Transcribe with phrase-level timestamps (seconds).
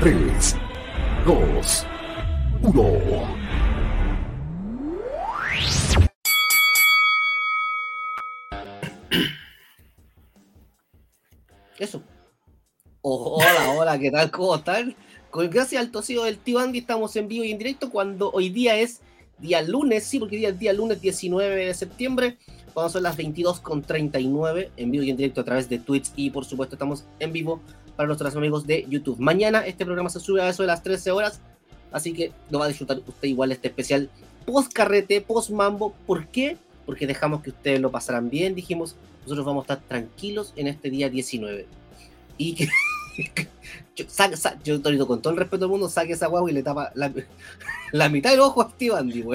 [0.00, 0.56] 3,
[1.26, 1.86] 2,
[2.62, 3.36] 1.
[11.78, 12.02] Eso.
[13.02, 14.30] Oh, hola, hola, ¿qué tal?
[14.30, 14.96] ¿Cómo están?
[15.34, 18.76] Gracias al tosido del tío Andy estamos en vivo y en directo cuando hoy día
[18.76, 19.02] es
[19.38, 22.38] día lunes, sí, porque hoy día es día lunes 19 de septiembre.
[22.72, 26.46] Cuando son las 22.39 en vivo y en directo a través de Twitch y por
[26.46, 27.60] supuesto estamos en vivo
[28.00, 29.18] para nuestros amigos de YouTube.
[29.18, 31.42] Mañana este programa se sube a eso de las 13 horas,
[31.92, 34.08] así que lo va a disfrutar usted igual este especial
[34.46, 35.92] post carrete, post mambo.
[36.06, 36.56] ¿Por qué?
[36.86, 40.88] Porque dejamos que ustedes lo pasaran bien, dijimos, nosotros vamos a estar tranquilos en este
[40.88, 41.66] día 19.
[42.38, 42.68] Y que
[43.96, 44.06] yo,
[44.64, 47.12] yo Torito, con todo el respeto del mundo, saque esa guagua y le tapa la,
[47.92, 49.26] la mitad del ojo a Steve Andy,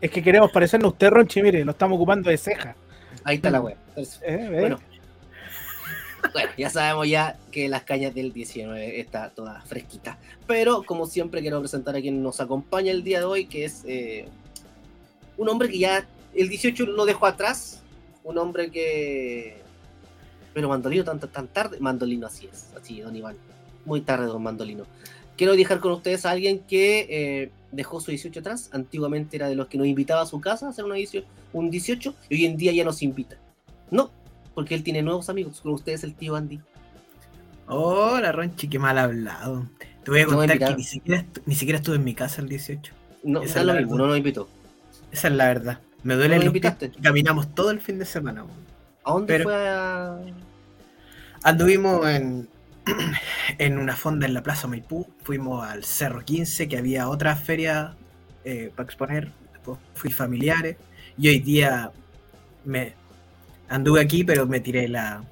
[0.00, 2.76] Es que queremos parecernos a usted, Ronchi, mire, lo estamos ocupando de ceja.
[3.24, 3.76] Ahí está la wea.
[4.22, 4.78] Eh, bueno,
[6.32, 10.18] bueno, ya sabemos ya que las cañas del 19 está toda fresquita.
[10.46, 13.82] Pero como siempre quiero presentar a quien nos acompaña el día de hoy, que es
[13.86, 14.28] eh,
[15.36, 17.82] un hombre que ya el 18 lo dejó atrás.
[18.24, 19.58] Un hombre que...
[20.52, 21.78] Pero Mandolino tan, tan tarde.
[21.80, 23.36] Mandolino así es, así don Iván.
[23.84, 24.84] Muy tarde don Mandolino.
[25.36, 28.70] Quiero dejar con ustedes a alguien que eh, dejó su 18 atrás.
[28.72, 30.96] Antiguamente era de los que nos invitaba a su casa a hacer una
[31.52, 33.36] un 18 y hoy en día ya nos invita.
[33.90, 34.10] No,
[34.56, 35.60] porque él tiene nuevos amigos.
[35.60, 36.58] Con ustedes el tío Andy.
[37.66, 39.68] Hola, Ronchi, qué mal hablado.
[40.02, 42.92] Te voy a contar que ni siquiera, ni siquiera estuve en mi casa el 18.
[43.24, 44.48] No, Esa es lo mismo, no nos invitó.
[45.12, 45.80] Esa es la verdad.
[46.04, 46.90] Me duele el invitaste?
[46.90, 48.46] Caminamos todo el fin de semana.
[49.04, 50.18] ¿A dónde fue a...
[51.42, 52.48] Anduvimos en,
[53.58, 55.06] en una fonda en la Plaza Maipú.
[55.22, 57.94] Fuimos al Cerro 15, que había otra feria
[58.42, 59.32] eh, para exponer.
[59.52, 60.78] Después fui familiares.
[61.18, 61.90] Y hoy día
[62.64, 62.94] me,
[63.68, 65.24] Anduve aquí, pero me tiré la,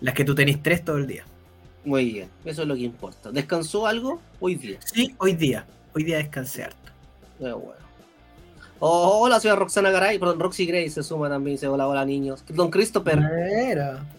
[0.00, 1.24] las que tú tenés tres todo el día.
[1.84, 3.30] Muy bien, eso es lo que importa.
[3.30, 4.78] ¿Descansó algo hoy día?
[4.84, 5.66] Sí, hoy día.
[5.94, 6.92] Hoy día descansé harto.
[7.38, 7.88] bueno.
[8.80, 12.44] Oh, hola, soy Roxana Garay, perdón, Roxy Gray se suma también, dice hola, hola niños.
[12.48, 13.18] Don Christopher.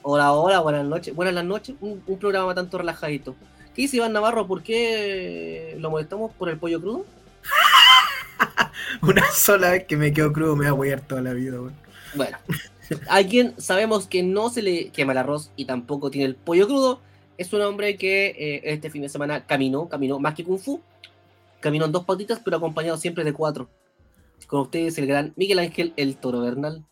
[0.02, 1.16] Hola, hola, buenas noches.
[1.16, 3.36] Buenas las noches, un, programa tanto relajadito.
[3.74, 4.48] ¿Qué dice Iván Navarro?
[4.48, 7.06] ¿Por qué lo molestamos por el pollo crudo?
[9.02, 11.58] Una sola vez que me quedo crudo me va a toda la vida,
[12.16, 12.38] Bueno,
[13.08, 17.02] Alguien sabemos que no se le quema el arroz y tampoco tiene el pollo crudo.
[17.38, 20.82] Es un hombre que eh, este fin de semana caminó, caminó más que Kung Fu.
[21.60, 23.70] Caminó en dos patitas, pero acompañado siempre de cuatro.
[24.48, 26.86] Con ustedes el gran Miguel Ángel El Toro Bernal.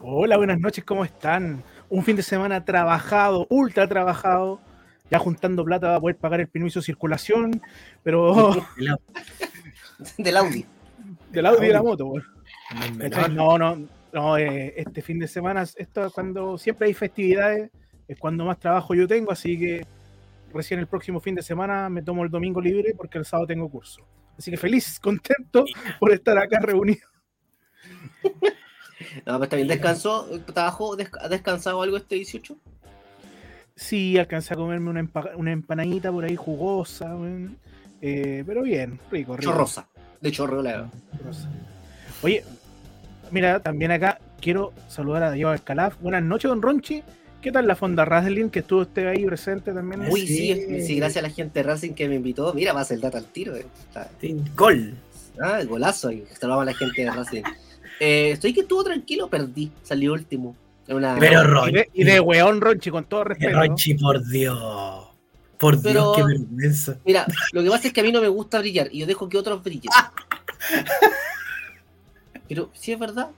[0.00, 1.62] Hola, buenas noches, ¿cómo están?
[1.88, 4.60] Un fin de semana trabajado, ultra trabajado.
[5.10, 7.60] Ya juntando plata para poder pagar el permiso de circulación,
[8.04, 8.54] pero.
[10.18, 10.64] del Audi.
[11.32, 12.12] Del Audi de la moto,
[13.30, 17.70] No, no, no, eh, este fin de semana, esto cuando siempre hay festividades,
[18.08, 19.86] es cuando más trabajo yo tengo, así que
[20.52, 23.70] recién el próximo fin de semana me tomo el domingo libre porque el sábado tengo
[23.70, 24.04] curso.
[24.36, 25.64] Así que feliz, contento
[25.98, 27.06] por estar acá reunido.
[29.24, 30.28] No, pero está bien, ¿descansó?
[30.52, 30.94] ¿Trabajo?
[31.20, 32.54] ¿Ha descansado algo este 18?
[33.74, 37.16] Sí, alcancé a comerme una, una empanadita por ahí jugosa,
[38.02, 39.50] eh, pero bien, rico, rico.
[39.50, 39.88] Chorrosa,
[40.20, 40.62] de chorro,
[42.22, 42.44] Oye,
[43.30, 46.00] Mira, también acá quiero saludar a Diego Escalaf.
[46.00, 47.02] Buenas noches, don Ronchi.
[47.40, 50.02] ¿Qué tal la fonda Wrestling que estuvo usted ahí presente también?
[50.10, 52.52] Uy, sí, sí, gracias a la gente de Racing que me invitó.
[52.52, 53.56] Mira, va a ser data al tiro.
[53.56, 53.66] Eh.
[54.54, 54.94] Gol.
[55.40, 56.24] Ah, el golazo ahí.
[56.38, 57.42] Saludamos a la gente de Racing.
[58.02, 59.70] Eh, estoy que estuvo tranquilo, perdí.
[59.82, 60.56] Salió último.
[60.86, 61.82] Pero Ronchi.
[61.92, 63.58] Y de, weón Ronchi, con todo respeto.
[63.58, 65.06] Ronchi, por Dios.
[65.58, 66.96] Por Dios, qué vergüenza.
[67.04, 69.28] Mira, lo que pasa es que a mí no me gusta brillar y yo dejo
[69.28, 69.90] que otros brillen.
[72.50, 73.30] Pero sí es verdad.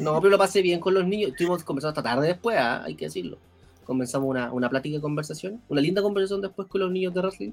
[0.00, 1.32] No, pero lo pasé bien con los niños.
[1.32, 2.82] Estuvimos conversando hasta tarde después, ¿ah?
[2.82, 3.36] hay que decirlo.
[3.84, 7.52] Comenzamos una, una plática de conversación, una linda conversación después con los niños de wrestling.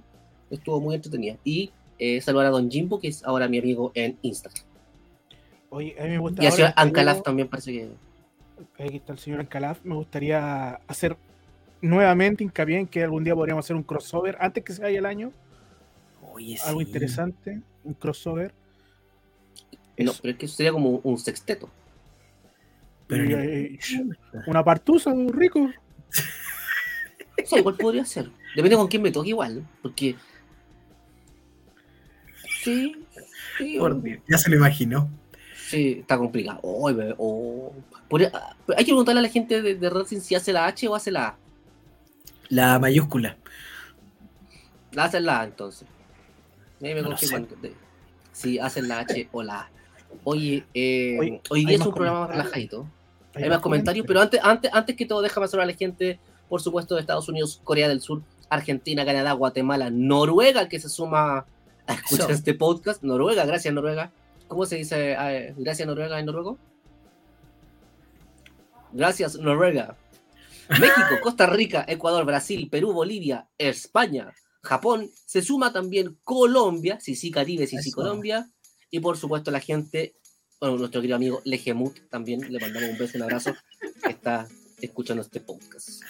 [0.49, 1.35] Estuvo muy entretenida.
[1.43, 4.63] Y eh, saludar a Don Jimbo, que es ahora mi amigo en Instagram.
[5.69, 6.41] Oye, a mí me gusta.
[6.41, 7.89] Y al señor Ancalaf también parece que.
[8.81, 9.83] Aquí está el señor Ancalaf.
[9.83, 11.17] Me gustaría hacer
[11.81, 15.05] nuevamente hincapié en que algún día podríamos hacer un crossover antes que se vaya el
[15.05, 15.33] año.
[16.31, 18.53] Oye, Algo interesante, un crossover
[19.97, 21.69] no, pero es que eso sería como un sexteto.
[23.07, 23.37] Pero
[24.47, 25.69] una partusa, rico.
[27.37, 28.31] Eso igual podría ser.
[28.55, 30.15] Depende con quién me toque igual, porque.
[32.63, 32.95] Sí.
[34.27, 35.09] ya se lo imaginó.
[35.67, 36.59] Sí, está complicado.
[36.63, 40.95] Oh, hay que preguntarle a la gente de, de Racing si hace la H o
[40.95, 41.37] hace la A.
[42.49, 43.37] La mayúscula.
[44.91, 45.87] La hacen la A entonces.
[46.79, 47.17] me no
[48.31, 49.69] si hacen la H o la A.
[50.23, 52.87] Oye, eh, hoy, día es un programa más relajadito.
[53.33, 56.61] Hay, más comentarios, pero antes, antes, antes que todo, déjame saludar a la gente, por
[56.61, 61.45] supuesto, de Estados Unidos, Corea del Sur, Argentina, Canadá, Guatemala, Noruega, que se suma
[61.87, 62.37] a escuchar Eso.
[62.37, 63.03] este podcast.
[63.03, 64.11] Noruega, gracias Noruega.
[64.47, 66.57] ¿Cómo se dice eh, gracias Noruega en noruego?
[68.93, 69.97] Gracias Noruega.
[70.69, 74.33] México, Costa Rica, Ecuador, Brasil, Perú, Bolivia, España,
[74.63, 75.09] Japón.
[75.25, 77.91] Se suma también Colombia, sí, sí, Caribe, sí, sí.
[77.91, 78.49] Colombia.
[78.95, 80.15] Y por supuesto la gente,
[80.57, 83.53] bueno, nuestro querido amigo Legemut también, le mandamos un beso, un abrazo,
[84.01, 84.47] que está
[84.79, 86.01] escuchando este podcast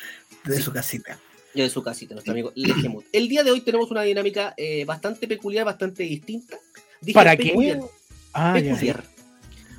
[0.43, 1.17] De su casita.
[1.55, 3.03] y de su casita, nuestro amigo Legemut.
[3.11, 6.59] El día de hoy tenemos una dinámica eh, bastante peculiar, bastante distinta.
[7.01, 7.85] Dije ¿Para peculiar, qué?
[8.33, 8.73] Ah, ya.
[8.73, 9.03] peculiar.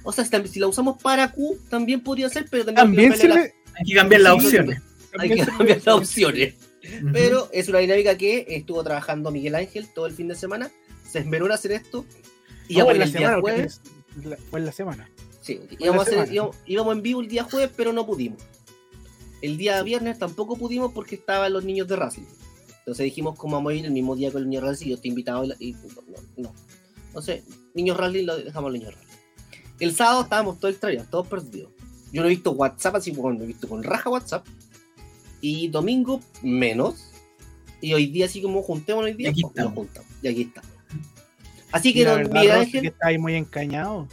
[0.02, 3.18] O sea, si si la usamos para Q, también podría ser, pero también, También hay
[3.20, 3.72] que se cambiarle le.
[3.78, 4.82] Hay que cambiar las opciones.
[5.16, 6.54] hay que cambiar las opciones.
[7.12, 10.72] Pero es una dinámica que estuvo trabajando Miguel Ángel todo el fin de semana.
[11.08, 12.04] Se esmeró en hacer esto.
[12.68, 13.40] Y No, íbamos en la el día semana.
[13.40, 13.80] jueves.
[14.24, 15.10] la- Fue en la semana.
[15.42, 16.32] Sí, la íbamos, a hacer- semana.
[16.34, 18.40] íbamos- íbamos en vivo el día jueves, pero no pudimos.
[19.42, 22.22] El día viernes tampoco pudimos porque estaban los niños de Racing.
[22.78, 24.86] Entonces dijimos, ¿cómo vamos a ir el mismo día con el niño Racing?
[24.88, 26.52] Yo estoy invitado y, la- y- no, no.
[27.08, 29.06] Entonces, niños Racing lo dejamos a los niños Racing.
[29.78, 31.70] El sábado estábamos todos extrañados, todos perdidos.
[32.12, 34.46] Yo no he visto WhatsApp así, bueno, he visto con raja WhatsApp.
[35.42, 37.10] Y domingo menos.
[37.82, 39.74] Y hoy día así como juntémonos hoy día, Y aquí pues, nos estamos.
[39.86, 40.10] juntamos.
[40.22, 40.62] Y aquí está.
[41.72, 44.08] Así que, don Miguel Ángel, que está ahí muy encañado.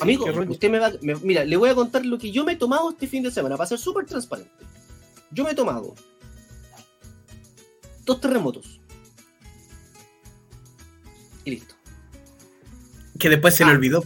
[0.00, 0.90] Amigo, usted me va.
[1.02, 3.30] me- mira, le voy a contar lo que yo me he tomado este fin de
[3.30, 4.50] semana, para ser súper transparente.
[5.30, 5.94] Yo me he tomado
[8.04, 8.80] dos terremotos.
[11.44, 11.74] Y listo.
[13.18, 13.74] Que después se le Ah.
[13.74, 14.04] olvidó.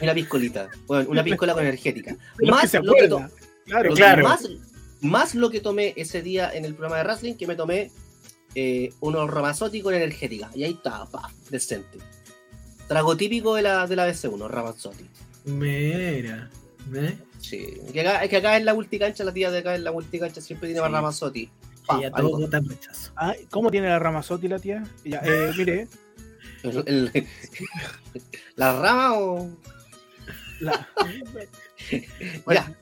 [0.00, 0.68] Una piscolita.
[0.86, 2.16] Bueno, una piscola con energética.
[2.42, 4.24] Más lo, que Claro, lo que- claro.
[4.28, 4.48] más,
[5.00, 7.90] más lo que tomé ese día en el programa de wrestling, que me tomé
[8.54, 10.50] eh, unos Ramazotti con energética.
[10.54, 11.98] Y ahí está, pa, decente.
[12.88, 15.06] Trago típico de la, de la BC1, Ramazotti.
[15.46, 16.50] Mira.
[16.94, 17.16] ¿eh?
[17.40, 17.78] Sí.
[17.92, 20.40] Que acá, es que acá en la multicancha, la tía de acá en la multicancha
[20.40, 20.92] siempre tiene Sí.
[20.92, 21.50] Ramazotti.
[21.86, 22.28] Pa, Y a algo.
[22.30, 23.12] todos botan rechazo.
[23.16, 24.84] Ah, ¿Cómo tiene la Ramazotti la tía?
[25.04, 25.88] Ya, eh, mire,
[26.62, 27.26] El- el-
[28.56, 29.50] ¿La rama o.?
[30.60, 30.86] la-
[32.54, 32.72] Ya,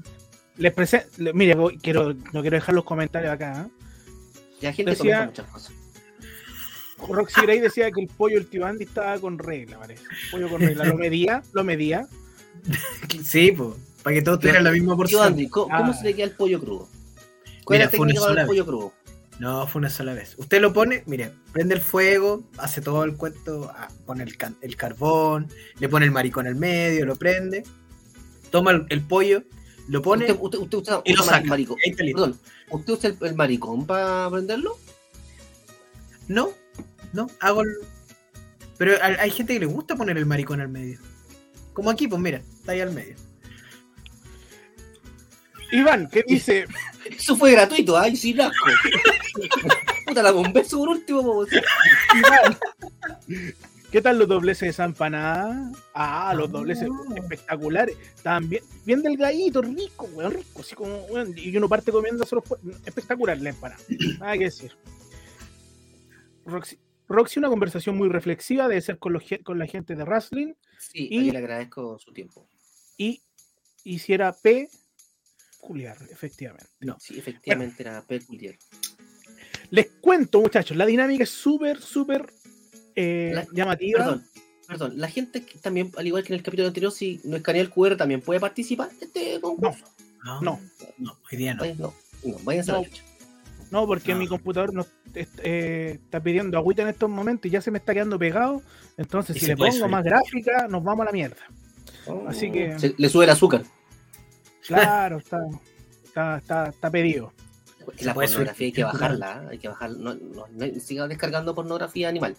[0.59, 3.67] les presento, mire, quiero, no quiero dejar los comentarios acá.
[3.67, 3.80] ¿eh?
[4.61, 5.73] Ya gente Decía- comenta muchas cosas.
[7.09, 10.05] Roxy Gray decía que el pollo del tío Andy estaba con regla, parece.
[10.31, 10.85] Pollo con regla.
[10.85, 12.07] Lo medía, lo medía.
[13.25, 13.71] Sí, pues.
[14.03, 15.27] Para que todos tuvieran la misma Tío porción.
[15.29, 15.95] Andy, ¿cómo, cómo Ah.
[15.95, 16.89] se le queda el pollo crudo?
[17.65, 18.47] ¿Cuál Mira, es la técnica del vez.
[18.47, 18.93] pollo crudo?
[19.39, 20.35] No, fue una sola vez.
[20.37, 24.77] Usted lo pone, mire, prende el fuego, hace todo el cuento, ah, pone el, el
[24.77, 25.49] carbón,
[25.79, 27.63] le pone el maricón al medio, lo prende,
[28.51, 29.43] toma el, el pollo,
[29.91, 31.45] lo pone ¿Usted, usted, usted usa, y lo saca.
[31.49, 31.77] maricón?
[31.97, 32.39] Perdón,
[32.71, 34.79] ¿usted usa el, el maricón para prenderlo?
[36.29, 36.51] No,
[37.13, 37.77] no, hago el...
[38.79, 41.01] Pero hay, hay gente que le gusta poner el maricón al medio.
[41.73, 43.17] Como aquí, pues mira, está ahí al medio.
[45.73, 46.67] Iván, ¿qué dice?
[47.11, 48.71] Eso fue gratuito, ay, sin asco.
[50.07, 51.45] Puta, la beso por último.
[52.17, 52.59] Iván,
[53.91, 55.73] ¿Qué tal los dobleces de Paná?
[55.95, 57.97] Ah, los dobleces espectaculares.
[58.15, 60.61] Estaban bien, bien delgaditos, rico, weón, rico.
[60.61, 62.45] Así como, weón, y uno parte comiendo solo
[62.87, 63.83] espectacular la empanada.
[64.21, 64.73] Nada que decir.
[66.45, 66.79] Roxy,
[67.09, 70.55] Roxy, una conversación muy reflexiva, debe ser con, los con la gente de wrestling.
[70.79, 72.47] Sí, Y- le agradezco su tiempo.
[72.97, 73.21] Y
[73.83, 74.69] hiciera P.
[75.59, 76.69] Juliar, efectivamente.
[77.01, 78.55] Sí, efectivamente era peculiar.
[79.71, 82.33] Les cuento, muchachos, la dinámica es súper, súper
[82.97, 83.99] eh, La- llamativa.
[84.01, 84.25] Perdón,
[84.67, 84.93] perdón.
[84.99, 87.97] La gente también, al igual que en el capítulo anterior, si no escanea el QR,
[87.97, 89.85] también puede participar de este concurso.
[90.25, 90.61] No, No,
[90.99, 91.65] no, hoy día no.
[91.79, 92.87] No, no, váyanse a la No.
[92.87, 93.03] chucha.
[93.71, 94.19] no, porque No.
[94.19, 97.95] mi computador est- eh, está pidiendo agüita en estos momentos y ya se me está
[97.95, 98.63] quedando pegado.
[98.97, 99.89] Entonces, si le pongo subir.
[99.89, 101.41] más gráfica, nos vamos a la mierda.
[102.27, 103.63] Así que- Se- le sube el azúcar.
[104.67, 105.39] Claro, está,
[106.05, 107.33] está, está, está pedido.
[107.99, 109.49] Y la pornografía hay que bajarla, ¿eh?
[109.53, 112.37] hay que bajar, no, no, no siga descargando pornografía animal.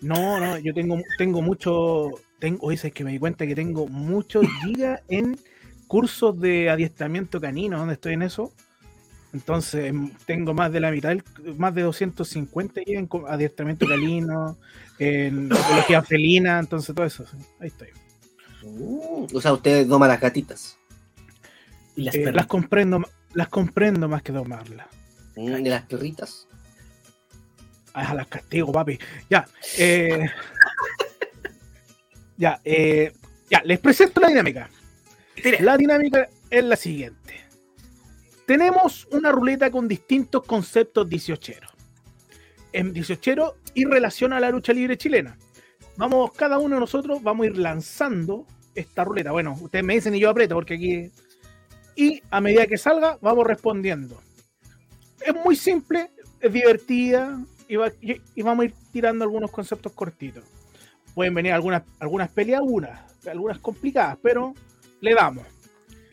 [0.00, 3.86] No, no, yo tengo, tengo mucho, tengo, oye, es que me di cuenta que tengo
[3.88, 5.38] muchos gigas en
[5.86, 8.52] cursos de adiestramiento canino, donde estoy en eso.
[9.32, 11.16] Entonces, m- tengo más de la mitad,
[11.56, 14.56] más de 250 gigas en adiestramiento canino,
[14.98, 17.24] en ecología felina, entonces todo eso.
[17.26, 17.88] sí, Ahí estoy.
[18.62, 20.78] Uh, o sea, usted doma las gatitas.
[21.96, 23.02] Y las Eh, las comprendo,
[23.34, 24.86] las comprendo más que domarlas.
[25.36, 26.46] Mm, De las perritas.
[27.98, 28.98] Ah, las castigo, papi.
[29.30, 29.48] Ya,
[29.78, 30.28] eh,
[32.36, 33.10] ya, eh,
[33.50, 34.68] ya, les presento la dinámica.
[35.60, 37.40] La dinámica es la siguiente.
[38.46, 41.52] Tenemos una ruleta con distintos conceptos 18
[42.74, 45.38] En 18 y relación a la lucha libre chilena.
[45.96, 49.32] Vamos, cada uno de nosotros vamos a ir lanzando esta ruleta.
[49.32, 51.10] Bueno, ustedes me dicen y yo aprieto porque aquí...
[51.96, 54.20] Y a medida que salga, vamos respondiendo.
[55.22, 56.10] Es muy simple.
[56.42, 57.38] es divertida
[57.68, 60.44] y vamos a ir tirando algunos conceptos cortitos.
[61.14, 64.54] Pueden venir algunas, algunas peleas, algunas, algunas complicadas, pero
[65.00, 65.46] le damos.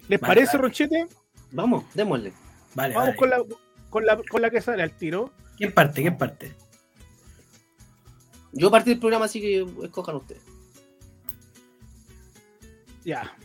[0.08, 0.62] ¿Les Vale, parece, vale.
[0.68, 1.08] Ronchete?
[1.52, 2.34] Vamos, démosle.
[2.76, 3.18] Vale, Vamos vale.
[3.18, 3.44] con la,
[3.90, 5.32] con, la, con la que sale al tiro.
[5.58, 6.02] ¿Quién parte?
[6.02, 6.54] ¿Quién parte?
[8.52, 10.44] Yo partí del programa, así que escojan ustedes.
[13.04, 13.36] Ya.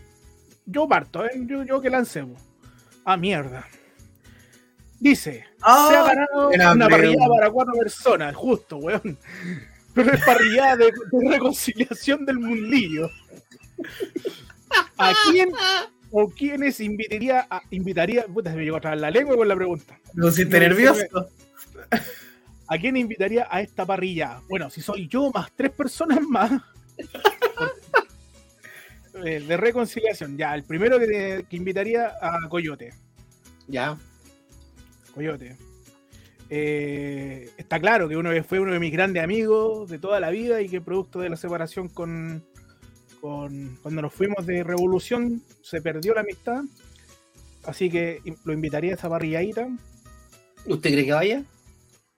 [0.66, 1.30] Yo parto, ¿eh?
[1.46, 2.40] yo, yo que lancemos.
[3.04, 3.66] Ah, mierda.
[5.00, 7.02] Dice, se ha ganado era una breve.
[7.02, 9.18] parrillada para cuatro personas, justo, weón.
[9.94, 13.10] Pero es parrillada de, de reconciliación del mundillo.
[14.98, 15.50] ¿A quién
[16.10, 19.56] o quiénes invitaría a, invitaría, puta, se me llegó a trabar la lengua con la
[19.56, 19.98] pregunta.
[20.14, 21.28] ¿Me pusiste No, nervioso?
[22.66, 24.40] ¿A quién invitaría a esta parrilla?
[24.48, 26.52] Bueno, si soy yo más tres personas más.
[29.24, 32.94] Eh, de reconciliación, ya, el primero que, que invitaría a Coyote.
[33.66, 33.98] Ya.
[35.18, 35.56] Coyote.
[36.48, 40.62] Eh, está claro que uno fue uno de mis grandes amigos de toda la vida
[40.62, 42.44] y que producto de la separación con,
[43.20, 46.62] con cuando nos fuimos de Revolución se perdió la amistad.
[47.64, 49.68] Así que lo invitaría a esa parrilladita.
[50.66, 51.42] ¿Usted cree que vaya?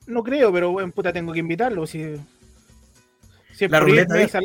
[0.06, 1.86] No creo, pero bueno, puta, tengo que invitarlo.
[1.86, 2.04] Si,
[3.60, 4.38] La ruleta me dice.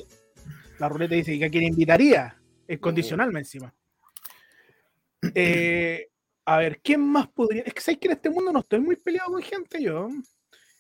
[0.80, 2.38] la ruleta dice que a quién invitaría.
[2.68, 3.74] Es condicional, encima.
[5.34, 6.08] Eh,
[6.46, 7.64] a ver, ¿quién más podría?
[7.64, 10.10] Es que sabes que en este mundo no estoy muy peleado con gente yo.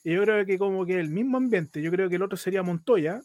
[0.03, 2.61] Y yo creo que como que el mismo ambiente, yo creo que el otro sería
[2.61, 3.21] Montoya.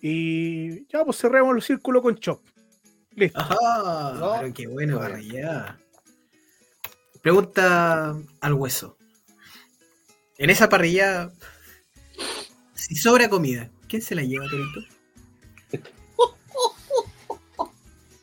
[0.00, 2.40] Y ya, pues cerremos el círculo con Chop.
[3.12, 3.38] Listo.
[3.38, 4.36] Ajá, No.
[4.40, 5.10] pero qué bueno, Bueno.
[5.10, 5.78] parrillada.
[7.22, 8.96] Pregunta al hueso.
[10.38, 11.30] En esa parrilla,
[12.74, 14.80] si sobra comida, ¿quién se la lleva, Torito?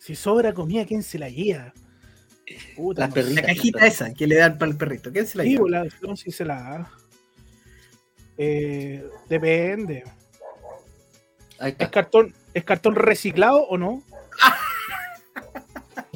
[0.10, 1.72] Si sobra comida, ¿quién se la lleva?
[2.76, 3.44] Puta, no perritas.
[3.44, 5.70] La cajita esa que le dan para el perrito, ¿quién se la Sí, lleva?
[5.70, 6.92] la no si se la
[8.36, 10.04] eh, depende.
[11.60, 14.02] Ahí ¿Es cartón, ¿Es cartón reciclado o no?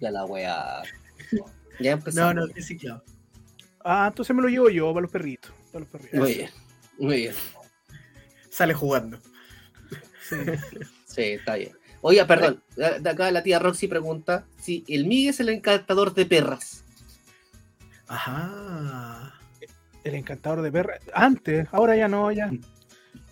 [0.00, 0.82] Ya la wea.
[1.80, 2.34] Ya No, empezamos.
[2.34, 3.02] no, sí, claro.
[3.82, 5.50] Ah, entonces me lo llevo yo para los perritos.
[5.72, 6.20] Para los perritos.
[6.20, 6.50] Muy bien.
[6.98, 7.34] Muy bien.
[8.50, 9.18] Sale jugando.
[10.28, 10.36] Sí.
[11.06, 11.72] Sí, está bien.
[12.02, 12.62] Oiga, perdón.
[12.76, 16.84] De de acá la tía Roxy pregunta si el Miguel es el encantador de perras.
[18.08, 19.34] Ajá.
[20.04, 21.00] El encantador de perras.
[21.14, 22.50] Antes, ahora ya no, ya.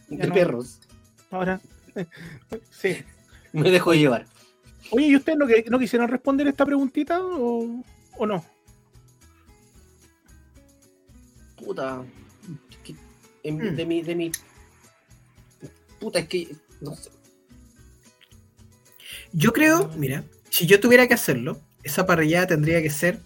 [0.09, 0.35] Ya De no.
[0.35, 0.81] perros.
[1.31, 1.61] Ahora.
[2.71, 2.97] Sí.
[3.53, 4.25] Me dejo llevar.
[4.93, 7.83] Oye, ¿y ustedes no, que- no quisieron responder esta preguntita o,
[8.17, 8.45] o no?
[11.57, 12.05] Puta.
[12.85, 12.95] que-
[13.43, 13.77] en- Mm.
[13.77, 14.03] De mi.
[14.03, 14.33] De mi.
[15.99, 16.55] Puta, es que.
[16.81, 17.11] No sé.
[19.33, 23.21] Yo creo, mira, si yo tuviera que hacerlo, esa parrillada tendría que ser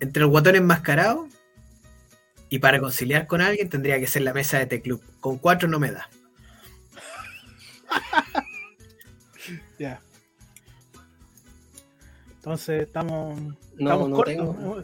[0.00, 1.28] entre el guatón enmascarado
[2.48, 5.02] y para conciliar con alguien tendría que ser la mesa de T-Club.
[5.20, 6.08] Con cuatro no me da.
[9.78, 10.00] Ya.
[12.36, 13.36] Entonces estamos.
[13.40, 14.82] No, estamos no cortos, tengo.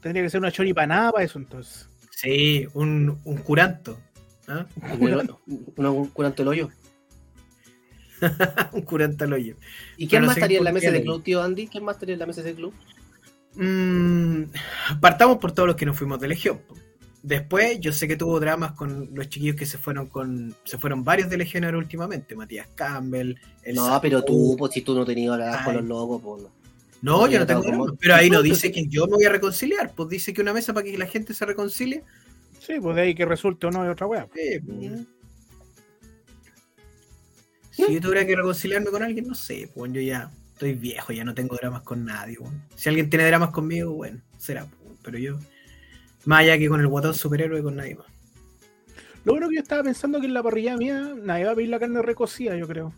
[0.00, 1.88] Tendría que ser una choripanada para eso entonces.
[2.10, 3.98] Sí, un, un curanto.
[4.46, 4.66] ¿ah?
[4.82, 5.34] En el-
[5.76, 6.70] Una un curanto el hoyo.
[8.72, 9.56] un curanto al hoyo.
[9.96, 11.66] ¿Y quién más sí, estaría en la ¿por mesa de club, tío Andy?
[11.68, 12.72] ¿Quién más estaría en la mesa de club?
[13.54, 14.44] Mm,
[15.00, 16.60] partamos por todos los que nos fuimos de Legión.
[17.22, 20.54] Después, yo sé que tuvo dramas con los chiquillos que se fueron con.
[20.64, 22.36] Se fueron varios de Legionero últimamente.
[22.36, 23.34] Matías Campbell.
[23.64, 24.02] el No, Sapo.
[24.02, 26.50] pero tú, pues si tú no tenías hablar con los locos, pues no.
[27.02, 27.92] No, yo no tengo dramas.
[28.00, 29.92] Pero ahí no dice que yo me voy a reconciliar.
[29.94, 32.04] Pues dice que una mesa para que la gente se reconcilie.
[32.60, 34.28] Sí, pues de ahí que resulte o no es otra wea.
[34.36, 35.02] eh, Mm.
[37.76, 39.70] Si yo tuviera que reconciliarme con alguien, no sé.
[39.74, 42.38] Pues yo ya estoy viejo, ya no tengo dramas con nadie.
[42.74, 44.64] Si alguien tiene dramas conmigo, bueno, será.
[44.64, 45.38] pues, Pero yo.
[46.24, 48.06] Más allá que con el guatón superhéroe, con nadie más.
[49.24, 51.68] Lo bueno que yo estaba pensando que en la parrilla mía nadie va a pedir
[51.68, 52.92] la carne recocida, yo creo.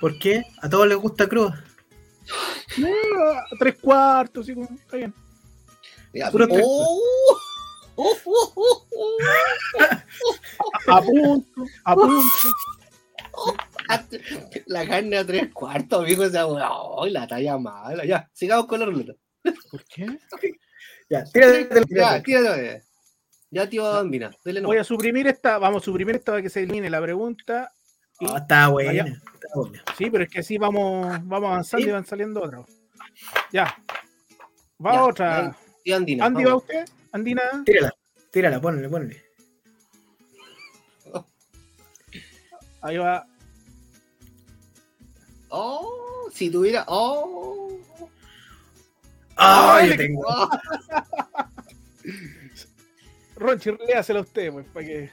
[0.00, 0.42] ¿Por qué?
[0.62, 1.62] A todos les gusta cruda.
[2.78, 2.88] No,
[3.58, 5.12] tres cuartos, como, está bien.
[6.62, 7.00] ¡Oh!
[7.96, 9.18] ¡Oh, oh, oh, oh!
[10.88, 12.24] A punto, a punto.
[14.66, 16.08] La carne a tres cuartos.
[16.08, 16.68] Esa weá.
[17.02, 18.04] ¡Ay, la talla mala!
[18.04, 19.12] Ya, sigamos con la ruleta.
[19.70, 20.06] ¿Por qué?
[21.08, 22.22] Ya, tírate, tírate, Ya, tírate.
[22.22, 22.84] tírate.
[23.52, 24.60] Ya, tío Andina, dele.
[24.60, 27.72] Voy a suprimir esta, vamos a suprimir esta para que se elimine la pregunta.
[28.20, 28.90] Y- Ah, está buena.
[28.90, 29.04] Vaya.
[29.34, 29.84] Está buena.
[29.98, 31.88] Sí, pero es que así vamos, vamos avanzando Sí.
[31.90, 32.66] y van saliendo otros.
[33.52, 33.74] Ya.
[34.84, 35.56] Va Ya, otra.
[35.82, 36.26] Tío Andina.
[36.26, 36.62] Andy, ¿va vamos.
[36.62, 36.84] usted?
[37.12, 37.42] Andina.
[37.64, 37.92] Tírala,
[38.30, 39.24] tírala, ponle, ponle.
[42.82, 43.26] Ahí va.
[45.50, 46.84] Oh, si tuviera.
[46.88, 47.78] Oh.
[49.36, 49.82] ¡Ah!
[49.86, 50.24] yo tengo.
[53.36, 55.10] Ronchi, léaselo a usted, pues, para que.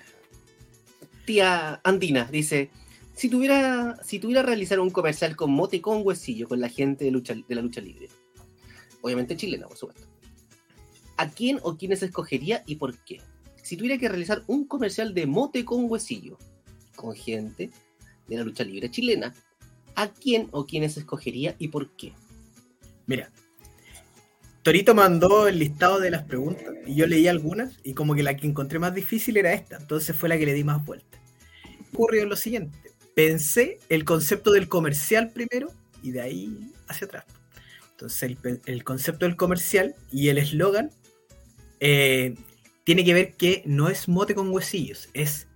[1.25, 2.69] Tía Andina dice:
[3.17, 6.69] si tuviera, si tuviera que realizar un comercial con mote y con huesillo con la
[6.69, 8.09] gente de, lucha, de la lucha libre,
[9.01, 10.07] obviamente chilena, por supuesto,
[11.17, 13.19] ¿a quién o quiénes escogería y por qué?
[13.63, 16.37] Si tuviera que realizar un comercial de mote con huesillo
[16.95, 17.71] con gente
[18.27, 19.33] de la lucha libre chilena,
[19.97, 22.13] ¿a quién o quiénes escogería y por qué?
[23.07, 23.31] Mira,
[24.61, 28.37] Torito mandó el listado de las preguntas y yo leí algunas y como que la
[28.37, 31.19] que encontré más difícil era esta, entonces fue la que le di más vuelta.
[31.93, 32.77] Ocurrió lo siguiente,
[33.15, 35.71] pensé el concepto del comercial primero
[36.03, 37.25] y de ahí hacia atrás.
[37.91, 38.37] Entonces
[38.67, 40.91] el, concepto del comercial y el eslogan
[41.79, 42.35] eh,
[42.83, 45.47] tiene que ver que no es mote con huesillos, es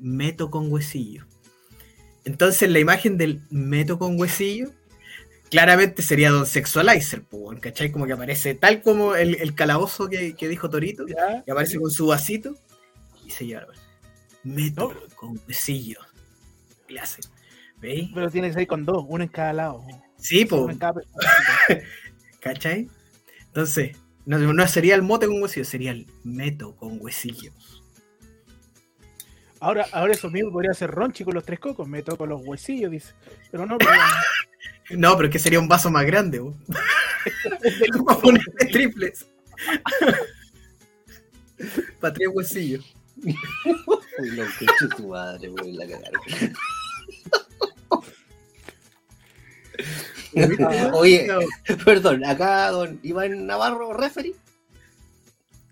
[0.00, 1.26] meto con huesillo.
[2.24, 4.70] Entonces la imagen del meto con huesillo
[5.50, 7.22] claramente sería Don Sexualizer,
[7.60, 7.92] ¿cachai?
[7.92, 11.42] Como que aparece tal como el, el calabozo que, que, dijo Torito, ¿Ya?
[11.44, 12.54] que aparece con su vasito
[13.24, 13.66] y se lleva.
[14.42, 15.16] Meto No.
[15.16, 16.00] con huesillo.
[16.86, 17.20] Clase.
[17.78, 18.10] ¿Veis?
[18.14, 19.84] Pero tiene que ser con dos, uno en cada lado.
[20.16, 21.00] Sí, pues, cada
[22.40, 22.88] ¿cachai?
[23.46, 27.83] Entonces, no, no sería el mote con huesillo, sería el meto con huesillos.
[29.64, 32.90] Ahora, ahora eso mismo podría ser Ronchi con los tres cocos, me toco los huesillos,
[32.90, 33.14] dice.
[33.50, 33.92] Pero no, pero,
[34.90, 36.38] No, pero es que sería un vaso más grande,
[38.22, 39.26] ponerle triples.
[41.98, 42.94] Para tres huesillos.
[43.24, 43.34] Uy,
[44.58, 46.20] qué chucha tu madre, güey, la cagaron.
[50.92, 51.26] Oye,
[51.86, 54.34] perdón, acá don Iván Navarro, referee.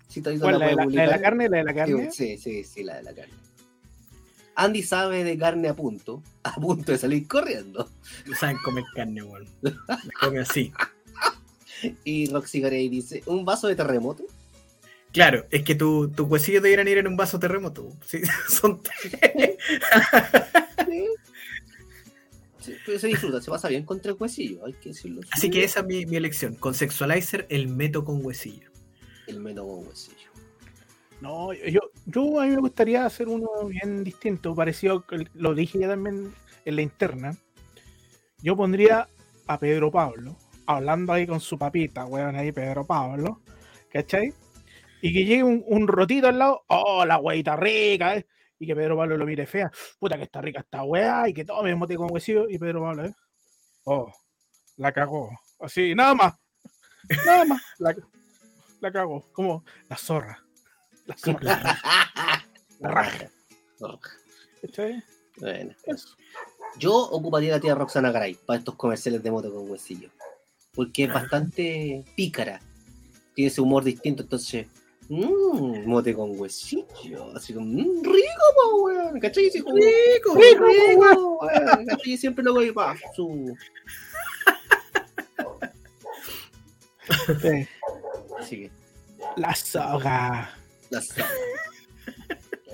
[0.07, 1.47] Si te ¿cuál, la, de la, la de la carne?
[1.47, 2.11] ¿La de la carne?
[2.11, 3.42] Sí, sí, sí, la de la carne.
[4.55, 7.89] Andy sabe de carne a punto, a punto de salir corriendo.
[8.25, 9.47] No saben comer carne, weón.
[10.19, 10.71] Come así.
[12.03, 14.23] Y Roxy Garay dice, ¿un vaso de terremoto?
[15.11, 17.89] Claro, es que tu- tus huesillos deberían ir en un vaso terremoto.
[18.05, 19.57] Sí, son tres.
[20.87, 21.05] Sí.
[22.59, 25.21] Sí, pero se disfruta, se pasa bien con tres huesillos, hay que decirlo.
[25.31, 26.55] Así que esa es mi, mi elección.
[26.55, 28.71] Con Sexualizer, el meto con huesillo.
[29.27, 30.31] El menos con huesillo.
[31.23, 35.05] No, yo, yo a mí me gustaría hacer uno bien distinto, parecido,
[35.35, 37.37] lo dije ya también en la interna.
[38.41, 39.07] Yo pondría
[39.47, 43.39] a Pedro Pablo, hablando ahí con su papita, weón, ahí Pedro Pablo,
[43.89, 44.33] ¿cachai?
[45.01, 48.27] Y que llegue un, un rotito al lado, oh, la hueita rica, ¿eh?
[48.59, 51.45] Y que Pedro Pablo lo mire fea, puta que está rica esta weá, y que
[51.45, 53.13] tome mote con huesillo, y Pedro Pablo, ¿eh?
[53.85, 54.11] Oh,
[54.75, 55.29] la cagó.
[55.61, 56.33] Así, nada más.
[57.25, 57.61] Nada más.
[57.79, 57.95] La,
[58.81, 59.31] la cagó.
[59.31, 60.42] Como la zorra.
[62.79, 63.29] La raja.
[64.61, 65.03] ¿Cachai?
[65.37, 65.73] Bueno.
[65.85, 66.15] Eso.
[66.77, 70.09] Yo ocuparía la tía Roxana Garay para estos comerciales de moto con huesillo.
[70.73, 72.59] Porque es bastante pícara.
[73.35, 74.67] Tiene ese humor distinto, entonces.
[75.09, 77.35] Mmm, mote con huesillo.
[77.35, 79.19] Así como, mmm, rico, po, weón.
[79.19, 79.49] ¿Cachai?
[79.49, 81.85] Así como, Rico, rico, rico, weón.
[81.85, 82.17] ¿Cachai?
[82.17, 83.55] Siempre lo voy para su.
[87.41, 87.67] Sí.
[88.39, 88.71] Así que,
[89.35, 90.49] La soga.
[90.93, 91.29] La sabe.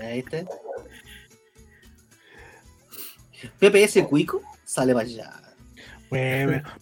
[0.00, 0.44] Ahí está.
[3.58, 5.42] PPS Cuico sale para allá.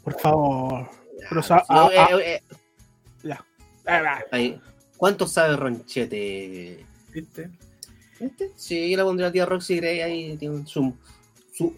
[0.03, 0.91] Por favor.
[1.29, 2.43] Pero, ah, eh, eh,
[3.23, 3.45] ya.
[4.31, 4.61] Ahí.
[4.97, 6.85] ¿Cuánto sabe Ronchete?
[7.13, 7.51] ¿Viste?
[8.19, 8.53] ¿Este?
[8.57, 10.37] Sí, yo le pondría a la tía Roxy Gray ahí.
[10.37, 10.97] Tiene su,
[11.53, 11.77] su.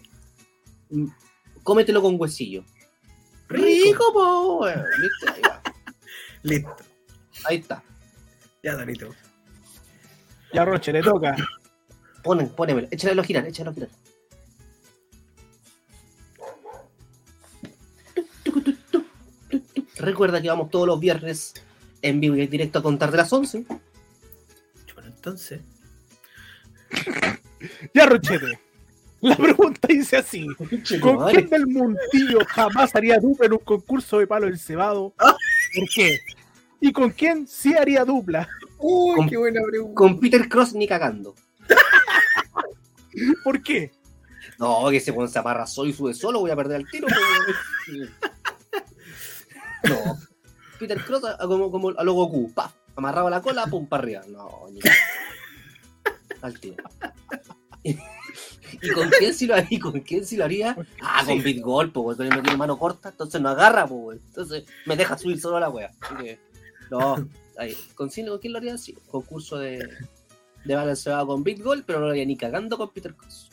[0.89, 1.07] mm,
[1.63, 2.63] Cómetelo con huesillo.
[3.47, 4.85] Rico, po, weón.
[5.01, 5.29] ¿Viste?
[5.35, 5.61] Ahí va.
[6.43, 6.75] Listo.
[7.45, 7.83] Ahí está.
[8.63, 9.13] Ya, Dorito.
[10.53, 11.35] Ya, Roche, le toca.
[12.23, 12.87] Ponen, pónemelo.
[12.91, 13.89] Échalo a girar, échalo a girar.
[19.97, 21.53] Recuerda que vamos todos los viernes
[22.01, 23.65] en vivo y en directo a contar de las 11.
[23.67, 25.61] Bueno, entonces.
[27.93, 28.59] Ya, Rochete.
[29.21, 30.47] La pregunta dice así:
[30.99, 35.13] ¿Con quién del mundillo jamás haría dupla en un concurso de palo del cebado?
[35.15, 36.19] ¿Por qué?
[36.81, 38.49] ¿Y con quién sí haría dupla?
[38.79, 39.95] Uy, Con- qué buena pregunta.
[39.95, 41.35] Con Peter Cross ni cagando.
[43.43, 43.91] ¿Por qué?
[44.57, 47.07] No, que se pone se amarra solo y sube solo, voy a perder el tiro.
[47.07, 48.09] pues.
[49.89, 50.17] No.
[50.79, 54.03] Peter Cross a- a- como, como a lo Goku, pa, amarraba la cola, pum, para
[54.03, 54.21] arriba.
[54.27, 54.79] No, ni
[56.41, 56.83] al tiro.
[57.83, 59.67] ¿Y con quién sí lo haría?
[59.71, 60.75] ¿Y con quién sí lo haría?
[61.01, 64.63] Ah, con Big Gold, pues, porque no tiene mano corta, entonces no agarra, pues, entonces
[64.85, 65.91] me deja subir solo a la wea.
[65.99, 66.39] Así que,
[66.91, 67.27] no,
[67.57, 68.77] ahí, ¿con, quién- con quién lo haría?
[68.77, 69.79] Sí, concurso de,
[70.65, 73.49] de balanceado con Big Gold, pero no lo haría ni cagando con Peter Cross.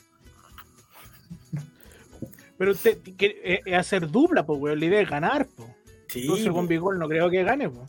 [2.59, 4.81] Pero usted que- eh, es hacer dupla, pues, weón.
[4.81, 5.69] La idea es ganar, pues.
[6.09, 7.87] Sí, Entonces con Bigol no creo que gane, po.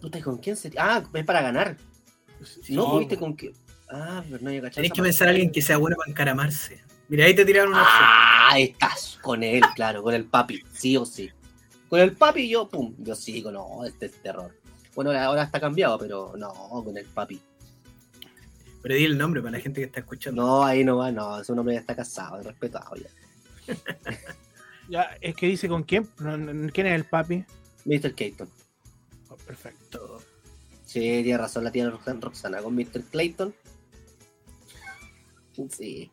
[0.00, 0.80] Puta, ¿y con quién sería?
[0.96, 1.76] Ah, es para ganar.
[2.62, 2.98] Sí, no.
[2.98, 3.52] ¿viste con qué?
[3.90, 4.60] Ah, pero no hay.
[4.70, 6.82] Tenés que pensar a alguien que sea bueno para encaramarse.
[7.08, 7.82] Mira, ahí te tiraron una.
[7.84, 11.30] Ah, ahí estás, con él, claro, con el papi, sí o sí.
[11.92, 14.50] Con el papi yo, pum, yo sí, no, este es terror.
[14.94, 16.50] Bueno, ahora- está cambiado, pero no,
[16.82, 17.38] con el papi.
[18.80, 20.40] Pero di el nombre para la gente que está escuchando.
[20.42, 23.10] No, ahí no va, no, ese hombre ya está casado, es respetado ya.
[24.88, 26.06] Ya, es que dice con quién.
[26.72, 27.44] ¿Quién es el papi?
[27.84, 28.14] Mr.
[28.14, 28.48] Clayton.
[29.28, 30.22] Oh, perfecto.
[30.86, 33.02] Sí, tiene razón la tía Roxana, Roxana con Mr.
[33.10, 33.54] Clayton.
[35.68, 36.10] Sí.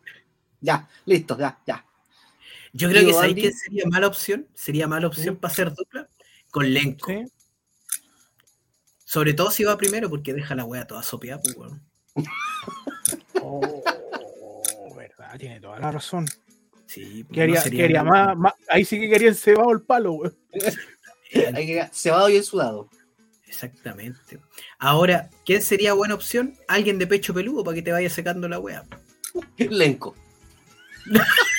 [0.59, 1.85] Ya, listo, ya, ya.
[2.73, 4.47] Yo creo que ¿sabéis quién sería mala opción?
[4.53, 5.39] Sería mala opción ¿Sí?
[5.41, 6.07] para hacer dupla
[6.51, 7.07] con Lenko.
[7.07, 7.25] Sí.
[9.05, 11.81] Sobre todo si va primero, porque deja la wea toda sopeada, pues, weón.
[13.41, 16.27] Oh, verdad, tiene toda la razón.
[16.85, 18.27] Sí, pues, Quería, no sería quería mal.
[18.27, 20.19] más, más- Ahí sí que quería el cebado el palo,
[21.31, 22.89] que cebado y el sudado.
[23.47, 24.39] Exactamente.
[24.77, 26.55] Ahora, ¿quién sería buena opción?
[26.67, 28.83] Alguien de pecho peludo para que te vaya secando la wea.
[29.57, 30.15] Lenco.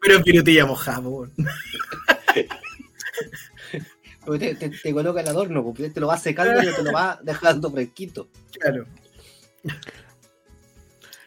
[0.00, 1.32] Pero en pirutilla mojada, weón.
[4.24, 6.92] Porque Te, te- te coloca el adorno, porque te lo va secando y te lo
[6.92, 8.28] va dejando fresquito.
[8.58, 8.84] Claro.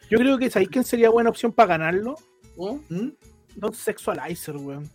[0.10, 2.16] Yo creo que ¿sabéis quién sería buena opción para ganarlo?
[2.58, 2.94] ¿Mm?
[2.96, 3.14] ¿Mm?
[3.56, 4.90] Don Sexualizer, weón.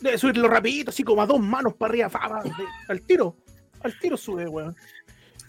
[0.00, 2.52] Debe subirlo rapidito, así como a dos manos para arriba, fa, fa, de-
[2.88, 3.36] al tiro.
[3.82, 4.74] Al tiro sube, weón.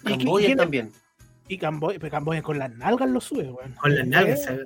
[0.06, 0.92] ¿Y, Camboya también.
[1.48, 3.74] y Camboya, pero Camboya con las nalgas lo sube, weón.
[3.76, 4.44] Con las nalgas.
[4.44, 4.66] ¿sabes?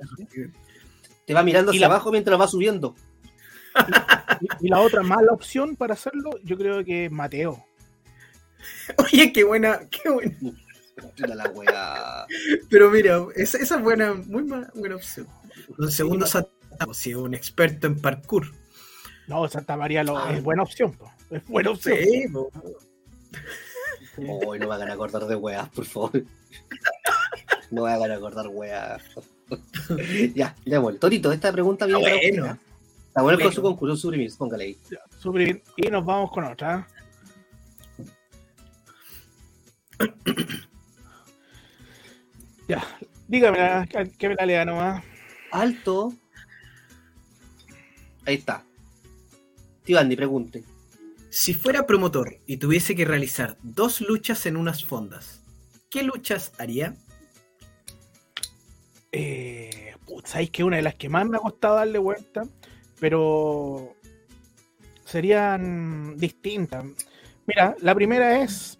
[1.26, 2.94] Te va mirando Y hacia la- abajo mientras va subiendo.
[4.40, 7.62] Y, y la otra mala opción para hacerlo, yo creo que es Mateo.
[8.98, 10.34] Oye, qué buena, qué buena.
[10.96, 12.26] Puta la wea.
[12.70, 15.26] Pero mira, esa, esa es buena, muy ma- buena opción.
[15.76, 18.46] Los segundos atacos, si es un experto en parkour.
[19.26, 20.32] No, Santa María lo- Ah.
[20.32, 21.12] es buena opción, po.
[21.30, 21.98] es buena opción.
[22.02, 22.50] Sí, po.
[24.46, 26.22] Hoy no me hagan acordar de weas, por favor.
[27.70, 29.02] No me hagan acordar weas.
[30.34, 30.98] ya, démosle.
[30.98, 32.58] Torito, esta pregunta viene Está bueno.
[33.08, 34.78] Está bueno con su concurso, suprimir, póngale ahí.
[34.90, 35.62] Ya, bien.
[35.76, 36.86] Y nos vamos con otra.
[42.68, 42.84] Ya,
[43.28, 45.04] dígame que me la lea nomás.
[45.52, 46.12] Alto.
[48.26, 48.64] Ahí está.
[49.84, 50.64] Tío Andy, pregunte.
[51.30, 55.42] Si fuera promotor y tuviese que realizar dos luchas en unas fondas,
[55.90, 56.96] ¿qué luchas haría?
[59.16, 59.92] Eh,
[60.24, 62.42] sabéis que una de las que más me ha costado darle vuelta,
[63.00, 63.94] pero
[65.04, 66.84] serían distintas.
[67.46, 68.76] Mira, la primera es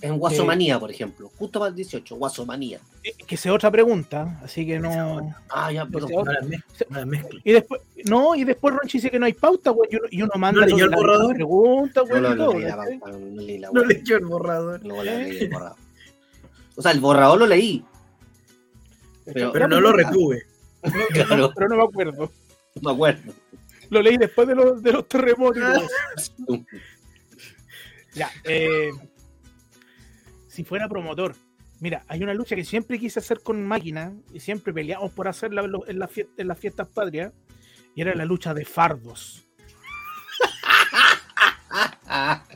[0.00, 1.30] En Guasomanía, por ejemplo.
[1.36, 2.78] Justo para el 18, Guasomanía.
[3.02, 5.34] eh, que sea otra pregunta, así que no.
[5.48, 6.10] Ah, ya, perdón.
[6.12, 7.40] No mezclo, mezclo.
[7.42, 10.22] Y después, no, y después Ronchi dice que no hay pauta, güey, y uno, y
[10.22, 11.34] uno manda ¿No leyó el borrador?
[11.34, 14.84] preguntas, No güey, no la no la No leyó el borrador.
[14.84, 15.76] No la leí el borrador.
[16.76, 17.84] O sea, el borrador lo leí.
[19.32, 20.42] Pero- Pero no lo retuve.
[21.12, 22.32] Claro, Pero no me acuerdo.
[22.76, 23.32] no me acuerdo.
[23.90, 25.62] Lo leí después de los, de los terremotos.
[26.16, 26.32] eso.
[28.14, 28.92] Ya, eh,
[30.48, 31.34] si fuera promotor,
[31.80, 35.60] mira, hay una lucha que siempre quise hacer con máquina y siempre peleamos por hacerla
[35.86, 35.98] en,
[36.38, 37.34] en las fiestas patrias
[37.94, 39.44] y era la lucha de fardos.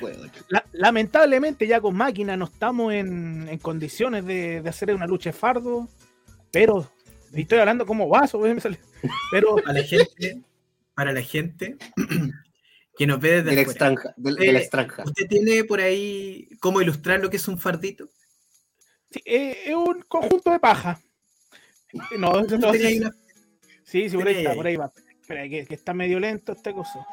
[0.00, 0.24] puedo.
[0.48, 5.30] La- lamentablemente ya con máquina no estamos en, en condiciones de, de hacer una lucha
[5.30, 5.88] de fardo,
[6.52, 6.90] pero
[7.32, 8.40] y estoy hablando como vaso,
[9.30, 10.42] pero Para la gente,
[10.94, 11.76] para la gente
[12.96, 14.14] que nos ve desde extranja.
[14.16, 15.02] Del, Eh, extranja.
[15.04, 18.08] ¿Usted tiene por ahí cómo ilustrar lo que es un fardito?
[19.10, 21.00] sí, eh, es un conjunto de paja.
[22.18, 23.14] No, eso no- ¿Tenía ahí una-
[23.84, 24.90] Sí, sí, por ahí está, por ahí va.
[25.20, 27.06] Espera, que, que está medio lento esta cosa.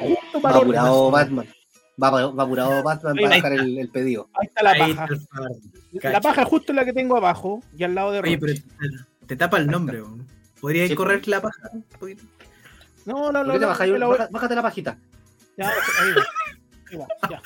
[0.00, 1.46] Justo Va para apurado Batman.
[2.02, 3.34] Va, va apurado Batman para va.
[3.34, 4.28] dejar el, el pedido.
[4.34, 5.08] Ahí está la paja.
[5.92, 6.10] está.
[6.10, 9.26] La paja es justo la que tengo abajo y al lado de Oye, pero te,
[9.26, 10.02] te tapa el nombre.
[10.60, 11.70] ¿Podría Sí, correr la paja?
[11.72, 12.22] un poquito?
[13.06, 13.52] No, no, ¿Por no.
[13.54, 14.98] me la Baja- Bájate la pajita.
[15.56, 16.22] Ya, ahí va.
[16.90, 17.42] Ahí va, ya.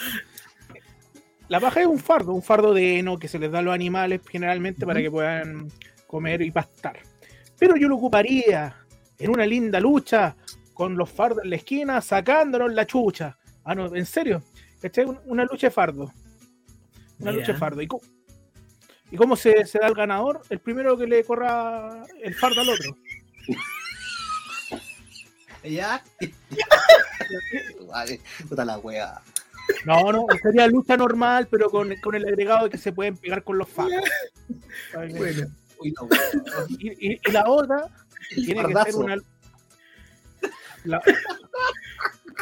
[1.49, 3.75] La paja es un fardo, un fardo de heno que se les da a los
[3.75, 5.69] animales generalmente para que puedan
[6.07, 6.99] comer y pastar.
[7.59, 8.75] Pero yo lo ocuparía
[9.19, 10.37] en una linda lucha
[10.75, 13.39] con los fardos en la esquina sacándonos la chucha.
[13.65, 14.43] Ah, no, en serio.
[14.83, 15.05] ¿Cachai?
[15.07, 16.13] Un- Una lucha de fardo.
[17.21, 17.81] Una lucha de fardo.
[17.81, 18.03] ¿Y cómo,
[19.11, 20.43] y cómo se, se da el ganador?
[20.51, 22.97] El primero que le corra el fardo al otro.
[25.63, 26.03] ¿Ya?
[27.89, 29.21] Vale, puta la wea.
[29.87, 33.43] No, no, sería lucha normal, pero con, con el agregado de que se pueden pegar
[33.45, 34.05] con los fardos.
[34.95, 35.49] Bueno,
[35.81, 37.89] Y, y- y la otra
[38.35, 39.17] tiene que ser una.
[40.85, 41.01] La...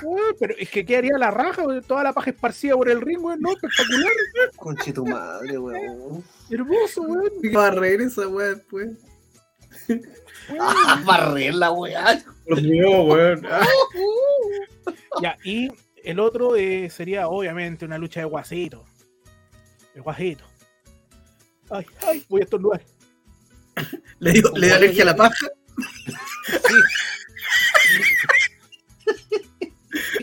[0.03, 3.21] Uy, pero es que quedaría la raja, güey, toda la paja esparcida por el ring,
[3.21, 4.13] güey, no, espectacular,
[4.57, 6.25] Conche tu madre, weón.
[6.51, 7.07] hermoso,
[7.61, 8.91] a reír esa weá después.
[10.61, 12.23] Ah, barrer la weá.
[12.49, 13.47] Por Dios, weón.
[13.51, 13.67] Ah,
[15.23, 15.71] Ya, y
[16.03, 18.85] el otro eh, sería obviamente una lucha de guasito.
[19.95, 20.45] De guasito.
[21.71, 22.83] Ay, ay, voy a estornudar.
[24.19, 25.47] Le dio, le dio alergia a la paja.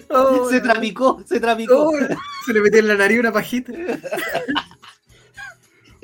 [0.10, 1.90] Oh, Se tramicó, se tramicó.
[1.90, 1.94] oh,
[2.46, 3.72] se le metió en la nariz una pajita.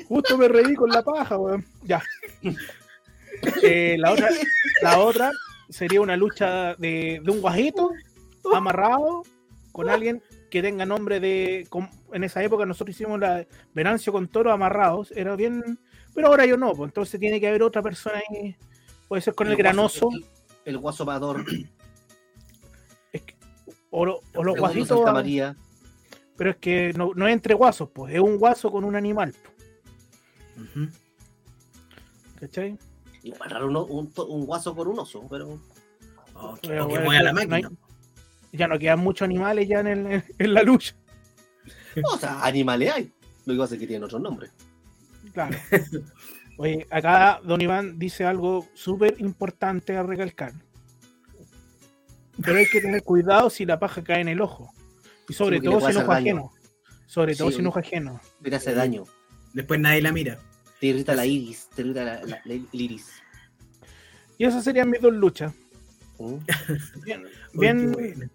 [0.08, 1.64] Justo me reí con la paja, weón.
[1.82, 2.02] Ya.
[3.62, 4.30] Eh, la, otra,
[4.82, 5.30] la otra
[5.68, 7.90] sería una lucha de, de un guajito
[8.54, 9.24] amarrado
[9.72, 11.68] con alguien que tenga nombre de.
[12.12, 15.12] En esa época nosotros hicimos la Venancio con toro amarrados.
[15.14, 15.78] Era bien.
[16.14, 18.56] Pero ahora yo no, pues entonces tiene que haber otra persona ahí.
[19.08, 20.24] Puede ser con el granoso El,
[20.64, 21.04] el guaso.
[23.98, 24.88] O, lo- o los guasitos.
[24.88, 25.56] Santa María.
[26.36, 29.34] Pero es que no, no es entre guasos, pues es un guaso con un animal.
[30.54, 30.88] pues, Ujú.
[32.40, 32.78] ¿Cachai?
[33.22, 35.58] Igual raro un, to- un guaso con un oso, pero.
[36.34, 37.70] Oh, que, Pero, o que bueno, mueva la no hay- máquina.
[38.52, 40.94] Ya no quedan muchos animales ya en, el- en la lucha.
[42.12, 43.12] O sea, animales hay.
[43.46, 44.50] Lo que pasa es que tienen otro nombre.
[45.32, 45.56] Claro.
[46.58, 50.52] Oye, acá Don Iván dice algo súper importante a recalcar.
[52.42, 54.72] Pero hay que tener cuidado si la paja cae en el ojo.
[55.28, 56.52] Y sobre todo si no hacer ajeno.
[57.06, 57.80] Sobre todo si no oye.
[57.80, 58.20] ajeno.
[58.42, 59.04] Te hace daño.
[59.54, 60.38] Después nadie la mira.
[60.80, 61.68] Te irrita la iris.
[61.74, 63.06] Te irrita la, la- la- el iris.
[64.38, 65.52] Y esas serían mis dos luchas.
[66.18, 66.34] ¿Mm?
[67.04, 68.30] Bien, Uy, bien,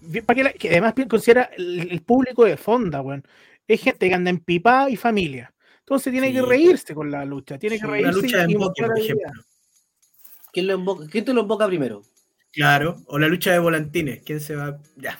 [0.00, 3.22] bien- para que, la- que además bien considera el, el público de fonda, weón.
[3.68, 5.54] Es gente que anda en pipa y familia.
[5.80, 6.34] Entonces tiene Sí.
[6.34, 7.58] que reírse con la lucha.
[7.58, 9.30] Tiene que Una reírse lucha de emboque, por ejemplo.
[10.52, 12.02] ¿Quién, lo emboca- ¿Quién te lo emboca primero?
[12.52, 12.96] Claro.
[13.06, 14.22] O la lucha de volantines.
[14.24, 14.78] ¿Quién se va?
[14.96, 15.18] Ya.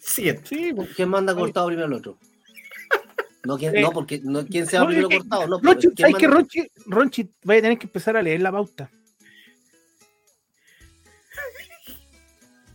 [0.00, 0.42] Siguiente.
[0.46, 0.90] Sí, pues.
[0.94, 2.18] ¿Quién manda cortado primero al otro?
[3.44, 5.46] No, ¿quién, Eh, no porque no, ¿quién se va no, primero cortado?
[5.46, 8.42] No, Ronchi, pero ¿quién ¿sabes que Ronchi, Ronchi vaya a tener que empezar a leer
[8.42, 8.90] la pauta?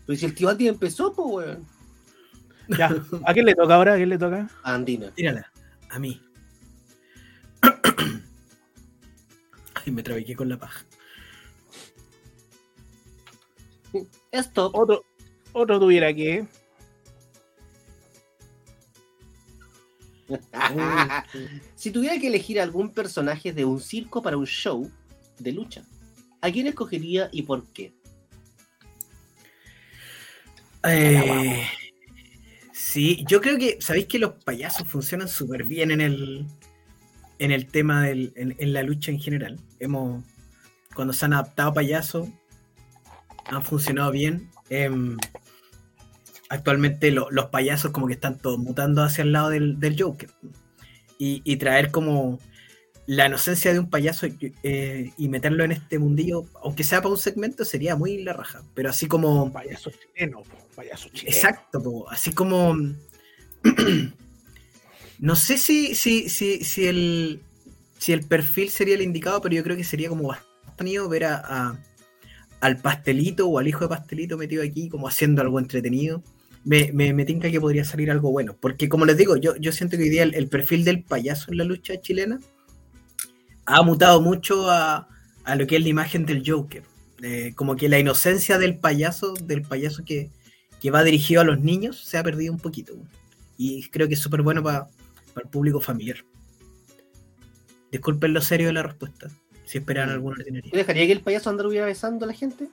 [0.05, 1.67] Pero si el tío Andy empezó, pues, weón.
[2.69, 3.93] Ya, ¿a quién le toca ahora?
[3.93, 4.49] ¿A quién le toca?
[4.63, 5.11] A Andina.
[5.11, 5.51] Tírala.
[5.89, 6.21] A mí.
[9.73, 10.85] Ay, me trabiqué con la paja.
[14.33, 14.75] Stop.
[14.75, 15.05] Otro,
[15.53, 16.45] otro tuviera que.
[21.75, 24.89] si tuviera que elegir algún personaje de un circo para un show
[25.37, 25.83] de lucha,
[26.41, 27.93] ¿a quién escogería y por qué?
[30.85, 31.67] Eh,
[32.73, 36.47] sí, yo creo que, ¿sabéis que los payasos funcionan súper bien en el,
[37.39, 39.59] en el tema del, en, en la lucha en general?
[39.79, 40.23] Hemos,
[40.95, 42.27] cuando se han adaptado a payasos,
[43.45, 44.49] han funcionado bien.
[44.69, 45.17] Em,
[46.49, 50.29] actualmente lo- los payasos como que están todos mutando hacia el lado del, del Joker.
[51.17, 52.39] Y, y traer como
[53.05, 54.27] la inocencia de un payaso
[54.63, 58.61] eh, y meterlo en este mundillo, aunque sea para un segmento, sería muy la raja.
[58.73, 59.51] Pero así como...
[59.51, 61.35] Payaso chileno, po, payaso chileno.
[61.35, 62.75] Exacto, po, así como.
[65.19, 67.41] no sé si, si, si, si, el,
[67.97, 70.53] si el perfil sería el indicado, pero yo creo que sería como bastante
[71.09, 71.79] ver a, a-
[72.63, 76.23] al pastelito o al hijo de pastelito metido aquí, como haciendo algo entretenido.
[76.63, 78.55] Me, me, me tinca que podría salir algo bueno.
[78.57, 81.57] Porque, como les digo, yo, yo siento que hoy día el, perfil del payaso en
[81.57, 82.39] la lucha chilena
[83.65, 85.09] ha mutado mucho a,
[85.43, 86.83] a lo que es la imagen del Joker.
[87.21, 90.31] Eh, como que la inocencia del payaso, del payaso que,
[90.79, 92.93] que va dirigido a los niños se ha perdido un poquito.
[93.57, 94.87] Y creo que es súper bueno para
[95.35, 96.23] el público familiar.
[97.91, 99.29] Disculpen lo serio de la respuesta,
[99.65, 100.65] si esperan alguna ordinaria.
[100.65, 102.67] ¿Usted dejaría que el payaso anduviera besando a la gente?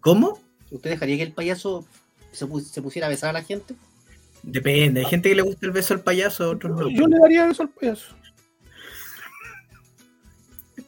[0.00, 0.40] ¿Cómo?
[0.70, 1.86] ¿Usted dejaría que el payaso
[2.32, 3.74] se, pu- se pusiera a besar a la gente?
[4.42, 6.88] Depende, hay gente que le gusta el beso al payaso, a otros no.
[6.90, 8.14] Yo le daría eso al payaso.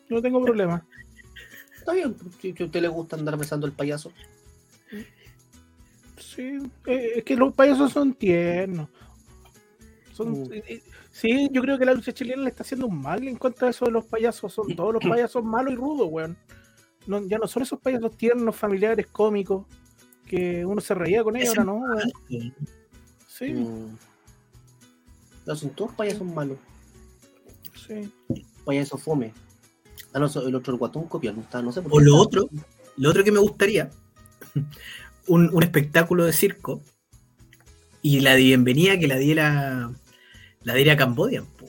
[0.08, 0.86] No tengo problema.
[1.76, 4.12] Está bien, si si a usted le gusta andar besando al payaso.
[6.18, 8.88] Sí, eh, es que los payasos son tiernos.
[10.14, 10.52] Son, Mm.
[10.52, 10.82] eh,
[11.20, 13.70] sí, yo creo que la lucha chilena le está haciendo un mal en contra de
[13.72, 14.52] eso de los payasos.
[14.52, 16.36] Son todos los payasos malos y rudos, weón.
[17.06, 19.66] No, ya no son esos payasos tiernos, familiares, cómicos,
[20.26, 22.12] que uno se reía con ellos, ahora no, weón.
[23.26, 23.96] Sí, Mm.
[25.46, 26.58] No, son todos payasos malos.
[27.86, 28.12] sí.
[28.64, 29.32] Payaso fome.
[30.12, 32.10] Ah, no, el otro el guatón copia, no está, no sé por O qué lo
[32.12, 32.22] está.
[32.40, 32.48] otro,
[32.96, 33.88] lo otro que me gustaría,
[35.28, 36.82] un, un espectáculo de circo
[38.02, 39.90] y la de bienvenida que la diera
[40.62, 41.46] la diera Cambodian.
[41.46, 41.66] po.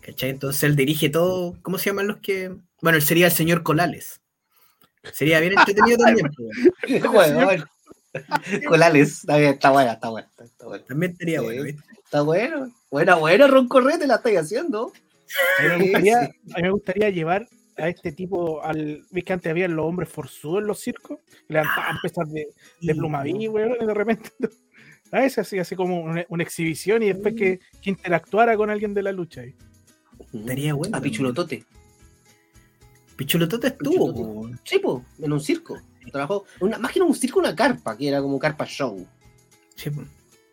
[0.00, 0.30] ¿Cachai?
[0.30, 1.56] Entonces él dirige todo.
[1.62, 2.54] ¿Cómo se llaman los que.?
[2.80, 4.20] Bueno, él sería el señor Colales.
[5.12, 6.30] Sería bien entretenido también.
[6.86, 7.12] pues.
[7.12, 7.64] Bueno, bueno.
[8.68, 10.28] Colales, está bien, está buena, está buena.
[10.38, 10.84] Está buena.
[10.84, 11.44] También estaría Sí.
[11.44, 11.82] bueno, ¿viste?
[12.04, 12.72] Está bueno.
[12.90, 14.92] Buena, buena, Ron Correte, la estáis haciendo.
[15.58, 19.04] A mí, me gustaría, a mí me gustaría llevar a este tipo al.
[19.10, 21.18] ¿Ves que antes había los hombres forzudos en los circos?
[21.48, 22.46] Le a empezar de,
[22.80, 24.30] de plumaví, weón, y de repente.
[25.12, 28.92] A ese así, así como una, una exhibición y después que, que interactuara con alguien
[28.94, 29.42] de la lucha.
[29.42, 29.54] ahí.
[30.32, 31.64] Estaría bueno A Pichulotote.
[33.16, 34.12] Pichulotote estuvo.
[34.12, 34.54] Pichulotote.
[34.56, 34.60] po.
[34.64, 35.78] Sí, po, en un circo.
[36.12, 39.06] Trabajó, una, más que en un circo, una carpa, que era como carpa show.
[39.74, 40.02] Sí, po.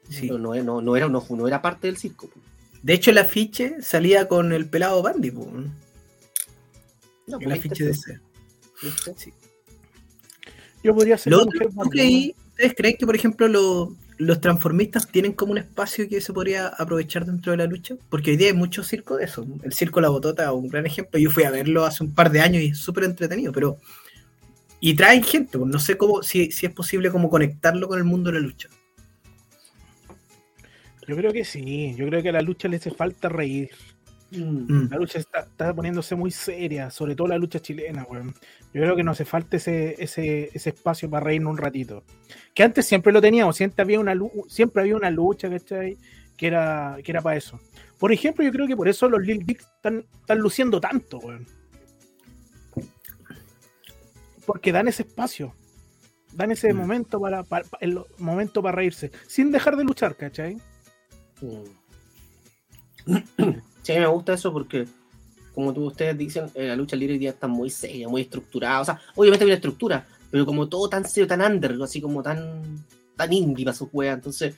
[0.09, 0.27] Sí.
[0.29, 2.27] No, no, no era, no, no era parte del circo.
[2.27, 2.39] po.
[2.81, 5.31] De hecho, el afiche salía con el pelado Bandy.
[5.31, 5.45] po.
[7.27, 8.19] No, El pues, afiche de ese.
[8.81, 9.33] ¿viste?
[10.83, 13.47] Yo podría ser Lo la otro, mujer ¿tú Barbie, creí- ¿Ustedes creen que, por ejemplo,
[13.47, 17.95] lo- los transformistas tienen como un espacio que se podría aprovechar dentro de la lucha?
[18.10, 19.45] Porque hoy día hay mucho circo de eso.
[19.63, 21.19] El circo La Botota es un gran ejemplo.
[21.19, 23.78] Yo fui a verlo hace un par de años y es súper entretenido, pero.
[24.80, 28.04] Y traen gente, pues, no sé cómo, si, si es posible como conectarlo con el
[28.04, 28.69] mundo de la lucha.
[31.08, 33.71] Yo creo que sí, yo creo que a la lucha le hace falta reír.
[34.35, 34.87] Mm.
[34.89, 38.33] La lucha está, está poniéndose muy seria, sobre todo la lucha chilena, weón.
[38.73, 42.03] Yo creo que nos hace falta ese, ese, ese espacio para reírnos un ratito.
[42.55, 45.97] Que antes siempre lo teníamos, siempre había una, lu- siempre había una lucha, ¿cachai?
[46.35, 47.59] Que era, que era para eso.
[47.99, 51.45] Por ejemplo, yo creo que por eso los Lil Big están, están luciendo tanto, weón.
[54.45, 55.53] Porque dan ese espacio.
[56.33, 56.77] Dan ese Mm.
[56.77, 57.43] momento para-
[57.79, 59.11] el momento para reírse.
[59.27, 60.57] Sin dejar de luchar, ¿cachai?
[61.41, 61.63] Mm.
[63.83, 64.85] Sí, a mí me gusta eso porque,
[65.53, 68.81] como tú, ustedes dicen, eh, la lucha libre hoy día está muy seria, muy estructurada.
[68.81, 72.23] O sea, obviamente hay una estructura, pero como todo tan serio, tan under, así como
[72.23, 72.83] tan,
[73.15, 74.15] tan indie para sus weas.
[74.15, 74.55] Entonces,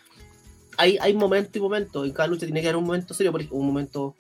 [0.78, 2.06] hay, hay momentos y momentos.
[2.06, 4.16] En cada lucha tiene que haber un momento serio, por un momento.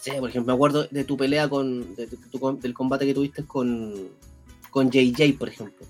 [0.00, 1.94] sé, por ejemplo, me acuerdo de tu pelea con.
[1.96, 3.94] de tu- tu- del combate que tuviste con.
[4.70, 5.86] con JJ, por ejemplo.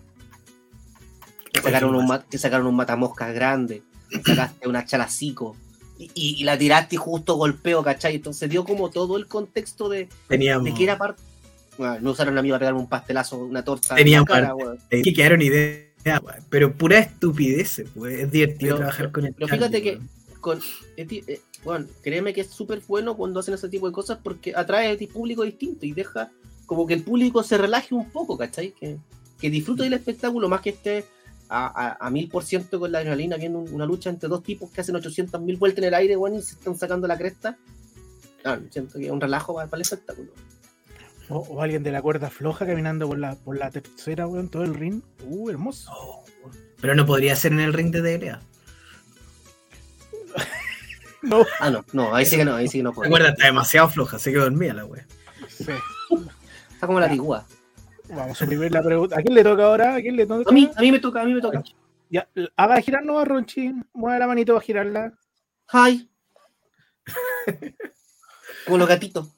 [1.53, 3.83] Que sacaron, un, que sacaron un matamoscas grande,
[4.27, 5.57] sacaste una chalacico
[5.99, 8.17] y, y- la tiraste y justo golpeo, ¿cachai?
[8.17, 10.65] Entonces dio como todo el contexto de, Teníamos.
[10.65, 11.23] de que era parte.
[11.79, 13.95] Bueno, no usaron a mí para pegarme un pastelazo, una torta.
[13.97, 14.79] Tenía en la cara, weón.
[14.91, 15.89] que quedaron ideas,
[16.51, 18.21] pero pura estupidez, pues.
[18.21, 19.99] Es divertido Pero- trabajar con el pero fíjate que-.
[20.41, 20.61] Con,
[20.97, 24.53] di- eh, bueno, créeme que es súper bueno cuando hacen ese tipo de cosas porque
[24.55, 26.31] atrae a ti público distinto y deja
[26.67, 28.73] como que el público se relaje un poco, ¿cachai?
[28.73, 28.99] Que,
[29.41, 31.05] que disfrute del espectáculo más que esté
[31.49, 31.67] a,
[32.01, 34.71] a, a mil por ciento con la adrenalina viendo un- una lucha entre dos tipos
[34.71, 37.57] que hacen 800 mil vueltas en el aire, weón, y se están sacando la cresta.
[38.45, 40.31] Ah, siento que es un relajo para, para el espectáculo.
[41.31, 44.63] O, o alguien de la cuerda floja caminando por la, por la tercera, weón, todo
[44.65, 45.01] el ring.
[45.27, 45.91] Uh, hermoso.
[45.91, 48.41] No, pero no podría ser en el ring de DLA.
[51.23, 53.05] No, Ah, no, no, ahí sí que no, ahí sí que no puedo.
[53.05, 55.07] Recuerda, está demasiado floja, se quedó dormida la wea.
[55.49, 55.65] sí.
[56.71, 57.47] Está como la tigua.
[58.09, 59.19] Vamos a suprimir la pregunta.
[59.19, 59.95] ¿A quién le toca ahora?
[59.95, 60.51] ¿A quién le toca?
[60.51, 61.63] A mí, a mí me toca, a mí me toca.
[62.11, 63.73] Ya, haga girar no, Ronchi.
[63.93, 65.13] Mueve la manito para girarla.
[65.73, 66.09] Hi.
[68.67, 69.29] Como los gatitos.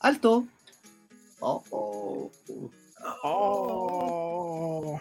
[0.00, 0.46] Alto.
[1.40, 2.30] Oh, oh.
[3.22, 5.00] Oh.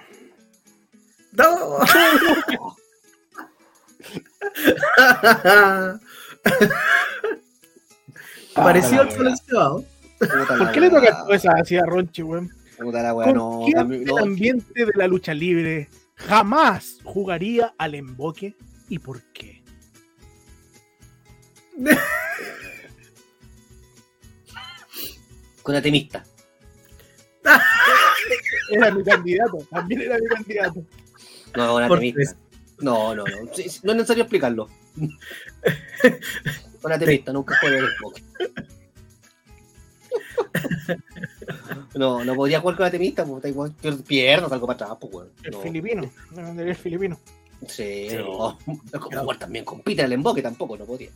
[1.34, 1.80] ¡No!
[8.56, 8.78] Ah, el
[9.28, 9.84] encebado.
[10.20, 12.50] Puta la ¿Por qué le toca eso así a Ronchi, weón?
[12.78, 13.62] Puta la weá, ¿Con no.
[13.66, 14.18] quién a mí- del no.
[14.18, 18.56] ambiente de la lucha libre jamás jugaría al emboque
[18.90, 19.64] y por qué?
[25.64, 26.24] Con atemista.
[28.70, 30.86] Era mi candidato, también era mi candidato.
[31.56, 32.36] No, con atemista.
[32.80, 33.42] No, no, no.
[33.44, 34.68] No es necesario explicarlo.
[36.82, 38.22] Con atemista, nunca juego el Xbox.
[41.96, 45.30] No, no podría jugar con atemista, porque igual pier- pierdo, salgo para atrás, pues, weón.
[45.44, 45.60] El No.
[45.62, 47.20] filipino, me mandaría el filipino.
[47.68, 48.58] Sí, no.
[49.00, 51.10] Como jugar también con Peter el emboque tampoco, no podía.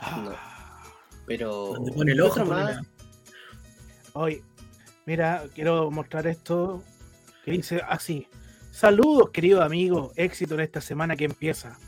[0.00, 0.32] No.
[1.26, 1.72] Pero.
[1.74, 2.76] Donde pone el ojo, más?
[2.76, 2.86] la-
[4.14, 4.42] Hoy,
[5.06, 6.82] mira, quiero mostrar esto
[7.44, 8.26] que dice así.
[8.70, 10.12] Saludos, querido amigo.
[10.16, 11.78] Éxito en esta semana que empieza.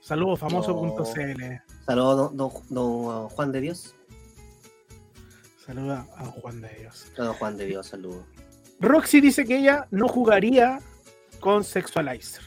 [0.00, 1.42] Saludos, famoso.cl.
[1.90, 3.94] Saludos, don, don- don Juan de Dios.
[5.66, 7.06] Saluda a Juan de Dios.
[7.16, 8.24] Don Juan de Dios, saludos.
[8.78, 10.78] Roxy dice que ella no jugaría
[11.40, 12.42] con Sexualizer.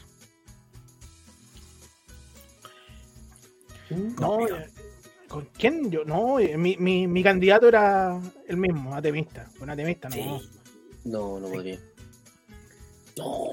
[3.90, 4.60] No, Complicado.
[4.62, 4.70] eh,
[5.28, 5.90] ¿con quién?
[5.90, 8.18] Yo, no, eh, mi, mi, mi candidato era
[8.48, 9.46] el mismo, atemista.
[9.58, 10.14] Con atemista, no.
[10.14, 10.50] Sí.
[11.04, 11.78] No, no podría.
[13.18, 13.48] No.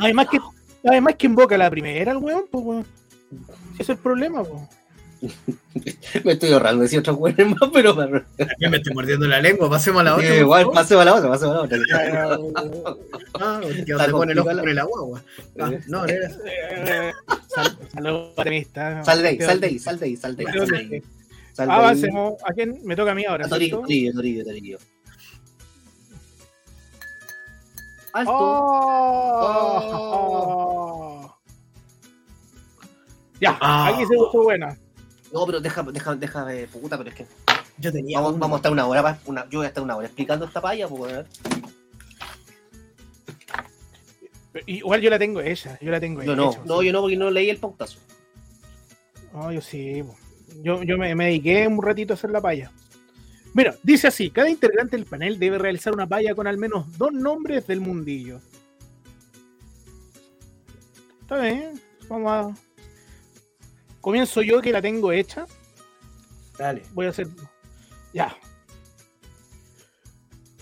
[0.00, 0.40] Además que,
[0.88, 2.86] además que invoca la primera, el weón, pues weón.
[3.74, 4.68] Ese es el problema, po.
[6.24, 7.94] Me estoy ahorrando decir otros hueones más, pero.
[8.58, 10.34] Yo me estoy mordiendo la lengua, pasemos a la otra.
[10.34, 11.78] Eh, igual, pasemos a la otra, pasemos a la otra.
[13.40, 14.60] Ah, que pone el ojo complicada.
[14.60, 15.22] por el agua.
[15.60, 16.28] Ah, no, era.
[16.46, 17.12] Eh,
[17.48, 18.32] sal- Saludos.
[19.04, 20.52] Sal de ahí, sal de ahí, sal de ahí, sal de ahí.
[20.58, 21.02] Sal de ahí.
[21.52, 21.78] Sal de ahí.
[21.80, 22.34] Avancemos.
[22.44, 22.80] ¿A quién?
[22.84, 23.46] Me toca a mí ahora.
[23.46, 23.80] A Torillo.
[23.80, 24.78] Torillo, Torillo, Torillo.
[28.12, 28.32] Alto.
[30.08, 31.36] Oh.
[33.40, 33.88] Ya, Ah.
[33.88, 34.74] aquí se puso buena.
[35.32, 37.26] No, pero déjame, déjame, déjame, puta, pero es que
[37.78, 38.20] Yo tenía.
[38.20, 40.88] vamos, a estar una hora, una, yo voy a estar una hora explicando esta palla,
[40.88, 41.26] pues.
[44.66, 46.58] Igual yo la tengo ella, yo la tengo Yo no, sí.
[46.64, 47.98] no, yo no, porque no leí el pautazo.
[49.32, 50.02] No, yo sí.
[50.62, 52.72] Yo, yo me, me dediqué un ratito a hacer la palla.
[53.52, 57.12] Mira, dice así: cada integrante del panel debe realizar una palla con al menos dos
[57.12, 58.40] nombres del mundillo.
[61.22, 62.65] Está bien, vamos a.
[64.06, 65.46] Comienzo yo que la tengo hecha.
[66.56, 66.84] Dale.
[66.92, 67.26] Voy a hacer.
[68.12, 68.36] Ya.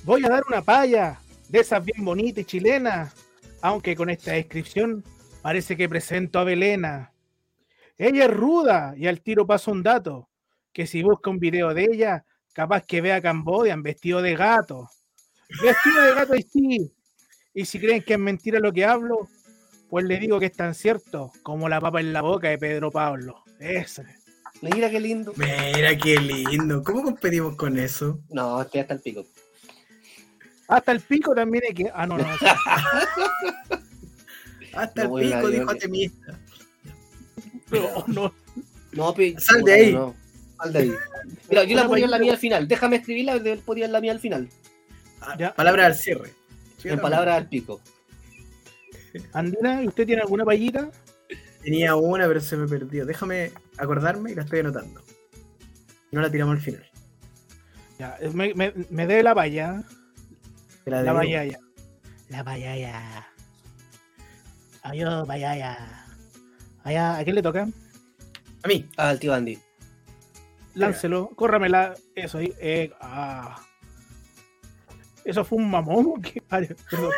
[0.02, 1.20] Voy a dar una palla
[1.50, 3.12] de esas bien bonitas y chilenas.
[3.60, 5.04] Aunque con esta descripción
[5.42, 7.12] parece que presento a Belena.
[7.98, 10.30] Ella es ruda y al tiro paso un dato.
[10.72, 12.24] Que si busca un video de ella,
[12.54, 14.88] capaz que vea Cambodia en vestido de gato.
[15.62, 16.94] Vestido de gato y sí.
[17.52, 19.28] Y si creen que es mentira lo que hablo,
[19.94, 22.90] pues le digo que es tan cierto como la papa en la boca de Pedro
[22.90, 23.44] Pablo.
[23.60, 24.04] Ese.
[24.60, 25.32] Mira qué lindo.
[25.36, 26.82] Mira qué lindo.
[26.82, 28.18] ¿Cómo competimos con eso?
[28.28, 29.24] No, estoy hasta el pico.
[30.66, 31.92] Hasta el pico también hay que.
[31.94, 32.26] Ah, no, no.
[34.74, 36.40] Hasta No, el pico, dijo que- Atemista.
[37.70, 38.34] no, no.
[38.90, 39.92] No, pe- Sal de ahí.
[39.92, 40.12] no.
[40.60, 40.92] Sal de ahí.
[41.50, 42.66] Mira, yo la ponía en la mía al final.
[42.66, 44.48] Déjame escribirla, de- ponía en la mía al final.
[45.20, 45.54] Ah, Ya.
[45.54, 46.32] Palabra al cierre.
[46.78, 47.80] Sí, En palabras al pico.
[49.32, 50.90] Andina, ¿y ¿usted tiene alguna payita?
[51.62, 53.06] Tenía una, pero se me perdió.
[53.06, 55.02] Déjame acordarme y la estoy anotando.
[56.12, 56.84] No la tiramos al final.
[57.98, 59.82] Ya, me, me, me dé la paya.
[60.84, 61.58] La La payaya.
[62.28, 63.28] La payaya.
[64.82, 66.04] Adiós, payaya.
[66.82, 67.66] Allá, ¿a quién le toca?
[68.62, 68.86] A mí.
[68.96, 69.58] Al tío Andy.
[70.74, 71.94] Láncelo, córramela.
[72.14, 72.52] Eso ahí.
[72.58, 73.58] eh, ah.
[75.24, 76.20] Eso fue un mamón.
[76.22, 76.42] ¿Qué?
[76.42, 77.12] Perdón.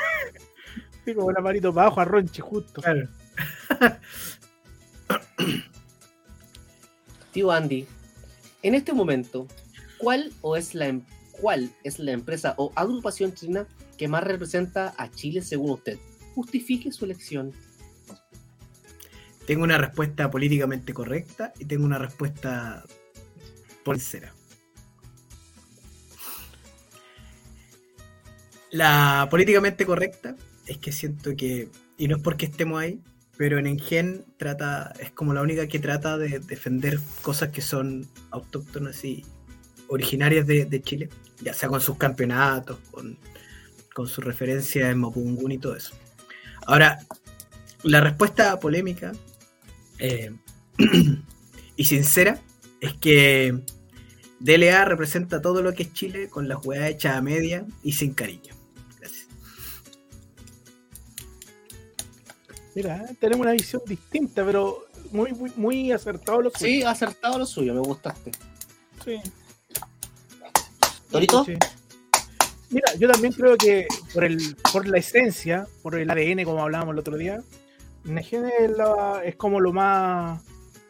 [1.07, 2.82] Sí, como la manito para abajo a Ronchi, justo.
[2.82, 3.09] Claro.
[7.32, 7.86] Tío Andy,
[8.62, 9.46] en este momento,
[9.98, 14.94] ¿cuál o es la em- cuál es la empresa o agrupación china que más representa
[14.98, 15.96] a Chile según usted?
[16.34, 17.52] Justifique su elección.
[19.46, 22.82] Tengo una respuesta políticamente correcta y tengo una respuesta
[23.84, 24.34] por sincera.
[28.72, 30.34] La políticamente correcta
[30.66, 33.00] es que siento que, y no es porque estemos ahí,
[33.36, 38.06] pero en Engen trata, es como la única que trata de defender cosas que son
[38.30, 39.24] autóctonas y
[39.88, 41.08] originarias de, Chile,
[41.40, 43.18] ya sea con sus campeonatos, con,
[43.94, 45.94] con su referencia en Mapudungun y todo eso.
[46.66, 46.98] Ahora,
[47.82, 49.12] la respuesta polémica
[49.98, 50.32] eh,
[51.76, 52.40] y sincera
[52.80, 53.60] es que
[54.40, 58.14] DLA representa todo lo que es Chile con la jugada hecha a media y sin
[58.14, 58.55] cariño.
[62.76, 67.46] Mira, tenemos una visión distinta, pero muy, muy, muy acertado lo que Sí, acertado lo
[67.46, 68.32] suyo, me gustaste.
[69.02, 69.18] Sí.
[71.10, 71.42] ¿Torito?
[71.46, 71.54] Sí.
[72.68, 76.92] Mira, yo también creo que por el por la esencia, por el ADN, como hablábamos
[76.92, 77.40] el otro día,
[78.04, 78.44] Negen
[79.24, 80.42] es, como lo más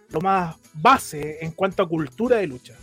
[0.09, 2.75] lo más base en cuanto a cultura de lucha.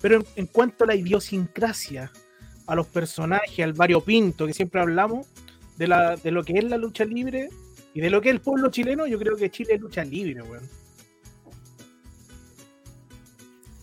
[0.00, 2.12] Pero en, en cuanto a la idiosincrasia,
[2.68, 5.26] a los personajes, al variopinto que siempre hablamos,
[5.76, 7.48] de, la, de lo que es la lucha libre
[7.94, 10.42] y de lo que es el pueblo chileno, yo creo que Chile es lucha libre,
[10.42, 10.68] weón.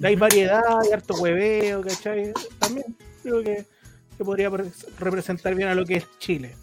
[0.03, 2.34] Hay variedad, hay harto hueveo, ¿cachai?
[2.59, 3.66] También creo que,
[4.18, 6.55] que podría pre- representar bien a lo que es Chile.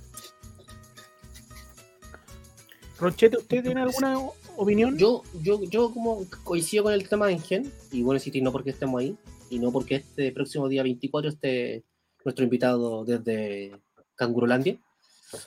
[2.98, 4.18] Ronchete, ¿usted tiene alguna
[4.56, 4.98] opinión?
[4.98, 8.70] Yo, yo, yo como coincido con el tema de Engen, y bueno, sí, no porque
[8.70, 9.16] estemos ahí,
[9.50, 11.84] y no porque este próximo día 24 esté
[12.24, 13.80] nuestro invitado desde
[14.16, 14.78] Cangurolandia.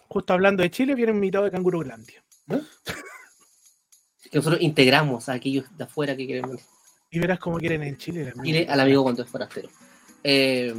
[0.08, 2.24] Justo hablando de Chile, viene invitado de Canguro Glandia.
[2.48, 6.64] Que nosotros integramos a aquellos de afuera que quieren venir.
[7.10, 8.32] Y verás cómo quieren en Chile.
[8.44, 9.70] Chile al amigo cuando es forastero.
[10.24, 10.74] Eh,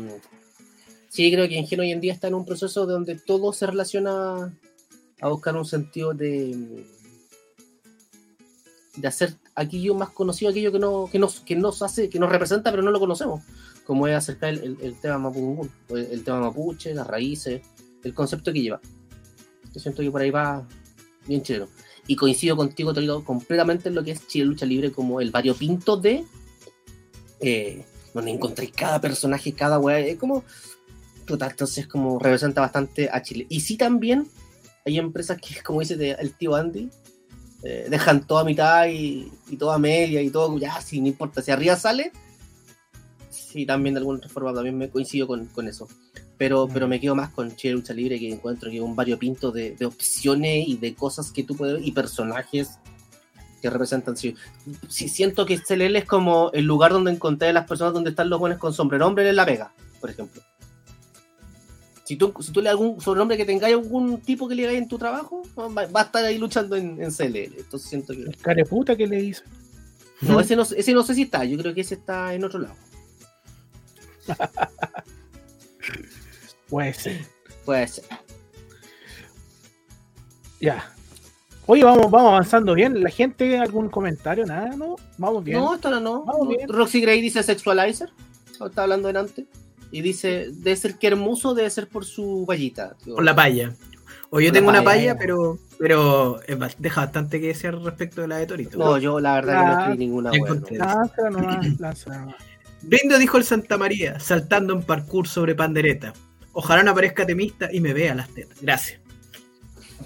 [1.08, 3.66] sí, creo que Engen hoy en día está en un proceso de donde todo se
[3.66, 4.56] relaciona
[5.20, 6.86] a buscar un sentido de
[8.96, 12.30] de hacer aquello más conocido, aquello que no que nos, que nos hace, que nos
[12.30, 13.42] representa, pero no lo conocemos,
[13.86, 17.62] como es acercar el, el- el tema mapudungun, el, el tema mapuche, las raíces,
[18.04, 18.80] el concepto que lleva.
[19.72, 20.66] Yo siento que por ahí va
[21.26, 21.68] bien chileno.
[22.06, 25.96] Y coincido contigo, Torito, completamente en lo que es Chile Lucha Libre como el variopinto
[25.96, 26.24] de.
[27.40, 27.84] eh,
[28.14, 30.00] donde encontré cada personaje, cada weá.
[30.00, 30.44] Es como.
[31.26, 33.46] Puta, entonces, como representa bastante a Chile.
[33.48, 34.26] Y sí, también
[34.84, 36.90] hay empresas que, como dice el tío Andy,
[37.62, 41.52] eh, dejan toda mitad y, y toda media y todo, ya, si no importa, si
[41.52, 42.10] arriba sale.
[43.30, 45.86] Sí, también de alguna otra forma también me coincido con, con eso.
[46.42, 49.76] Pero, pero me quedo más con Chile Lucha Libre, que encuentro que un variopinto de,
[49.76, 52.80] de opciones y de cosas que tú puedes y personajes
[53.60, 54.16] que representan.
[54.16, 54.34] Sí,
[54.88, 58.28] sí, siento que CLL es como el lugar donde encontré a las personas donde están
[58.28, 60.42] los buenos con sombrerombre en la pega, por ejemplo.
[62.02, 64.88] Si tú, si tú le algún sobrenombre que tengáis algún tipo que le hagáis en
[64.88, 67.56] tu trabajo, va, va a estar ahí luchando en, en CLL.
[67.56, 68.22] Entonces siento que.
[68.22, 69.44] El careputa que le hizo.
[70.22, 72.58] No, ese no, ese no sé si está, yo creo que ese está en otro
[72.58, 72.74] lado.
[76.72, 77.20] Puede ser.
[77.66, 78.04] Puede ser.
[80.58, 80.90] Ya.
[81.66, 83.02] Oye, vamos, vamos avanzando bien.
[83.02, 84.46] ¿La gente algún comentario?
[84.46, 84.96] Nada, ¿no?
[85.18, 85.58] Vamos bien.
[85.58, 86.24] No, esto no, no.
[86.24, 86.66] Vamos bien.
[86.66, 88.08] Roxy Gray dice sexualizer.
[88.52, 89.46] Estaba hablando delante.
[89.90, 92.96] Y dice, debe ser que hermoso, debe ser por su vallita.
[93.04, 93.74] Por la palla.
[94.30, 95.12] O yo Por tengo una palla.
[95.12, 96.40] palla, pero, pero
[96.78, 98.78] deja bastante que decir respecto de la de Torito.
[98.78, 100.30] No, yo la verdad que no escribí ninguna.
[100.70, 102.34] Lánzala nomás, nomás.
[102.80, 106.14] Brindo dijo el Santa María, saltando en parkour sobre pandereta.
[106.52, 108.58] Ojalá no aparezca temista y me vea las tetas.
[108.60, 109.00] Gracias.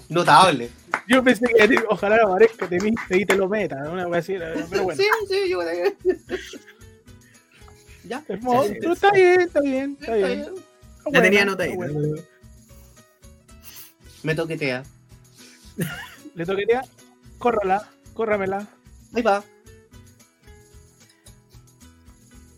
[0.09, 0.69] Notable.
[1.07, 2.77] Yo pensé que ojalá aparezca te
[3.09, 3.93] y te lo meta, ¿no?
[3.93, 4.35] una wea así,
[4.69, 5.01] pero bueno.
[5.01, 5.59] Sí, sí, yo
[8.05, 8.23] Ya.
[8.27, 8.67] Hermoso.
[8.69, 10.39] Sí, sí, Pero está bien, está bien, está está bien.
[10.39, 12.21] Está La tenía buena, está buena.
[14.23, 14.83] Me toquetea.
[16.35, 16.83] Le toquetea,
[17.37, 18.65] córrala, córramela.
[19.13, 19.43] Ahí va.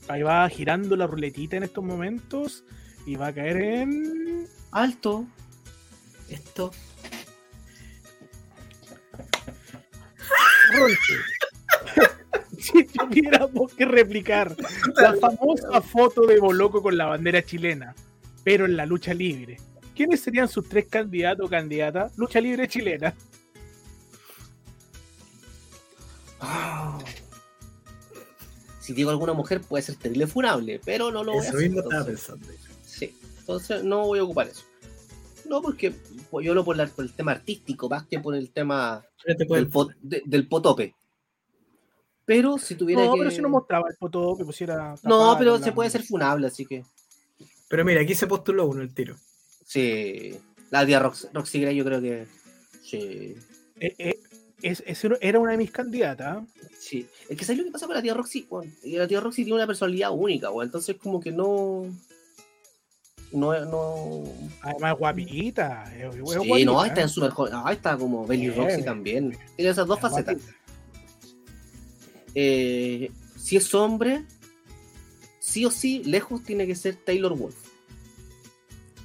[0.08, 2.64] Ahí va girando la ruletita en estos momentos
[3.06, 4.47] y va a caer en.
[4.72, 5.26] Alto.
[6.30, 6.72] Esto.
[12.60, 14.56] Si tuviéramos que replicar
[14.97, 17.95] la famosa foto de Boloco con la bandera chilena,
[18.43, 19.58] pero en la lucha libre,
[19.95, 22.18] ¿quiénes serían sus tres candidatos o candidatas?
[22.18, 23.14] Lucha libre chilena.
[26.41, 27.00] Ah.
[28.82, 31.70] Si digo alguna mujer puede ser terrible funable, pero no lo voy a Eso hacer.
[31.70, 32.26] mismo estaba entonces.
[32.28, 32.68] pensando.
[33.00, 34.64] Sí, entonces no voy a ocupar eso.
[35.47, 35.93] No, porque
[36.30, 39.70] pues, yo lo por, la- por el tema artístico, más que por el tema del,
[39.72, 40.93] pot- de- del potope.
[42.26, 43.20] Pero si tuviera No, que...
[43.20, 44.91] pero si no mostraba el foto que pusiera.
[45.04, 46.84] No, tapada pero se la- puede ser funable, así que...
[47.70, 49.16] Pero mira, aquí se postuló uno el tiro.
[49.66, 50.36] Sí,
[50.70, 52.28] la tía Rox- Roxy Gray yo creo que...
[52.84, 53.36] Sí,
[53.80, 54.20] Eh, eh,
[54.62, 56.43] es- es- era una de mis candidatas.
[56.78, 57.08] sí.
[57.30, 58.45] Es que ¿sabes lo que pasa con la tía Roxy?
[58.50, 61.86] Bueno, y la tía Roxy tiene una personalidad única, bueno, entonces como que no...
[63.32, 64.24] No, no...
[64.62, 65.84] Además, guapita.
[65.96, 66.88] es- es Sí, guapita, no, ¿eh?
[66.88, 67.54] está en súper joven.
[67.56, 69.38] Ah, está como Belly Roxy también.
[69.56, 70.38] Tiene esas dos Es facetas.
[72.36, 74.24] Eh, si es hombre,
[75.40, 77.56] sí o sí, lejos tiene que ser Taylor Wolf.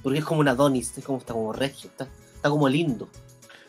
[0.03, 3.09] Porque es como un Adonis, es como, está como regio, está, está como lindo.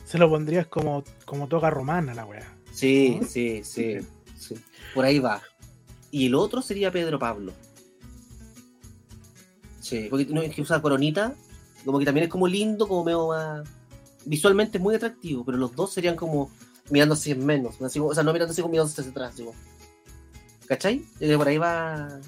[0.05, 2.55] Se lo pondrías como, como toga romana la wea.
[2.73, 3.27] Sí, ¿No?
[3.27, 3.97] sí, sí,
[4.39, 4.55] sí.
[4.95, 5.43] Por ahí va.
[6.11, 7.53] Y el otro sería Pedro Pablo.
[9.89, 11.33] Sí, porque no es que usa coronita,
[11.85, 13.69] como que también es como lindo, como medio más.
[14.25, 16.51] Visualmente es muy atractivo, pero los dos serían como
[16.91, 17.81] mirándose en menos.
[17.81, 19.37] así como- o sea, no mirándose como mirándose hacia atrás.
[19.37, 19.55] Digo.
[20.67, 21.05] ¿Cachai?
[21.21, 22.19] Eh, por ahí va.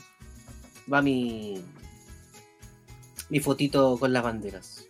[0.93, 1.61] Va mi.
[3.29, 4.85] Mi fotito con las banderas.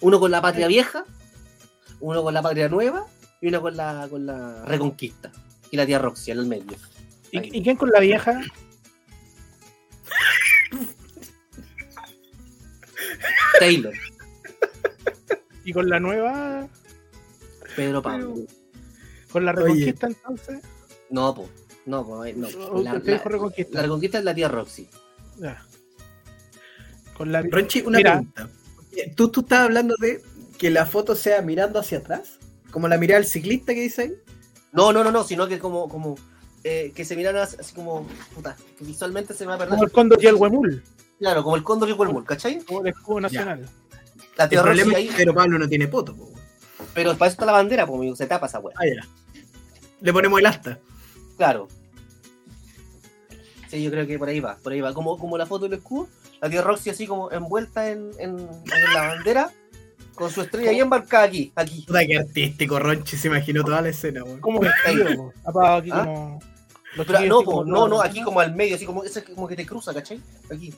[0.00, 1.04] Uno con la patria vieja,
[2.00, 3.06] uno con la patria nueva
[3.40, 5.30] y uno con la, con la reconquista.
[5.70, 6.76] Y la tía Roxy en el medio.
[7.32, 7.48] Ahí.
[7.52, 8.40] ¿Y, y quién con la vieja?
[13.64, 13.94] Taylor,
[15.64, 16.68] ¿Y con la nueva?
[17.76, 18.34] Pedro Pablo.
[19.30, 19.62] ¿Con la Oye.
[19.62, 20.60] reconquista entonces?
[21.10, 21.48] No, po.
[21.86, 22.24] No, po.
[22.24, 22.48] eh, No.
[22.70, 23.76] ¿O La, reconquista?
[23.76, 24.88] la reconquista es la tía Roxy.
[25.38, 25.64] Ya.
[27.16, 28.12] Con la Ronchi, una Mira.
[28.14, 28.48] pregunta.
[29.16, 30.20] ¿Tú, tú estás hablando de
[30.58, 32.38] que la foto sea mirando hacia atrás?
[32.70, 34.12] Como la mirada del ciclista que dice ahí.
[34.72, 36.16] No, no, no, no, sino que como, como
[36.64, 39.70] eh, que se miran así, así como, puta, que visualmente se me va a perder.
[39.70, 40.82] como el cóndor y el huemul,
[41.22, 42.58] Claro, como el cóndor y el huemul, ¿cachai?
[42.64, 43.68] como el escudo nacional.
[44.36, 46.16] La El problema ahí, es que Pedro Pablo no tiene poto.
[46.16, 46.28] po.
[46.92, 48.74] pero para eso está la bandera, pues, amigo, se tapa esa weá.
[48.76, 49.06] Ah, ya.
[50.00, 50.80] Le ponemos el asta.
[51.36, 51.68] Claro.
[53.68, 54.92] Sí, yo creo que por ahí va, por ahí va.
[54.92, 56.08] Como, como la foto del escudo,
[56.40, 59.52] la tía Roxy así como envuelta en, en, en la bandera,
[60.16, 61.84] con su estrella ahí embarcada aquí, aquí.
[61.86, 64.40] Puta que artístico, Ronchi se imaginó toda la escena, weón.
[64.40, 65.32] Como vestido, po.
[65.44, 66.04] Tapado aquí ¿Ah?
[66.04, 66.40] como.
[66.96, 69.22] Pero, chiquillos no, así po, como no, no, aquí como al medio, así como, ese
[69.22, 70.20] como que te cruza, ¿cachai?
[70.52, 70.74] Aquí.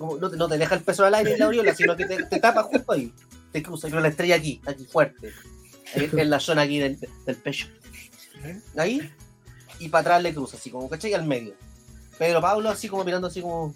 [0.00, 2.24] No, te, no te deja el peso al aire en la aureola, sino que te,
[2.24, 3.12] te tapa justo ahí.
[3.52, 5.32] Te cruza, y con la estrella aquí, aquí fuerte.
[5.94, 7.66] en, la zona aquí del, del pecho.
[8.76, 9.12] Ahí,
[9.78, 11.12] y para atrás le cruza, así como, ¿cachai?
[11.14, 11.54] Al medio.
[12.18, 13.74] Pedro Pablo así como mirando así como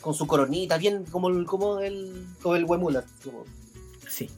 [0.00, 3.04] con su coronita, bien como el, como el, como el Huemula.
[3.22, 3.44] como-
[4.08, 4.30] Sí.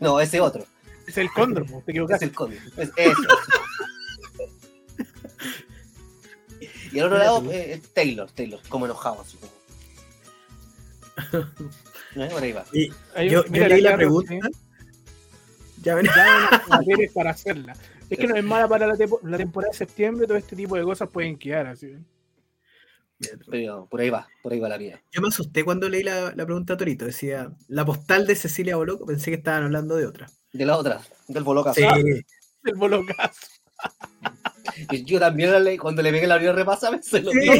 [0.00, 0.64] No, ese otro.
[1.06, 2.24] Es el cóndor, te Es equivocaste.
[2.26, 2.62] el código.
[2.76, 3.14] Es ese.
[6.92, 9.52] Y al otro lado, eh, eh, Taylor, Taylor, como enojado, así como.
[12.16, 12.28] ¿Eh?
[12.30, 12.64] Por ahí va.
[12.72, 12.90] Y
[13.30, 14.32] yo, mira, leí la pregunta.
[14.32, 14.40] ¿sí?
[15.82, 16.06] Ya ven.
[16.06, 16.60] Ya
[17.14, 17.74] para hacerla.
[18.10, 21.08] Es que no es mala para la, temporada de septiembre, todo este tipo de cosas
[21.08, 21.96] pueden quedar así.
[23.48, 25.00] Pero por ahí va, por ahí va la vida.
[25.12, 27.06] Yo me asusté cuando leí la, la pregunta a Torito.
[27.06, 29.06] Decía, la postal de Cecilia Boloco.
[29.06, 30.28] Pensé que estaban hablando de otra.
[30.52, 31.72] De la otra, del Boloca.
[31.72, 31.84] Sí.
[32.64, 33.51] El bolocazo.
[34.90, 37.38] Y Yo también la leí, cuando le pegué la vida repasa, se lo Sí.
[37.40, 37.54] digo.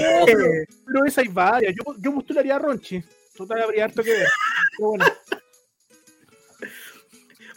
[0.86, 1.74] Pero esa hay varias.
[1.74, 3.02] Yo, yo postularía a Ronchi.
[3.36, 4.28] Total, habría harto que ver.
[4.76, 5.04] Pero bueno,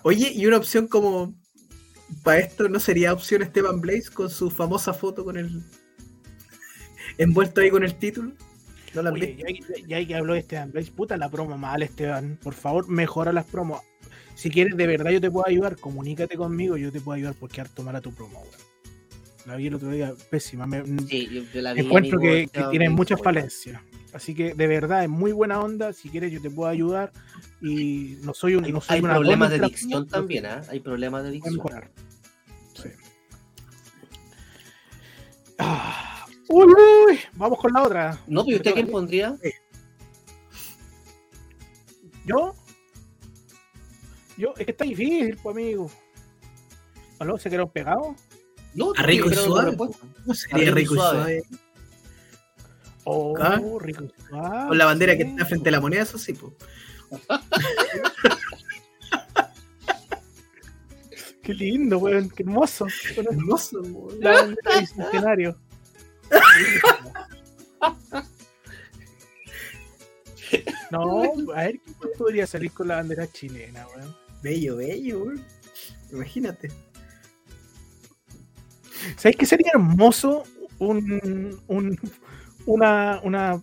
[0.03, 1.34] Oye, y una opción como
[2.24, 5.63] para esto no sería opción Esteban Blaze con su famosa foto con el
[7.18, 8.34] envuelto ahí con el título.
[8.93, 12.38] ¿No la oye, ya- ya que habló de Esteban Blaze, puta la promo mal, Esteban.
[12.41, 13.82] Por favor, mejora las promos.
[14.36, 15.78] Si quieres, de verdad, yo te puedo ayudar.
[15.78, 18.76] Comunícate conmigo, yo te puedo ayudar porque harto mala tu promo, weón.
[19.45, 20.66] La vi el otro día, pésima.
[20.66, 23.82] Me, Sí, yo, yo la vi, encuentro que, que estaba tiene muy muchas falencias.
[24.11, 25.93] Así que de verdad es muy buena onda.
[25.93, 27.11] Si quieres, yo te puedo ayudar.
[27.61, 28.66] Y no soy un.
[28.66, 30.61] Hay, no soy hay una problemas de dicción también, ¿ah?
[30.70, 31.61] Hay problemas de dicción.
[32.74, 32.89] Sí.
[35.57, 38.20] Ah, uy, uy, vamos con la otra.
[38.28, 39.38] No, pero ¿usted quién pondría?
[42.26, 42.55] ¿Yo?
[44.38, 45.90] Yo, es que está difícil, pues, amigo.
[47.20, 47.38] ¿Aló?
[47.38, 48.16] ¿Se quedó pegado?
[48.74, 49.70] No, A rico y suave.
[49.70, 49.98] respuesta.
[50.24, 51.44] ¿Cómo sería rico y suave.
[53.06, 53.62] Oh, ¿Ah?
[53.80, 54.04] rico.
[54.04, 56.54] y suave, Con la bandera que está frente a la moneda, eso sí, pues.
[61.44, 62.30] Qué lindo, weón.
[62.30, 62.88] Qué hermoso.
[63.16, 64.20] Con Hermoso, weón.
[64.20, 65.58] la bandera bicentenario.
[70.92, 71.24] No,
[71.56, 74.16] a ver, ¿quién podría salir con la bandera chilena, weón?
[74.46, 75.43] Bello, bello, weón.
[76.12, 76.70] Imagínate.
[79.18, 80.43] ¿Sabes qué sería hermoso
[80.78, 82.00] un, un-
[82.68, 83.62] una, una,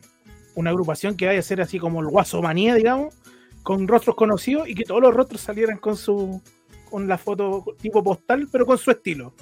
[0.56, 3.14] una agrupación que vaya a ser así como el Guasomanía, digamos,
[3.62, 6.42] con rostros conocidos y que todos los rostros salieran con su
[6.90, 9.34] con la foto tipo postal, pero con su estilo?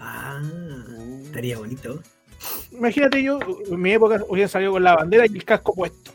[0.00, 0.40] Ah,
[1.24, 2.00] estaría bonito.
[2.70, 6.12] Imagínate yo, en mi época hubiera salido con la bandera y el casco puesto.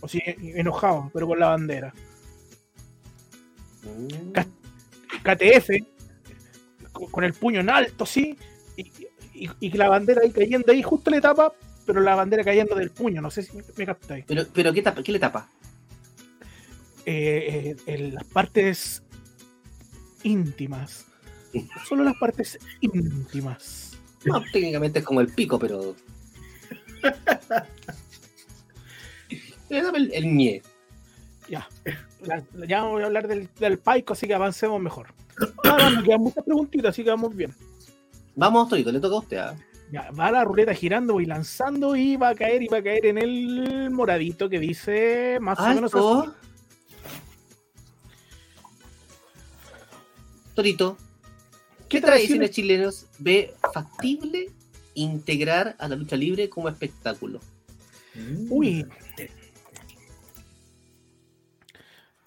[0.00, 1.94] O sea, enojado, pero con la bandera.
[3.82, 4.32] Mm.
[5.22, 5.70] KTF,
[6.92, 8.36] con, el puño en alto, sí,
[8.76, 8.82] y,
[9.34, 11.52] y, y que la bandera ahí cayendo ahí, justo le tapa,
[11.86, 14.24] pero la bandera cayendo del puño, no sé si me, me captáis.
[14.26, 15.48] Pero, pero ¿qué, tapa, ¿qué le tapa?
[17.04, 19.02] Eh, eh, en las partes
[20.22, 21.06] íntimas.
[21.88, 23.98] Solo las partes íntimas.
[24.24, 25.96] No, técnicamente es como el pico, pero.
[29.68, 30.62] Le dame el, el ñe.
[31.48, 31.68] Ya.
[32.24, 35.08] La- ya voy a hablar del, del paico, así que avancemos mejor.
[35.64, 37.54] Ahora me quedan muchas preguntitas, así que vamos bien.
[38.34, 39.36] Vamos, Torito, le toca a usted.
[39.38, 39.54] ¿ah?
[39.90, 43.04] Ya, va la ruleta girando, voy lanzando y va a caer y va a caer
[43.06, 46.30] en el moradito que dice más o menos así.
[50.54, 50.96] Torito,
[51.88, 54.50] ¿qué tradiciones chilenas ve factible
[54.94, 57.40] integrar a la lucha libre como espectáculo?
[58.50, 58.86] Uy.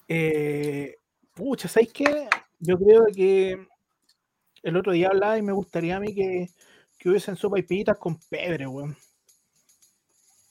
[0.07, 0.95] Eh,
[1.33, 2.27] pucha, ¿sabéis qué?
[2.59, 3.67] Yo creo que
[4.63, 6.49] el otro día hablaba y me gustaría a mí que,
[6.97, 8.95] que hubiesen sopa y pillitas con pebre, weón.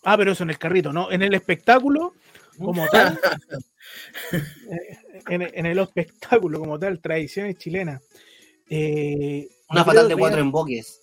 [0.04, 1.10] Ah, pero eso en el carrito, ¿no?
[1.10, 2.14] En el espectáculo,
[2.58, 3.18] como tal.
[4.32, 4.98] eh,
[5.28, 8.02] en, en el espectáculo, como tal, tradiciones chilenas.
[8.68, 11.00] Eh, Una fatal de cuatro emboques.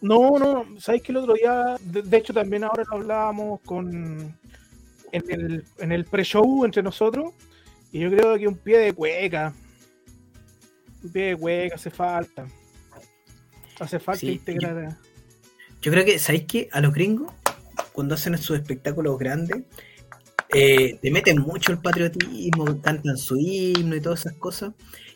[0.00, 4.38] No, no, sabéis que el otro día, de, de hecho también ahora lo hablábamos con
[5.16, 7.32] en el, en el pre-show entre nosotros,
[7.92, 9.54] y yo creo que un pie de cueca,
[11.02, 12.46] un pie de cueca hace falta.
[13.78, 14.96] Hace falta Sí, integrar.
[15.82, 16.68] Yo creo que, ¿sabéis qué?
[16.72, 17.32] A los gringos,
[17.92, 19.62] cuando hacen sus espectáculos grandes,
[20.52, 24.72] eh, te meten mucho el patriotismo, cantan su himno y todas esas cosas.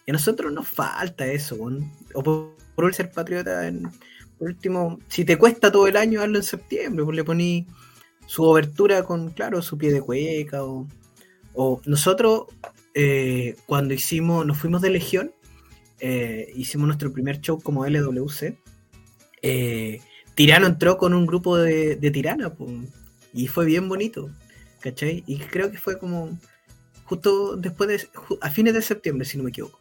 [0.06, 1.56] Y a nosotros nos falta eso,
[2.14, 3.88] o por, por ser patriota, en-
[4.38, 7.66] por último, si te cuesta todo el año, hazlo en septiembre, pues le poní
[8.28, 10.86] su obertura con, claro, su pie de cueca, o,
[11.54, 12.42] o nosotros,
[12.92, 15.32] eh, cuando hicimos, nos fuimos de Legión,
[15.98, 18.58] eh, hicimos nuestro primer show como LWC,
[19.40, 20.00] eh,
[20.34, 22.66] Tirano entró con un grupo de, de Tirana, po,
[23.32, 24.28] y fue bien bonito,
[24.80, 25.24] ¿cachai?
[25.26, 26.38] Y creo que fue como,
[27.04, 28.08] justo después de,
[28.42, 29.80] a fines de septiembre, si no me equivoco.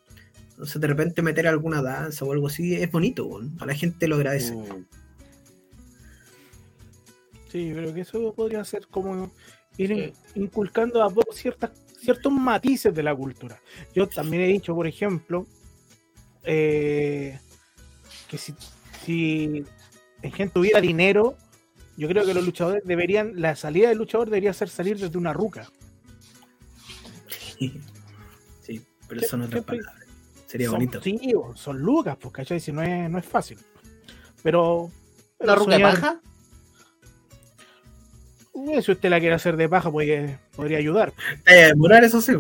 [0.52, 4.16] Entonces de repente meter alguna danza o algo así es bonito, a la gente lo
[4.16, 4.56] agradece.
[4.56, 4.86] Mm.
[7.50, 9.32] Sí, pero que eso podría ser como
[9.78, 13.60] ir inculcando a poco ciertas, ciertos matices de la cultura.
[13.94, 15.46] Yo también he dicho, por ejemplo,
[16.44, 17.40] eh,
[18.28, 18.54] que si,
[19.06, 19.66] si
[20.22, 21.38] en gente tuviera dinero,
[21.96, 25.34] yo creo que los luchadores deberían, la salida del luchador debería ser salir desde una
[25.34, 25.70] ruca.
[27.58, 27.82] Sí,
[29.08, 29.52] pero eso no es
[30.46, 31.02] Sería bonito.
[31.02, 31.20] Sí,
[31.56, 32.60] son lucas, pues, ¿cachai?
[32.60, 33.58] Si no es, no es fácil.
[34.44, 34.90] Pero.
[35.40, 36.22] ¿La ruca de paja?
[38.82, 41.14] Si usted la quiere hacer de paja, pues podría ayudar.
[41.46, 42.34] Eh, demorar, eso sí.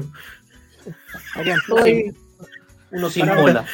[2.91, 3.65] Uno sin bola.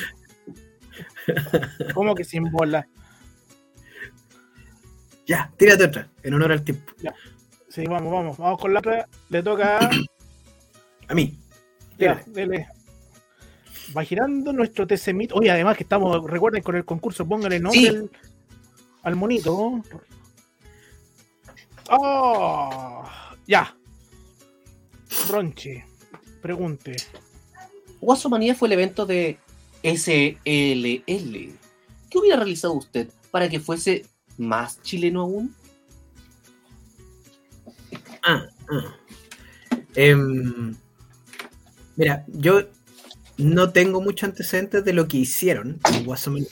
[1.94, 2.88] ¿Cómo que sin bola?
[5.26, 6.94] Ya, tírate otra, en honor al tiempo.
[7.02, 7.14] Ya.
[7.70, 8.38] Sí, vamos, vamos.
[8.38, 9.08] Vamos con la otra.
[9.30, 9.90] Le toca a,
[11.08, 11.40] a mí.
[11.98, 12.68] Ya, dele.
[13.96, 15.14] Va girando nuestro TC.
[15.34, 18.10] Oye, además que estamos, recuerden con el concurso, pónganle nombre
[19.04, 19.82] al, monito.
[21.90, 23.04] ¡Oh!
[23.48, 23.76] Ya.
[25.30, 25.84] Ronchi,
[26.42, 26.96] pregunte.
[28.02, 29.38] Guasomanía fue el evento de
[29.84, 31.58] SLL.
[32.10, 34.06] ¿Qué hubiera realizado usted para que fuese
[34.38, 35.56] más chileno aún?
[38.24, 38.96] Ah, ah.
[39.96, 40.76] Em,
[41.96, 42.62] mira, yo
[43.38, 46.50] no tengo mucho antecedentes de lo que hicieron en Guasomanía.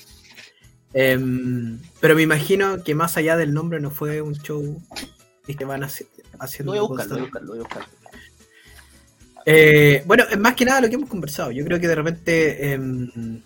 [0.94, 4.82] Em, pero me imagino que más allá del nombre no fue un show
[5.56, 6.72] que van haciendo.
[6.72, 8.02] Voy a buscarlo, voy a buscarlo, voy a buscarlo.
[9.46, 11.52] Eh, bueno, es más que nada lo que hemos conversado.
[11.52, 13.42] Yo creo que de repente em,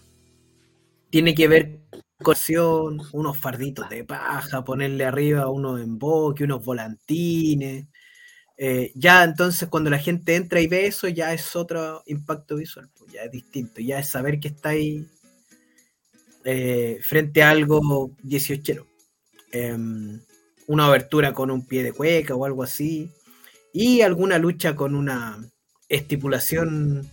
[1.10, 1.80] tiene que ver
[2.22, 7.88] con unos farditos de paja, ponerle arriba unos emboque, unos volantines.
[8.58, 12.90] Eh, ya entonces cuando la gente entra y ve eso, ya es otro impacto visual,
[12.98, 15.06] pues ya es distinto, ya es saber que está ahí
[16.46, 18.88] eh, frente a algo 18.
[19.52, 20.22] Em,
[20.68, 23.12] una abertura con un pie de cueca o algo así,
[23.74, 25.38] y alguna lucha con una
[25.90, 27.08] estipulación,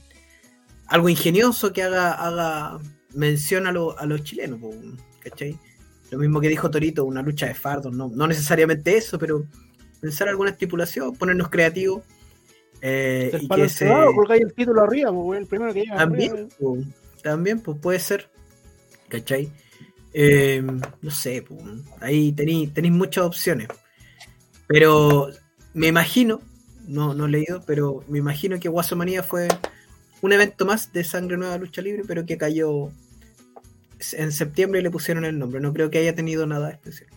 [0.87, 2.79] algo ingenioso que haga, haga
[3.15, 4.61] mención a, a los chilenos,
[5.21, 5.59] ¿cachai?
[6.11, 9.47] Lo mismo que dijo Torito, una lucha de fardos, no, no necesariamente eso, pero
[10.01, 12.03] pensar alguna estipulación, ponernos creativos.
[12.83, 13.89] Eh, el y que se...
[14.15, 15.97] porque hay el título arriba, el primero que llega.
[15.97, 16.49] También,
[17.23, 18.29] también pues puede ser,
[19.09, 19.51] ¿cachai?
[20.15, 20.63] Eh,
[21.01, 21.45] no sé,
[22.01, 23.69] ahí tenéis, tenéis muchas opciones.
[24.67, 25.31] Pero
[25.75, 26.41] me imagino,
[26.87, 29.49] no, no he leído, pero me imagino que Guasomanía fue
[30.21, 32.91] un evento más de Sangre Nueva Lucha Libre, pero que cayó
[34.13, 35.61] en septiembre y le pusieron el nombre.
[35.61, 37.11] No creo que haya tenido nada especial.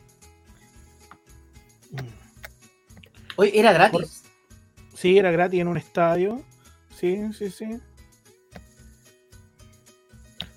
[3.35, 4.23] Hoy era gratis.
[4.93, 6.41] Sí, era gratis en un estadio.
[6.95, 7.79] Sí, sí, sí.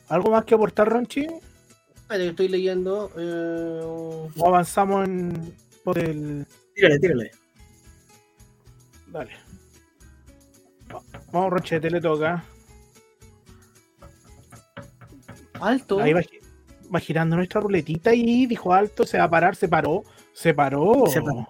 [0.09, 1.27] ¿Algo más que aportar, Ronchi?
[2.11, 3.11] Estoy leyendo.
[3.17, 5.55] Eh, o avanzamos en
[5.85, 6.47] por el.
[6.75, 7.31] Tírale, tírale.
[9.09, 9.31] Dale.
[11.33, 12.45] Vamos, Ronchete, le toca.
[15.61, 16.01] Alto.
[16.01, 20.05] Ahí va, girando nuestra ruletita y dijo alto, se va a parar, se paró.
[20.33, 21.07] Se paró.
[21.07, 21.49] Se paró.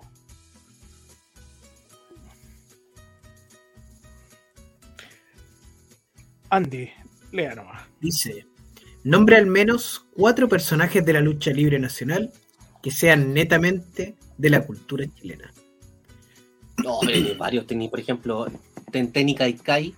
[6.50, 6.90] Andy,
[7.30, 7.82] lea nomás.
[8.00, 8.46] Dice,
[9.08, 12.30] nombre al menos cuatro personajes de la lucha libre nacional
[12.82, 15.52] que sean netamente de la cultura chilena.
[16.84, 17.00] No,
[17.38, 18.46] varios tenéis, por ejemplo,
[18.92, 19.94] Tenténica y Kai.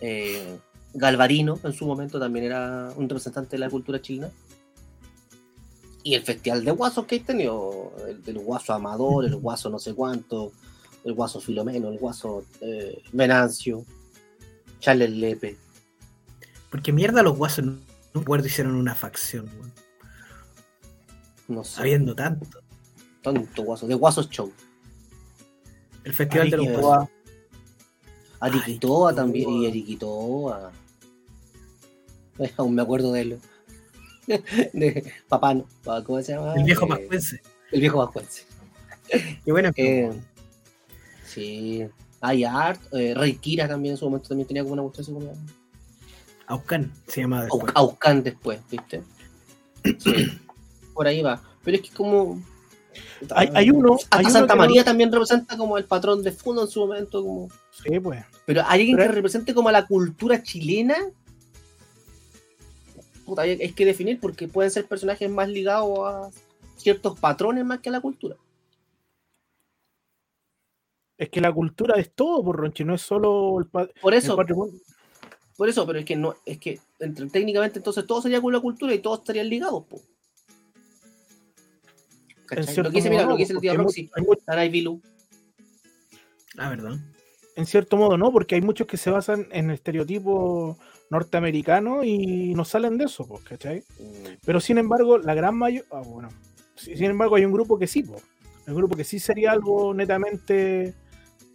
[0.00, 0.58] Eh,
[0.94, 4.30] Galvarino en su momento también era un representante de la cultura chilena.
[6.04, 7.92] Y el festival de guasos que he tenido,
[8.24, 10.52] el guaso Amador, el guaso no sé cuánto,
[11.04, 13.84] el guaso Filomeno, el guaso eh, Venancio,
[14.78, 15.56] Charles Lepe.
[16.70, 17.78] Porque mierda los guasos no,
[18.14, 19.48] no hicieron una facción,
[21.46, 21.80] No sé.
[21.80, 22.60] Habiendo tanto.
[23.22, 24.52] Tanto guaso, de guasos show.
[26.04, 27.08] El festival de los guasos.
[28.40, 30.72] Ariquitoa también, y Ariquitoa.
[32.56, 33.40] Aún me acuerdo de él.
[34.72, 35.66] de papá, ¿no?
[36.04, 36.54] ¿Cómo se llama?
[36.54, 37.40] El viejo mascuense.
[37.72, 38.44] El viejo mascuense.
[39.44, 39.70] Qué bueno.
[39.76, 40.12] Eh,
[41.24, 41.86] sí.
[42.20, 45.18] Hay Art, eh, Rey Kira también en su momento también tenía como una cuestión
[46.48, 46.60] como.
[46.60, 47.72] Auscan se llama después.
[47.74, 49.02] Auscan después, ¿viste?
[49.98, 50.40] Sí.
[50.94, 51.42] Por ahí va.
[51.62, 52.42] Pero es que como.
[53.34, 53.96] Hay, hay uno.
[54.10, 57.22] Hasta Santa María también representa como el patrón de fondo en su momento.
[57.22, 57.48] Como...
[57.82, 58.24] Sí, pues.
[58.46, 60.96] Pero hay alguien que represente como la cultura chilena.
[63.24, 66.30] Puta, hay que definir porque pueden ser personajes más ligados a
[66.76, 68.36] ciertos patrones más que a la cultura.
[71.18, 74.20] Es que la cultura es todo, por Ronchi, no es solo el, pa- Por el
[74.20, 74.74] eso, patrimonio.
[75.58, 78.60] Por eso, pero es que no, es que entre- técnicamente entonces todo sería con la
[78.60, 80.00] cultura y todos estarían ligados, po.
[82.46, 82.64] ¿Cachai?
[82.64, 84.68] En cierto Lo que mira, lo no, que dice el porque tío hay mu- Roxy,
[84.70, 85.02] Bilu.
[86.56, 86.96] Ah, ¿verdad?
[87.56, 90.78] en cierto modo no, porque hay muchos que se basan en el estereotipo
[91.10, 93.82] norteamericano y no salen de eso, pues, ¿cachai?
[94.46, 95.84] Pero sin embargo, la gran mayoría.
[95.90, 96.28] Ah, bueno.
[96.76, 98.22] Sin embargo, hay un grupo que sí, pues.
[98.64, 100.94] Hay un grupo que sí sería algo netamente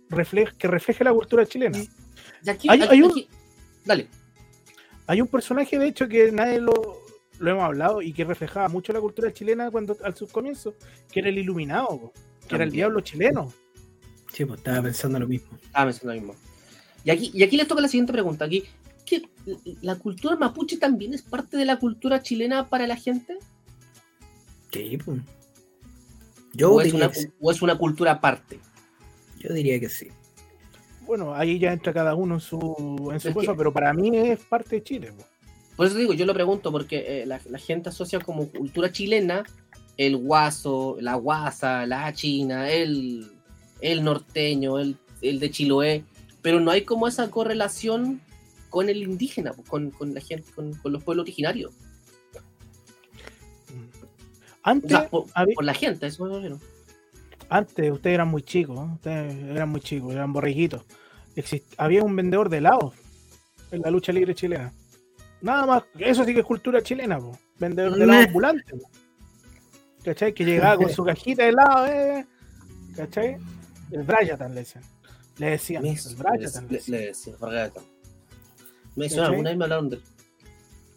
[0.09, 1.79] reflej- que refleje la cultura chilena.
[2.43, 3.27] Y aquí, Hay- aquí- hay un- aquí-
[3.85, 4.07] Dale.
[5.07, 6.73] Hay un personaje, de hecho, que nadie lo,
[7.39, 10.75] lo hemos hablado y que reflejaba mucho la cultura chilena cuando al sus comienzos,
[11.11, 12.13] que era el iluminado, po,
[12.47, 13.51] que era el diablo chileno.
[14.33, 15.57] Sí, pues estaba pensando lo mismo.
[15.85, 16.35] Me suena lo mismo.
[17.03, 18.45] Y aquí, y aquí les toca la siguiente pregunta.
[18.45, 18.63] Aquí,
[19.05, 19.23] ¿qué,
[19.81, 23.37] ¿La cultura mapuche también es parte de la cultura chilena para la gente?
[24.71, 25.19] Sí, pues.
[26.53, 27.11] Yo, ¿O es, una.
[27.41, 28.59] ¿O es una cultura aparte?
[29.39, 30.07] Yo diría que sí.
[31.05, 33.93] Bueno, ahí ya entra cada uno en su, en su Es cosa, que- pero para
[33.93, 35.11] mí es parte de Chile.
[35.11, 35.23] po.
[35.75, 39.43] Por eso digo, yo lo pregunto porque eh, la, la gente asocia como cultura chilena
[39.97, 43.31] el guaso, la guasa, la china, el,
[43.81, 46.03] el norteño, el, el de Chiloé,
[46.41, 48.21] pero no hay como esa correlación
[48.69, 51.73] con el indígena, con, con la gente, con, con los pueblos originarios.
[53.69, 53.69] O
[54.63, 56.59] Antes, sea, por, había- por la gente, eso me refiero.
[57.57, 58.93] Antes ustedes eran muy chicos, ¿no?
[58.95, 60.83] ustedes eran muy chicos, eran borreguitos.
[61.35, 62.93] Exist- había un vendedor de helados
[63.71, 64.71] en la lucha libre chilena.
[65.41, 67.37] Nada más, eso sí que es cultura chilena, po.
[67.59, 68.75] vendedor de helados ambulante.
[68.77, 68.89] po.
[70.03, 70.33] ¿Cachai?
[70.33, 72.25] Que llegaba con su cajita de helado, eh.
[72.95, 73.37] ¿cachai?
[73.91, 74.83] El Bryatan le decían.
[75.37, 76.91] Le decían, el Bryatan le le- decían.
[76.99, 77.81] le decía, Vargata.
[78.95, 79.99] Me suena, alguna vez me hablaron de.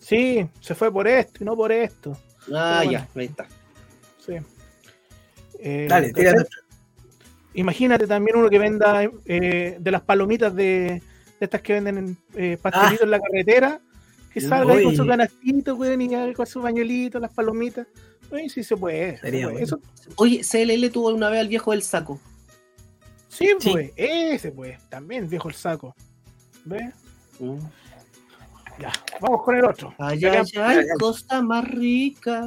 [0.00, 2.16] Sí, se fue por esto y no por esto.
[2.54, 3.46] Ah, ya, ahí está.
[4.24, 4.34] Sí.
[5.60, 6.12] Eh, Dale.
[7.54, 11.02] Imagínate también uno que venda eh, de las palomitas de, de
[11.40, 13.80] estas que venden en eh, pastelitos en la carretera,
[14.32, 17.86] que salga ahí con su canastito, weón, y con su pañuelito, las palomitas.
[18.30, 19.16] Uy, sí se puede.
[19.16, 19.52] se Sería puede.
[19.52, 19.64] bueno.
[19.64, 19.80] Eso,
[20.16, 22.20] Oye, CLL tuvo una vez al viejo del saco.
[23.28, 23.70] sí, Sí.
[23.70, 25.94] pues, ese pues, también viejo el saco.
[26.64, 26.92] ¿Ves?
[27.38, 27.58] Mm.
[28.78, 29.94] Ya, vamos con el otro.
[29.98, 32.42] Allá, allá, hay costa más rica.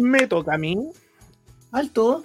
[0.00, 0.76] Me toca a mí.
[1.72, 2.24] Alto.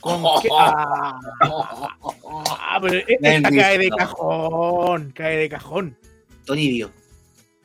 [0.00, 0.48] ¿Con qué?
[0.52, 5.96] Ah, ah, pero esta cae de cajón, cae de cajón.
[6.44, 6.90] Toribio.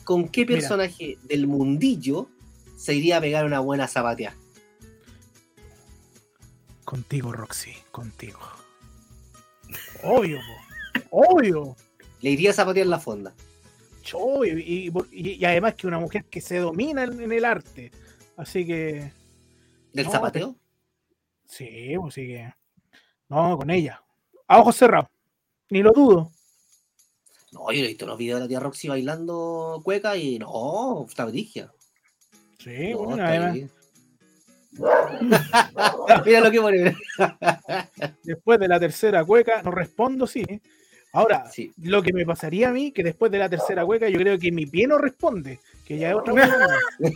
[0.04, 0.60] ¿Con qué Mira.
[0.60, 2.30] personaje del mundillo
[2.78, 4.36] se iría a pegar una buena zapatea?
[6.84, 8.40] Contigo, Roxy, contigo.
[10.04, 10.40] Obvio,
[11.10, 11.22] po.
[11.32, 11.76] obvio.
[12.22, 13.34] Le iría a zapatear la fonda.
[14.46, 17.92] Y, y- y además que una mujer que se domina en, en el arte.
[18.38, 19.12] Así que,
[19.94, 20.56] ¿Del No, zapateo?
[21.48, 22.54] sí, pues sí que.
[23.30, 24.02] No, con ella.
[24.48, 25.10] A ojos cerrados.
[25.70, 26.32] Ni lo dudo.
[27.52, 31.26] No, yo he visto unos videos de la tía Roxy bailando cueca y no, está
[31.26, 31.72] brigia.
[32.60, 33.58] Sí, No, bueno, además.
[36.26, 36.96] Mira lo que pone.
[38.24, 40.44] después de la tercera cueca, no respondo, sí.
[41.16, 41.72] Ahora, Sí.
[41.82, 44.52] lo que me pasaría a mí, que después de la tercera cueca, yo creo que
[44.52, 46.68] mi pie no responde, que ya es otra cosa.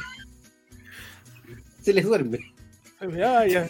[1.81, 2.39] Se les duerme.
[3.15, 3.69] Ya, ya.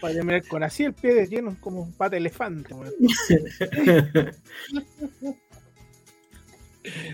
[0.00, 2.74] Para mirar con así el pie de lleno como un pata de elefante.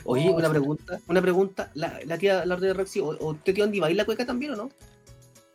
[0.05, 1.71] Oye, una pregunta, una pregunta.
[1.75, 4.57] La, la tía, la tía Roxy, o, o te tío Andy baila cueca también o
[4.57, 4.71] no?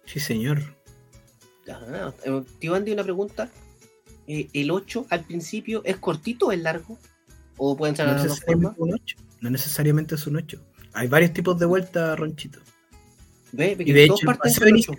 [0.06, 0.60] Sí, señor.
[1.70, 2.14] Ah,
[2.60, 3.50] tío Andy, una pregunta.
[4.28, 6.98] Eh, ¿El 8 al principio es cortito o es largo?
[7.58, 8.74] ¿O pueden ser No las dos formas?
[8.78, 9.18] un 8.
[9.42, 10.62] No necesariamente es un 8.
[10.94, 12.60] Hay varios tipos de vuelta, Ronchito.
[13.52, 14.98] Ve, Y de hecho, el paseo inicial.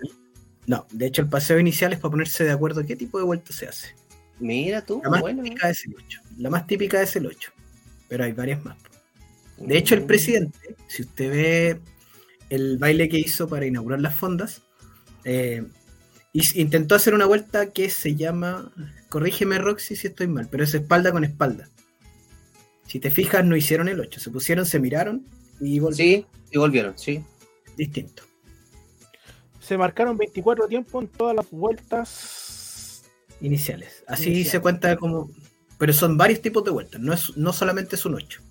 [0.65, 3.53] No, de hecho, el paseo inicial es para ponerse de acuerdo qué tipo de vuelta
[3.53, 3.95] se hace.
[4.39, 5.43] Mira tú, La más bueno.
[5.43, 6.21] típica es el 8.
[6.37, 7.51] La más típica es el 8.
[8.07, 8.77] Pero hay varias más.
[9.57, 10.07] De hecho, el Mm.
[10.07, 11.79] presidente, si usted ve
[12.49, 14.61] el baile que hizo para inaugurar las fondas,
[15.25, 15.63] eh,
[16.33, 18.71] intentó hacer una vuelta que se llama,
[19.09, 21.67] corrígeme Roxy si estoy mal, pero es espalda con espalda.
[22.85, 25.25] Si te fijas, no hicieron el 8, se pusieron, se miraron
[25.59, 25.93] y volvieron.
[25.95, 27.23] Sí, y volvieron, sí.
[27.77, 28.23] Distinto.
[29.59, 33.03] Se marcaron 24 tiempos en todas las vueltas.
[33.41, 34.03] Iniciales.
[34.07, 34.51] Así Iniciales.
[34.51, 35.29] se cuenta como...
[35.77, 38.41] Pero son varios tipos de vueltas, no, es, no solamente es un 8.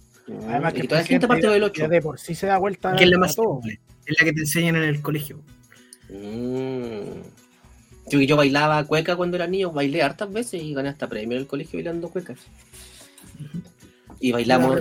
[0.49, 1.83] Además y que toda la gente parte del ya- 8.
[1.83, 4.33] ya de por sí se da vuelta Que es la más simple, es la que
[4.33, 5.43] te enseñan en el colegio.
[6.09, 7.21] Mm.
[8.11, 11.43] Yo, yo bailaba cueca cuando era niño, bailé hartas veces y gané hasta premio en
[11.43, 12.39] el colegio bailando cuecas.
[14.21, 14.81] Y bailamos.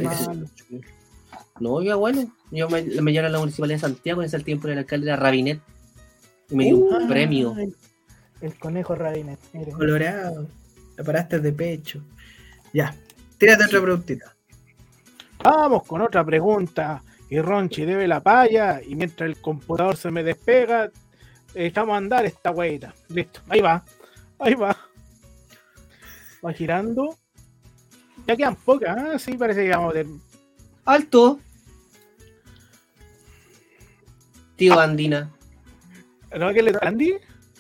[1.60, 2.32] No, ya bueno.
[2.52, 5.16] Yo me, me llevaron a la municipalidad de Santiago, en ese tiempo el alcalde era
[5.16, 5.60] Rabinet.
[6.50, 7.56] Y me dio un premio.
[7.58, 7.76] El,
[8.42, 9.40] el conejo Rabinet.
[9.54, 9.72] mire.
[9.72, 10.48] Colorado.
[10.96, 12.02] La paraste de pecho.
[12.74, 12.96] Ya.
[13.38, 14.36] Tírate otra preguntita.
[15.44, 17.04] Vamos con otra pregunta.
[17.30, 20.90] Y Ronchi debe la palla y mientras el computador se me despega,
[21.54, 22.94] dejamos andar esta hueita.
[23.10, 23.84] Listo, ahí va.
[24.40, 24.78] Ahí va.
[26.46, 27.18] Va girando.
[28.28, 29.20] Ya quedan pocas, ¿ah?
[29.20, 30.14] Sí, parece que vamos a tener.
[30.86, 31.40] Alto.
[34.56, 35.32] Tío Andina.
[36.38, 37.16] ¿No que le a Andy?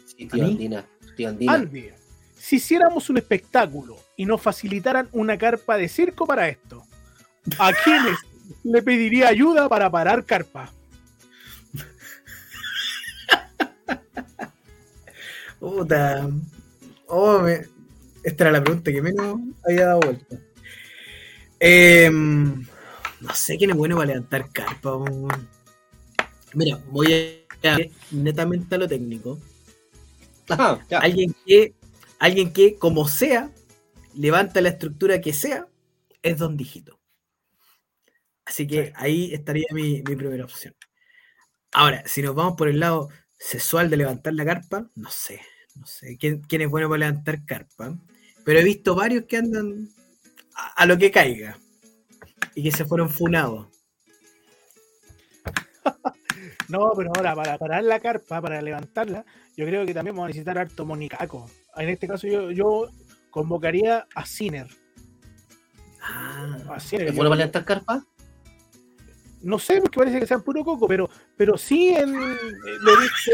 [0.05, 0.45] Sí, ¿A tío?
[0.45, 0.85] Andina.
[1.15, 1.53] Tío Andina.
[1.53, 1.89] Andy,
[2.35, 6.83] si hiciéramos un espectáculo y nos facilitaran una carpa de circo para esto,
[7.59, 8.17] ¿a quiénes
[8.63, 10.71] le pediría ayuda para parar carpa?
[15.59, 16.29] Puta.
[17.07, 17.65] Oh, me-
[18.23, 20.37] Esta era la pregunta que menos había dado vuelta.
[21.59, 22.65] Em,
[23.21, 24.97] no sé quién es bueno para levantar carpa.
[26.53, 27.13] Mira, voy
[27.63, 27.77] a
[28.11, 29.39] netamente a lo técnico.
[30.89, 30.99] Ya.
[30.99, 31.73] Alguien que,
[32.19, 33.51] alguien que, como sea,
[34.15, 35.67] levanta la estructura que sea,
[36.21, 36.99] es Don Dígito.
[38.45, 38.91] Así que Sí.
[38.95, 40.75] ahí estaría mi, mi primera opción.
[41.73, 45.41] Ahora, si nos vamos por el lado sexual de levantar la carpa, no sé,
[45.75, 47.95] no sé quién, quién es bueno para levantar carpa,
[48.43, 49.89] pero he visto varios que andan
[50.55, 51.57] a, a lo que caiga
[52.55, 53.67] y que se fueron funados.
[56.69, 59.23] No, pero ahora para parar la carpa, para levantarla,
[59.55, 61.49] yo creo que también vamos a necesitar harto monicaco.
[61.77, 62.89] En este caso yo, yo
[63.29, 64.67] convocaría a Ciner.
[66.01, 67.07] Ah, A Ciner.
[67.07, 68.05] ¿Es bueno para levantar carpa?
[69.47, 72.09] No sé, porque parece que sean puro coco, pero, pero sí en.
[72.15, 72.37] eh,
[72.81, 73.31] Lo dice.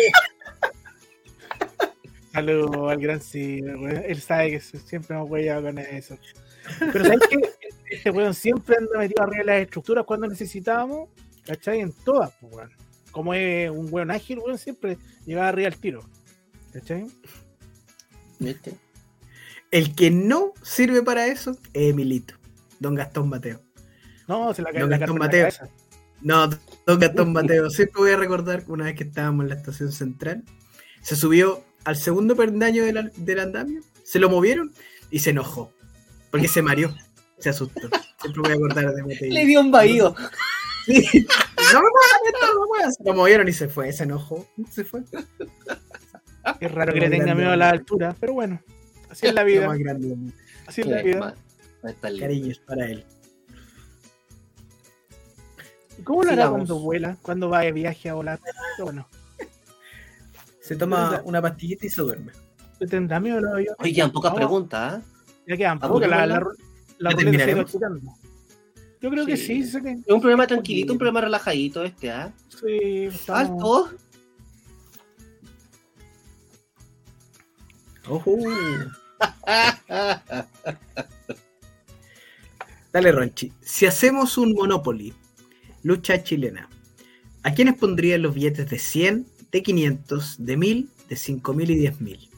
[2.32, 4.03] Saludos al gran weón.
[4.05, 6.18] Él sabe que siempre hemos huellado con eso.
[6.80, 7.38] Pero ¿sabes qué?
[7.89, 11.09] Este weón siempre anda metido arriba de las estructuras cuando necesitábamos,
[11.45, 11.82] ¿cachai?
[11.82, 12.72] En todas, pues, weón.
[13.11, 16.03] Como es un weón ágil, weón, siempre llegaba arriba al tiro.
[16.72, 17.05] ¿Cachai?
[18.39, 18.74] ¿Viste?
[19.72, 22.36] el que no sirve para eso es Emilito,
[22.80, 23.59] Don Gastón Mateo.
[24.28, 25.59] No, se la cae Don la Gastón carpa en la Mateo.
[25.59, 25.82] cabeza.
[26.24, 26.49] No,
[26.86, 27.69] Don Gastón Mateo.
[27.69, 30.43] Siempre voy a recordar que una vez que estábamos en la estación central,
[31.01, 34.71] se subió al segundo peldaño del, del andamio, se lo movieron
[35.11, 35.71] y se enojó.
[36.32, 36.95] Porque se mareó,
[37.38, 37.89] se asustó.
[38.21, 39.34] Siempre voy a acordar de Mateo.
[39.34, 40.15] Le dio un bahío.
[40.86, 41.28] Sí.
[41.74, 42.93] No me muevan esto, no me muevan.
[42.93, 44.47] Se lo movieron y se fue, se enojó.
[44.69, 45.03] Se fue.
[46.59, 48.61] Es raro que le tenga miedo a la altura, pero bueno,
[49.09, 49.71] así es la vida.
[50.67, 51.36] Así es la vida.
[52.19, 53.05] Cariños para él.
[56.04, 57.16] ¿Y ¿Cómo lo hará cuando vuela?
[57.22, 58.38] Cuando va de viaje a volar?
[58.78, 59.08] Bueno,
[60.62, 62.34] Se toma una pastillita y se duerme.
[62.80, 63.78] ¿le tendrá miedo los aviones?
[63.80, 65.01] Oye, quedan pocas preguntas, ¿ah?
[65.47, 66.43] Ya quedan ¿A pocas, la, la,
[66.97, 67.12] la.
[69.01, 69.64] Yo creo que Sí.
[69.64, 72.34] sí, sé que Es un programa tranquilito, un programa relajadito este, ¿ah?
[72.49, 73.91] sí, estamos- Alto.
[78.10, 78.36] Ojo.
[82.91, 83.54] Dale, Ronchi.
[83.62, 85.14] Si hacemos un Monopoly,
[85.84, 86.69] lucha chilena,
[87.43, 92.29] ¿a quiénes pondrían los billetes de 100, de 500, de 1000, de 5000 y 10000?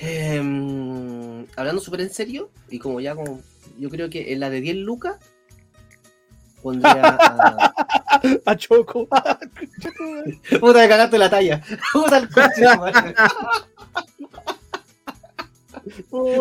[0.00, 3.40] Em, hablando súper en serio, y como ya como
[3.78, 5.16] yo creo que en la de 10 lucas
[6.62, 7.74] pondría a...
[8.46, 9.06] a Choco.
[10.60, 11.62] Puta, me cagaste la talla.
[11.92, 12.64] Puta el coche.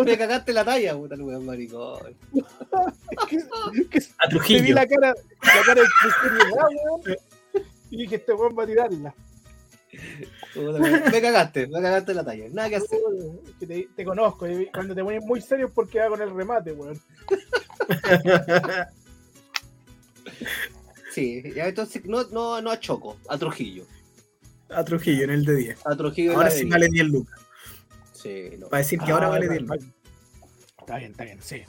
[0.06, 2.16] Me cagaste la talla, puta el weón maricón.
[2.78, 3.84] A te vi
[4.30, 4.76] Trujillo.
[4.76, 5.82] la cara, la cara
[7.06, 7.18] de.
[7.90, 9.16] Y dije, este weón va a tirarla.
[11.10, 12.46] Me cagaste, me cagaste la talla.
[12.52, 13.00] Nada que hacer.
[13.60, 16.34] Que te, te conozco, y cuando te pones muy serio es porque va con el
[16.34, 17.00] remate, weón.
[21.14, 23.86] Sí, ya entonces no, no, no a Choco, a Trujillo.
[24.70, 25.86] A Trujillo en el de 10.
[25.86, 26.70] A Trujillo en Ahora sí 10.
[26.72, 27.40] vale 10 lucas.
[28.24, 28.70] Sí, no.
[28.70, 29.90] Para decir que ahora Ah, vale va- 10 va- lucas.
[30.80, 31.62] Está bien, está bien, sí.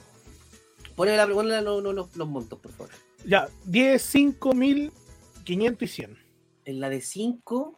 [0.95, 2.89] Ponle la ponle no, no, los, los montos, por favor.
[3.25, 4.91] Ya, 10, 5 mil,
[5.43, 6.17] 500 y 100.
[6.65, 7.77] En la de 5.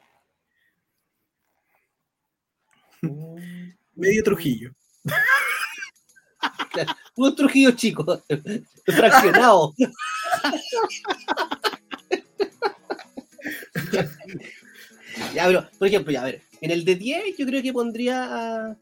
[3.95, 4.71] Medio Trujillo.
[7.15, 8.21] Un Trujillo chico,
[8.85, 9.73] fraccionado.
[15.33, 18.25] ya, pero, por ejemplo, ya, a ver, en el de 10 yo creo que pondría
[18.69, 18.75] a,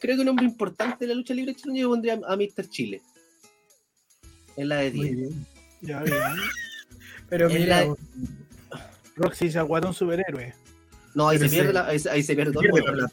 [0.00, 2.68] creo que un hombre importante de la lucha libre chilena yo pondría a Mr.
[2.68, 3.02] Chile.
[4.56, 5.16] En la de Muy 10.
[5.16, 5.46] bien.
[5.82, 6.16] Ya, bien.
[7.28, 7.94] Pero En mira, la-
[9.16, 10.54] Roxy se aguató un superhéroe.
[11.14, 13.10] No, ahí Pero se pierde, la, ahí, se- ahí se pierde todo el pierde la.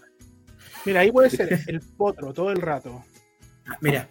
[0.86, 3.04] Mira, ahí puede ser el potro todo el rato.
[3.82, 4.08] Mira.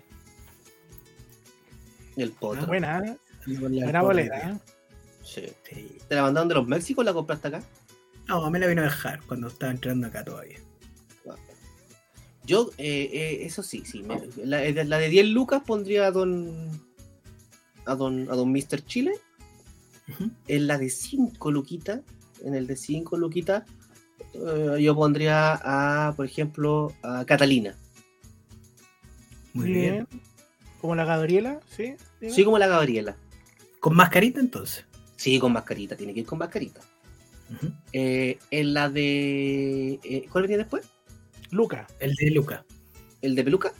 [2.16, 2.66] El potro.
[2.66, 3.16] Buena, ¿eh?
[3.46, 4.50] buena bolera.
[4.50, 4.58] ¿eh?
[5.24, 5.42] Sí.
[5.68, 5.98] Sí.
[6.08, 7.62] ¿Te la mandaron de los Méxicos o la compraste acá?
[8.30, 10.58] No, me la vino a dejar cuando estaba entrando acá todavía.
[12.44, 14.02] Yo, eh, eh, eso sí, sí.
[14.04, 16.70] me- la, la de 10 lucas pondría a don.
[17.86, 18.84] a don, a don Mr.
[18.86, 19.12] Chile.
[20.48, 22.00] En la de 5 luquitas,
[22.44, 23.64] en el de 5 luquitas,
[24.34, 27.74] eh, yo pondría a, por ejemplo, a Catalina.
[29.52, 30.06] Muy bien.
[30.80, 31.94] Como la Gabriela, ¿sí?
[32.28, 33.16] Sí, como la Gabriela.
[33.80, 34.84] ¿Con mascarita entonces?
[35.16, 36.80] Sí, con mascarita, tiene que ir con mascarita.
[37.92, 39.98] Eh, en la de.
[40.04, 40.86] eh, ¿Cuál venía después?
[41.50, 41.86] Luca.
[41.98, 42.64] El de Luca.
[43.22, 43.72] ¿El de peluca?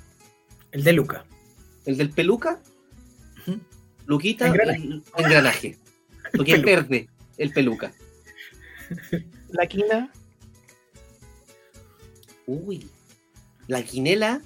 [0.72, 1.24] El de Luca.
[1.86, 2.60] ¿El del peluca?
[4.06, 4.82] Luquita, Engranaje.
[4.82, 5.78] el engranaje.
[6.36, 6.80] Porque es Peluca.
[6.82, 7.08] verde,
[7.38, 7.92] el peluca.
[9.50, 10.12] La Quina.
[12.46, 12.88] Uy,
[13.68, 14.40] la quinela.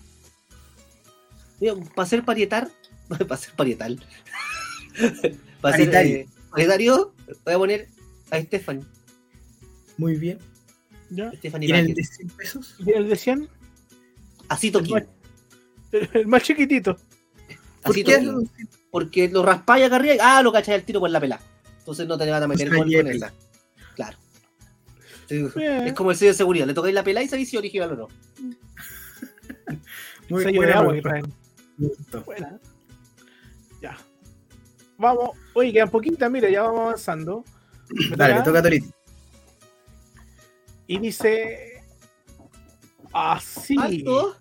[1.94, 2.70] Para ser parietar,
[3.08, 4.04] para ser parietal.
[5.62, 7.14] para ser Paritario.
[7.26, 7.88] eh, voy a poner
[8.30, 8.84] a Stephanie.
[9.96, 10.38] Muy bien.
[11.10, 11.30] ¿Ya?
[11.32, 12.74] Stephanie ¿Y en el de 100 pesos?
[12.84, 13.48] ¿Y el de 100?
[14.48, 14.94] Así El toquín.
[14.94, 15.04] más,
[15.92, 16.94] el, el más chiquitito.
[17.82, 18.18] ¿Por Así qué?
[18.18, 18.50] toquín.
[18.90, 20.14] Porque lo raspáis acá arriba.
[20.20, 21.40] Ah, lo cachai al tiro por la pela.
[21.78, 23.32] Entonces no te van a meter sea, gol con es esa.
[23.94, 24.16] Claro.
[25.28, 25.86] Bien.
[25.88, 26.66] Es como el sello de seguridad.
[26.66, 28.08] Le tocáis la pela y sabéis si original o no.
[30.28, 31.32] Muy sello de buena agua que traen.
[32.24, 32.58] Buena.
[33.82, 33.96] Ya.
[34.98, 35.30] Vamos.
[35.54, 37.44] Oye, quedan poquitas, mira, ya vamos avanzando.
[38.16, 38.86] Dale, toca- toca a Torito.
[40.86, 41.82] Y dice.
[43.12, 43.76] Así.
[43.78, 44.36] Alto.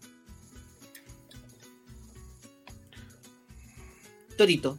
[4.37, 4.77] Torito.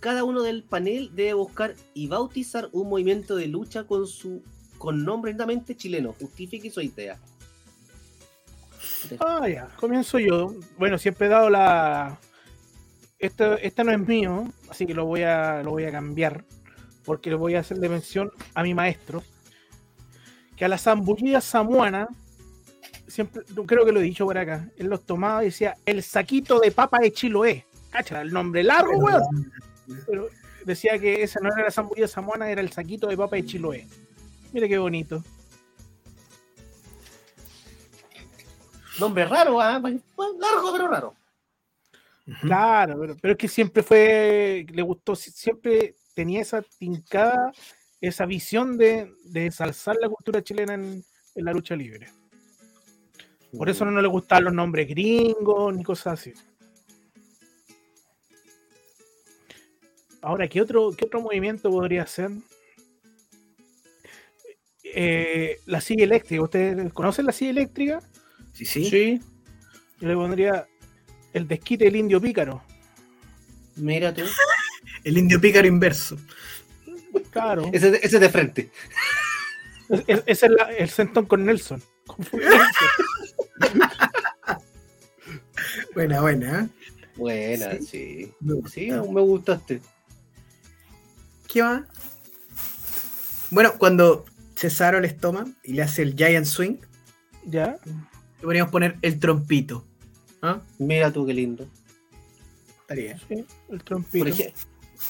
[0.00, 4.42] Cada uno del panel debe buscar y bautizar un movimiento de lucha con su
[4.78, 6.14] con nombre netamente chileno.
[6.18, 7.18] Justifique su idea.
[9.20, 9.68] Ah, ya.
[9.76, 10.54] Comienzo yo.
[10.78, 12.18] Bueno, siempre he dado la.
[13.18, 16.44] Este, este no es mío, así que lo voy a, lo voy a cambiar.
[17.04, 19.22] Porque le voy a hacerle mención a mi maestro.
[20.56, 22.08] Que a la zambullida samuana,
[23.06, 26.58] siempre, creo que lo he dicho por acá, él los tomaba y decía el saquito
[26.60, 27.66] de papa de Chiloé.
[27.90, 29.52] Cacha, el nombre largo, weón.
[30.06, 30.28] Pero
[30.64, 33.86] decía que esa no era la zambullida samuana, era el saquito de papa de Chiloé.
[34.52, 35.22] Mira qué bonito.
[38.98, 39.52] Nombre raro.
[39.54, 41.14] Bueno, largo pero raro.
[42.40, 47.52] Claro, pero, pero es que siempre fue, le gustó, si- siempre tenía esa tincada,
[48.00, 52.08] esa visión de, de ensalzar la cultura chilena en, en la lucha libre.
[53.56, 56.32] Por eso no, no le gustaban los nombres gringos ni cosas así.
[60.20, 62.30] Ahora, ¿qué otro, qué otro movimiento podría ser?
[64.82, 66.42] Eh, la silla eléctrica.
[66.42, 68.00] ¿Ustedes conocen la silla eléctrica?
[68.52, 68.84] Sí, sí.
[68.86, 69.20] Sí.
[70.00, 70.66] Yo le pondría
[71.32, 72.62] el desquite del indio pícaro.
[73.76, 74.22] Mira tú.
[75.04, 76.16] El indio pícaro inverso.
[77.40, 77.70] Claro.
[77.72, 78.70] Ese, ese de frente.
[79.88, 81.82] Es- es- Ese es la- el sentón con Nelson.
[82.06, 82.26] Con.
[85.94, 86.60] Buena, buena.
[86.60, 86.68] ¿eh?
[87.16, 87.86] Buena, Sí.
[87.86, 88.32] sí.
[88.40, 88.68] Me.
[88.68, 89.80] Sí, me gustaste.
[91.48, 91.86] ¿Qué va?
[93.50, 94.24] Bueno, cuando
[94.54, 96.76] Cesaro les toma y le hace el Giant Swing,
[97.46, 97.78] ¿Ya?
[97.84, 99.86] le podríamos poner el trompito.
[100.42, 100.60] ¿Ah?
[100.78, 101.66] Mira tú qué lindo.
[102.82, 103.18] Estaría.
[103.28, 104.24] Sí, el trompito.
[104.26, 104.52] Por ej-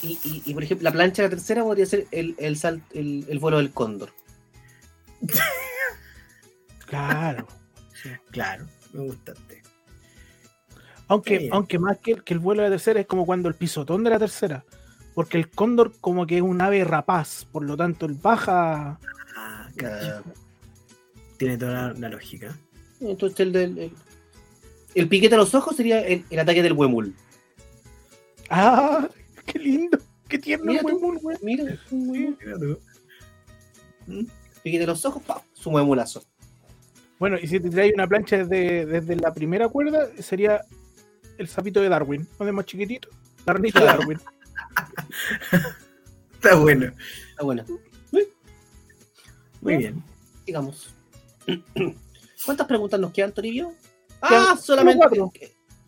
[0.03, 2.83] y, y- y, por ejemplo, la plancha de la tercera podría ser el, el, sal-
[2.93, 4.13] el, el vuelo del cóndor.
[6.87, 7.47] Claro.
[8.01, 8.11] sí.
[8.31, 9.63] Claro, me gustaste.
[11.09, 11.49] Aunque, Sí.
[11.53, 14.05] aunque más que el, que el vuelo de la tercera es como cuando el pisotón
[14.05, 14.65] de la tercera.
[15.15, 18.99] Porque el cóndor como que es un ave rapaz, por lo tanto él baja.
[19.37, 19.69] Ah,
[21.39, 22.57] Tiene toda la, la lógica.
[23.01, 23.79] entonces el del.
[23.79, 23.93] El,
[24.95, 27.15] el piquete a los ojos sería el, el ataque del huemul.
[28.51, 29.09] ¡Ah!
[29.57, 29.99] ¡Qué lindo!
[30.29, 31.37] ¡Qué tierno Mira huemul, güey!
[31.43, 32.39] Mira, huemul.
[32.39, 32.81] Mira tú.
[34.07, 34.87] ¿Mm?
[34.87, 35.39] los ojos, ¡pam!
[35.53, 36.23] su huemulazo.
[37.19, 40.63] Bueno, y si te traes una plancha desde, desde la primera cuerda, sería
[41.39, 42.29] el sapito de Darwin.
[42.39, 43.09] ¿No más chiquitito?
[43.47, 43.87] La ranita de.
[43.87, 44.21] Darwin.
[46.35, 46.93] Está bueno.
[47.39, 47.65] Ah, bueno,
[49.63, 50.03] Muy bien.
[50.45, 50.95] digamos.
[52.45, 53.73] ¿Cuántas preguntas nos quedan, Toribio?
[54.21, 55.09] Ah, solamente.
[55.09, 55.33] solo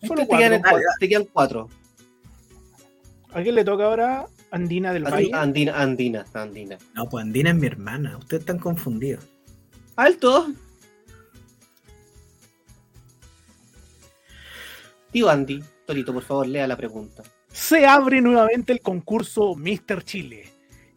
[0.01, 0.15] cuatro.
[0.15, 0.61] Te, quedan,
[0.99, 1.69] te quedan cuatro.
[3.31, 4.25] ¿A quién le toca ahora?
[4.51, 5.29] Andina del Valle.
[5.33, 6.77] Andina, andina, andina.
[6.95, 8.17] No, pues Andina es mi hermana.
[8.17, 9.23] Ustedes están confundidos.
[9.95, 10.51] Alto.
[15.11, 17.23] Tío Andy, Torito, por favor, lea la pregunta.
[17.47, 20.03] Se abre nuevamente el concurso Mr.
[20.03, 20.49] Chile.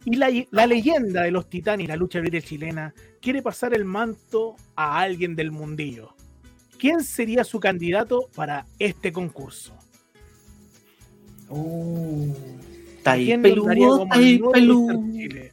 [0.05, 3.85] Y la, la leyenda de los titanes y la lucha libre chilena quiere pasar el
[3.85, 6.15] manto a alguien del mundillo.
[6.77, 9.77] ¿Quién sería su candidato para este concurso?
[11.53, 12.33] Uh,
[12.97, 14.99] Está ahí ¿Quién nos daría peludo, como está ahí el nuevo peludo.
[15.01, 15.11] Mr.
[15.13, 15.51] Chile?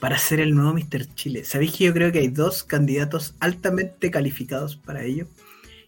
[0.00, 1.14] Para ser el nuevo Mr.
[1.14, 1.44] Chile.
[1.44, 5.28] ¿Sabéis que yo creo que hay dos candidatos altamente calificados para ello?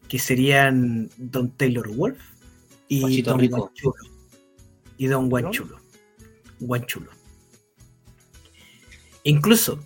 [0.08, 2.18] Que serían Don Taylor Wolf
[2.88, 3.56] y Guachito Don Rico.
[3.58, 3.94] Guanchulo.
[4.96, 5.80] Y Don Guanchulo.
[6.60, 7.10] Guanchulo.
[9.24, 9.80] Incluso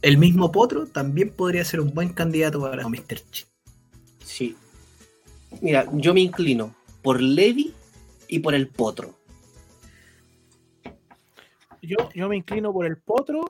[0.00, 3.20] el mismo Potro también podría ser un buen candidato para Mr.
[3.30, 3.50] Chile.
[4.24, 4.56] Sí.
[5.60, 7.74] Mira, yo me inclino por Levi
[8.28, 9.18] y por el Potro.
[11.82, 13.40] Yo, yo me inclino por el Potro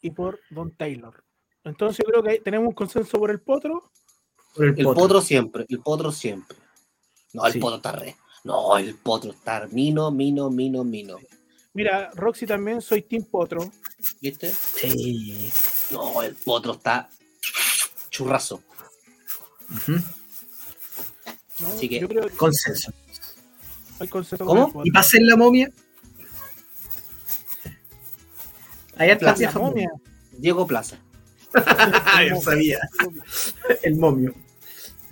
[0.00, 1.22] y por Don Taylor.
[1.64, 3.90] Entonces yo creo que ahí tenemos un consenso por el Potro.
[4.54, 5.02] Por el El Potro.
[5.02, 6.56] Potro siempre, el Potro siempre.
[7.32, 7.58] No, el Sí.
[7.58, 8.16] Potro está re.
[8.44, 11.16] No, el Potro está mino, mino, mino, mino.
[11.74, 13.70] Mira, Roxy también soy Team Potro.
[14.20, 14.50] ¿Viste?
[14.50, 15.50] Sí.
[15.90, 17.08] No, el Potro está
[18.10, 18.62] churrazo.
[21.64, 22.92] Así que- yo creo que Consenso.
[24.08, 24.82] ¿Cómo?
[24.84, 25.70] ¿Y para hacer la momia?
[28.96, 29.90] Hay hartas viejas momia.
[30.32, 30.98] Diego Plaza.
[31.54, 32.78] Ah, yo sabía.
[33.82, 34.34] El momio.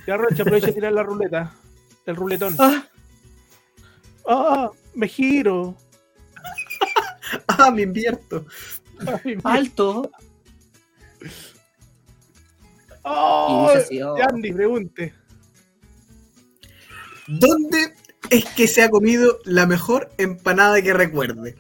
[0.07, 1.55] Ya, Rocha, aprovecha de tirar la ruleta.
[2.07, 2.55] El ruletón.
[2.59, 2.87] Ah,
[4.27, 4.71] ¡Ah!
[4.95, 5.77] Me giro.
[7.47, 8.47] Ah, me invierto.
[9.25, 10.11] Mi- alto.
[13.03, 13.73] ¡Oh!
[13.91, 14.17] Y oh.
[14.17, 15.15] Andy, pregunte.
[17.27, 17.95] ¿Dónde
[18.29, 21.57] es que se ha comido la mejor empanada que recuerde?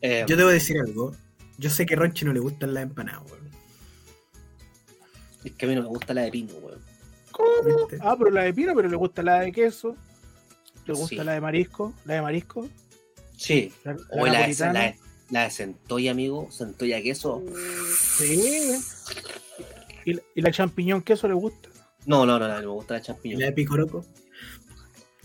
[0.00, 1.14] Eh, Yo debo decir algo.
[1.58, 3.48] Yo sé que a Ronchi no le gustan las empanadas, weón.
[5.44, 6.80] Es que a mí no me gusta la de pino, weón.
[7.30, 7.48] ¿Cómo?
[7.64, 7.98] ¿Viste?
[8.00, 9.96] Ah, pero la de pino, pero le gusta la de queso.
[10.86, 11.16] Le gusta Sí.
[11.16, 11.94] la de marisco.
[12.04, 12.68] La de marisco.
[13.36, 13.72] Sí.
[13.84, 14.98] La, la O la, de, la, de,
[15.30, 16.48] la de centolla, amigo.
[16.50, 17.42] Centolla queso.
[18.18, 18.72] Sí.
[20.04, 21.68] ¿Y, la- y la champiñón queso le gusta?
[22.06, 23.40] No, no, no, no, me gusta la ¿Y champiñón.
[23.40, 24.04] la de picoroco?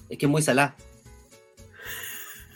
[0.10, 0.76] Es que es muy salada.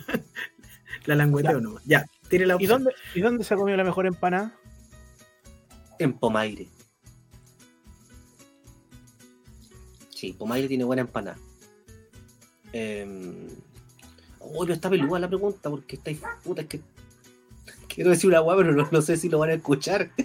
[1.05, 1.83] La langueteo nomás.
[1.85, 2.83] Ya, tire la ¿Y opción.
[2.85, 4.57] dónde, ¿Y dónde se ha comido la mejor empanada?
[5.99, 6.67] En Pomaire.
[10.09, 11.37] Sí, Pomaire tiene buena empanada.
[12.71, 13.05] Eh...
[14.39, 16.21] Uy, pero está peluda la pregunta porque estáis.
[16.43, 16.81] Puta, es que.
[17.89, 20.09] Quiero decir una guapa, pero no, no sé si lo van a escuchar.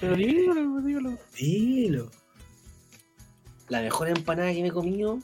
[0.00, 1.18] Pero dígalo, dígalo.
[1.36, 2.10] Dilo.
[3.68, 5.18] La mejor empanada que me he comido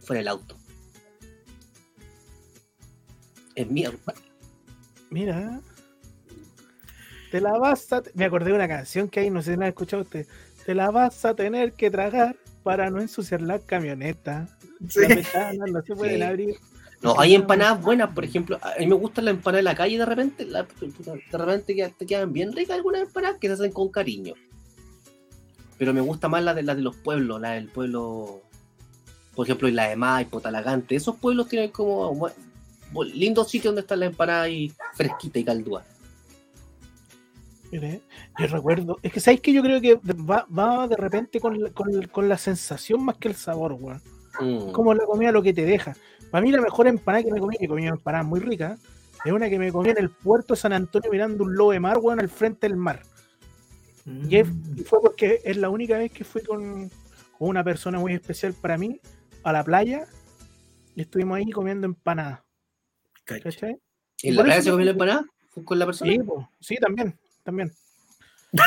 [0.00, 0.56] fue en el auto.
[3.54, 4.22] Es compadre.
[5.10, 5.60] Mira.
[7.30, 8.02] Te la vas a.
[8.14, 10.26] Me acordé de una canción que hay, no sé si la han escuchado usted.
[10.64, 14.48] Te la vas a tener que tragar para no ensuciar la camioneta.
[14.88, 15.00] Sí.
[15.06, 16.22] Ventanas no se pueden Sí.
[16.22, 16.56] abrir.
[17.00, 19.98] No, hay empanadas buenas, por ejemplo, a mí me gustan las empanadas de la calle
[19.98, 23.70] de repente, la- de repente que te quedan bien ricas algunas empanadas que se hacen
[23.72, 24.34] con cariño.
[25.78, 28.40] Pero me gusta más las de, las de los pueblos, la del pueblo,
[29.36, 32.32] por ejemplo, la de Maipo, Talagante, esos pueblos tienen como bu-
[32.92, 35.84] bu- lindos sitios donde están las empanadas ahí fresquitas y caldúas.
[37.70, 38.00] Mire,
[38.38, 38.98] yo recuerdo.
[39.02, 42.28] Es que sabéis que yo creo que va, va de repente con la, con, con
[42.28, 44.00] la sensación más que el sabor, weón.
[44.40, 44.72] Mm.
[44.72, 45.94] Como la comida lo que te deja.
[46.30, 48.78] Para mí la mejor empanada que me comí, que comí una empanada muy rica,
[49.24, 51.80] es una que me comí en el puerto de San Antonio mirando un lobo de
[51.80, 53.02] mar, weón, al frente del mar.
[54.06, 54.44] Y y
[54.84, 56.88] fue porque es la única vez que fui con,
[57.38, 59.00] con una persona muy especial para mí
[59.42, 60.06] a la playa
[60.94, 62.40] y estuvimos ahí comiendo empanadas.
[63.24, 63.42] Cacha.
[63.42, 63.76] ¿Cachai?
[64.22, 65.26] ¿En la playa se comió la empanada?
[65.50, 66.10] ¿Fue con la persona?
[66.10, 66.20] Sí,
[66.60, 67.72] sí, también, también.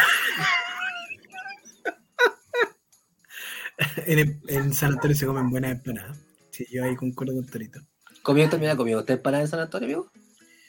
[4.05, 6.30] En, en San Antonio se comen buenas empanadas.
[6.51, 7.79] Sí, yo ahí concuerdo con Torito.
[8.21, 8.71] ¿Comió también?
[8.71, 10.11] ¿Ha comido usted empanada en San Antonio, amigo?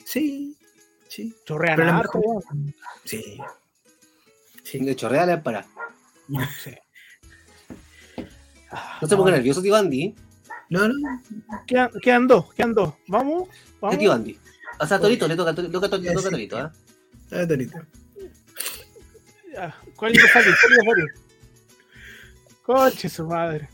[0.05, 0.57] Sí,
[1.09, 1.35] sí.
[1.45, 2.43] Chorrean Pero la mejor-.
[3.05, 3.39] Sí.
[4.63, 4.79] Sí.
[4.79, 5.67] De chorrea la empanada.
[6.63, 6.75] Sí.
[9.03, 10.15] No se ponga nervioso, tío Andy.
[10.71, 10.95] No, no.
[11.67, 12.95] Quedan, quedan dos, quedan dos.
[13.09, 13.99] Vamos, ¿Qué vamos.
[13.99, 14.39] tío Andy?
[14.81, 16.31] O sea, Torito, le toca, le toca, le toca, Ya, sí.
[16.31, 16.73] Torito, ¿ah?
[17.29, 17.79] Dale, Torito.
[19.53, 20.47] Ya, ¿Cuál le sale?
[20.85, 21.23] ¿Cuál le sale?
[22.63, 23.69] Conche su madre.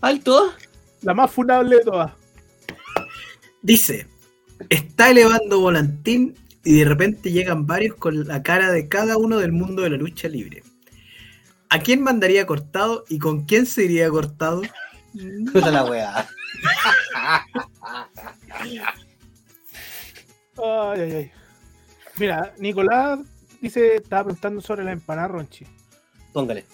[0.00, 0.54] ¿Alto?
[1.02, 2.12] La más funable de todas.
[3.62, 4.06] Dice,
[4.68, 6.34] está elevando volantín
[6.64, 9.96] y de repente llegan varios con la cara de cada uno del mundo de la
[9.96, 10.62] lucha libre.
[11.68, 14.62] ¿A quién mandaría cortado y con quién se iría cortado?
[15.52, 16.28] Puta la weá.
[20.62, 21.32] Ay, ay, ay.
[22.18, 23.20] Mira, Nicolás
[23.60, 25.66] dice, estaba preguntando sobre la empanada ronchi.
[26.32, 26.66] Póngale.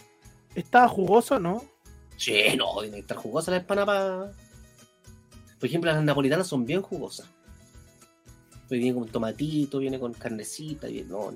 [0.55, 1.65] ¿Estaba jugoso no?
[2.19, 4.33] Sí, no, tiene que estar jugosa la empanada para.
[5.59, 7.27] Por ejemplo, las napolitanas son bien jugosas.
[8.69, 11.35] Pues viene con tomatito, viene con carnecita, bien, no.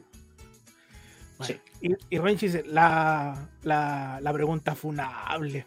[1.41, 1.57] Sí.
[1.81, 5.67] Y, y Renchi dice, la, la, la pregunta funable.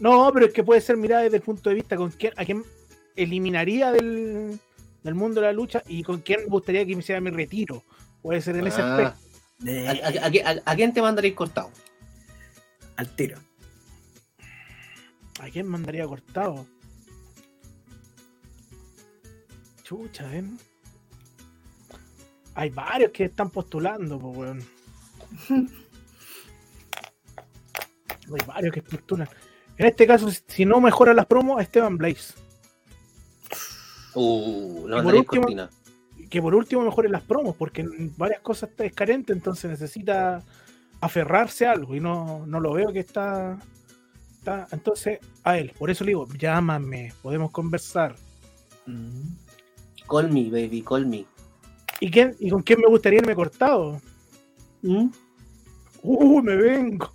[0.00, 2.44] No, pero es que puede ser mirada desde el punto de vista con quién, a
[2.44, 2.64] quién
[3.14, 4.58] eliminaría del,
[5.04, 7.84] del mundo de la lucha y con quién me gustaría que me hiciera mi retiro.
[8.22, 9.18] Puede ser en ese Ah, aspecto.
[9.58, 11.70] De- ¿a, a- a- a- a quién te mandaréis cortado?
[12.96, 13.38] al tiro.
[15.42, 16.64] ¿A quién mandaría cortado?
[19.82, 20.56] Chucha, ¿ven?
[22.54, 24.62] Hay varios que están postulando, pues, weón.
[28.28, 29.28] Hay varios que postulan.
[29.76, 32.34] En este caso, si- no mejoran las promos, a Esteban Blaze.
[34.14, 35.70] Uh, por lo mandaréis último- cortina.
[36.30, 40.42] Que por último mejoren las promos, porque en varias cosas está- es carente, entonces necesita
[41.00, 43.58] aferrarse a algo y no, no lo veo que está,
[44.42, 44.66] está.
[44.72, 48.16] Entonces, a él, por eso le digo, llámame, podemos conversar.
[48.86, 49.34] Mm.
[50.08, 51.24] Call me, baby, call me.
[52.00, 54.00] ¿Y, quién, ¿Y con quién me gustaría irme cortado?
[54.82, 55.08] ¿Mm?
[56.02, 57.12] ¡Uh, me vengo!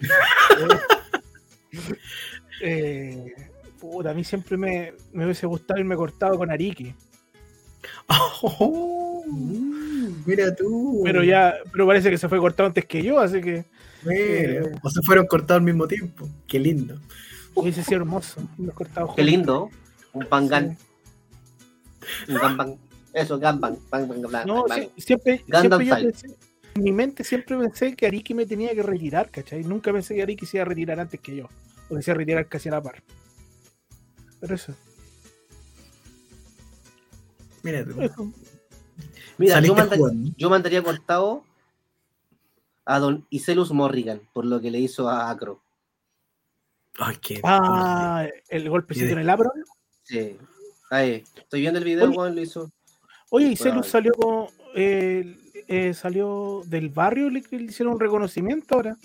[2.62, 3.34] eh,
[3.80, 6.94] puta, a mí siempre me, me hubiese gustado irme cortado con Ariki.
[8.42, 9.24] Oh,
[10.24, 11.02] mira tú.
[11.04, 13.64] Pero ya, pero parece que se fue cortado antes que yo, así que
[14.04, 16.28] Mira, o se fueron cortados al mismo tiempo.
[16.46, 17.00] Qué lindo.
[17.54, 18.40] hubiese sido hermoso.
[18.74, 19.70] cortados Qué lindo.
[20.12, 20.76] Un pangan.
[22.28, 22.76] Un ganbang.
[23.12, 23.76] Eso, ganbang.
[23.90, 24.82] Bang, bang, bang, No, bang.
[24.96, 26.26] sí, siempre, siempre yo pensé,
[26.74, 29.64] en mi mente siempre pensé que Ariki me tenía que retirar, ¿cachai?
[29.64, 31.48] Nunca pensé que Ariki se iba a retirar antes que yo.
[31.90, 33.02] O que se iba a retirar casi a la par.
[34.40, 34.72] Pero eso,
[37.62, 38.32] Mira tú.
[39.36, 39.96] Mira, yo, manda-
[40.36, 41.44] yo mandaría cortado
[42.90, 45.62] a don Iselus Morrigan por lo que le hizo a Acro.
[46.98, 47.40] Ay, qué.
[47.44, 49.52] Ah, el golpecito en el Abron.
[50.02, 50.36] Sí.
[50.90, 51.22] Ahí.
[51.36, 52.72] Estoy viendo el video, weón, lo hizo.
[53.30, 55.36] Oye, y Bueno, salió con, eh,
[55.68, 58.96] eh, salió del barrio, le, le hicieron un reconocimiento ahora,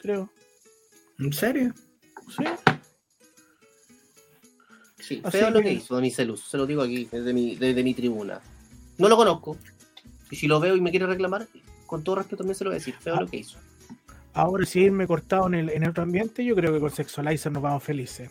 [0.00, 0.30] creo.
[1.18, 1.74] ¿En serio?
[2.34, 2.44] Sí.
[4.98, 6.40] Sí, Así feo lo que- que hizo Don Iselus.
[6.48, 8.40] Se lo digo aquí, desde mi, desde mi tribuna.
[8.98, 9.56] No lo conozco.
[10.30, 11.46] Y si lo veo y me quiere reclamar,
[11.90, 12.94] con todo respeto también se lo voy a decir.
[13.00, 13.20] Feo Ah.
[13.22, 13.58] lo que hizo.
[14.32, 17.50] Ahora si irme cortado en el, en el otro ambiente, yo creo que con Sexualizer
[17.50, 18.30] nos vamos felices.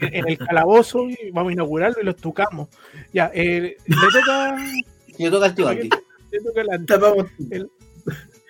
[0.00, 2.68] en en el calabozo y vamos a inaugurarlo y lo estucamos.
[3.14, 4.56] Ya, eh, le toca,
[5.18, 5.88] Yo toca al tío Andy.
[6.30, 7.26] le toca Tapamos.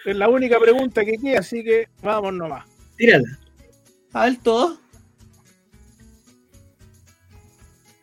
[0.04, 2.64] es la única pregunta que queda, así que vamos nomás.
[2.96, 3.38] Tírala.
[4.12, 4.80] Alto.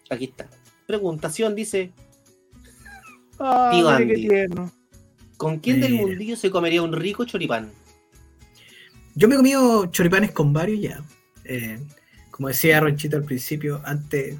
[0.10, 0.47] Aquí está.
[0.88, 1.91] Preguntación dice:
[3.39, 4.27] Ah, Tío qué Andy.
[4.27, 4.72] tierno.
[5.38, 7.72] ¿Con quién del mundillo se comería un rico choripán?
[9.15, 11.03] Yo me he comido choripanes con varios ya.
[11.43, 11.80] Eh,
[12.31, 14.38] como decía Ronchito al principio, antes,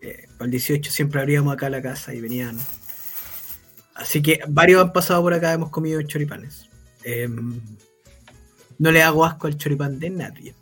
[0.00, 2.56] eh, para el 18 siempre abríamos acá la casa y venían.
[3.94, 6.68] Así que varios han pasado por acá, hemos comido choripanes.
[7.04, 7.28] Eh,
[8.78, 10.54] no le hago asco al choripán de nadie.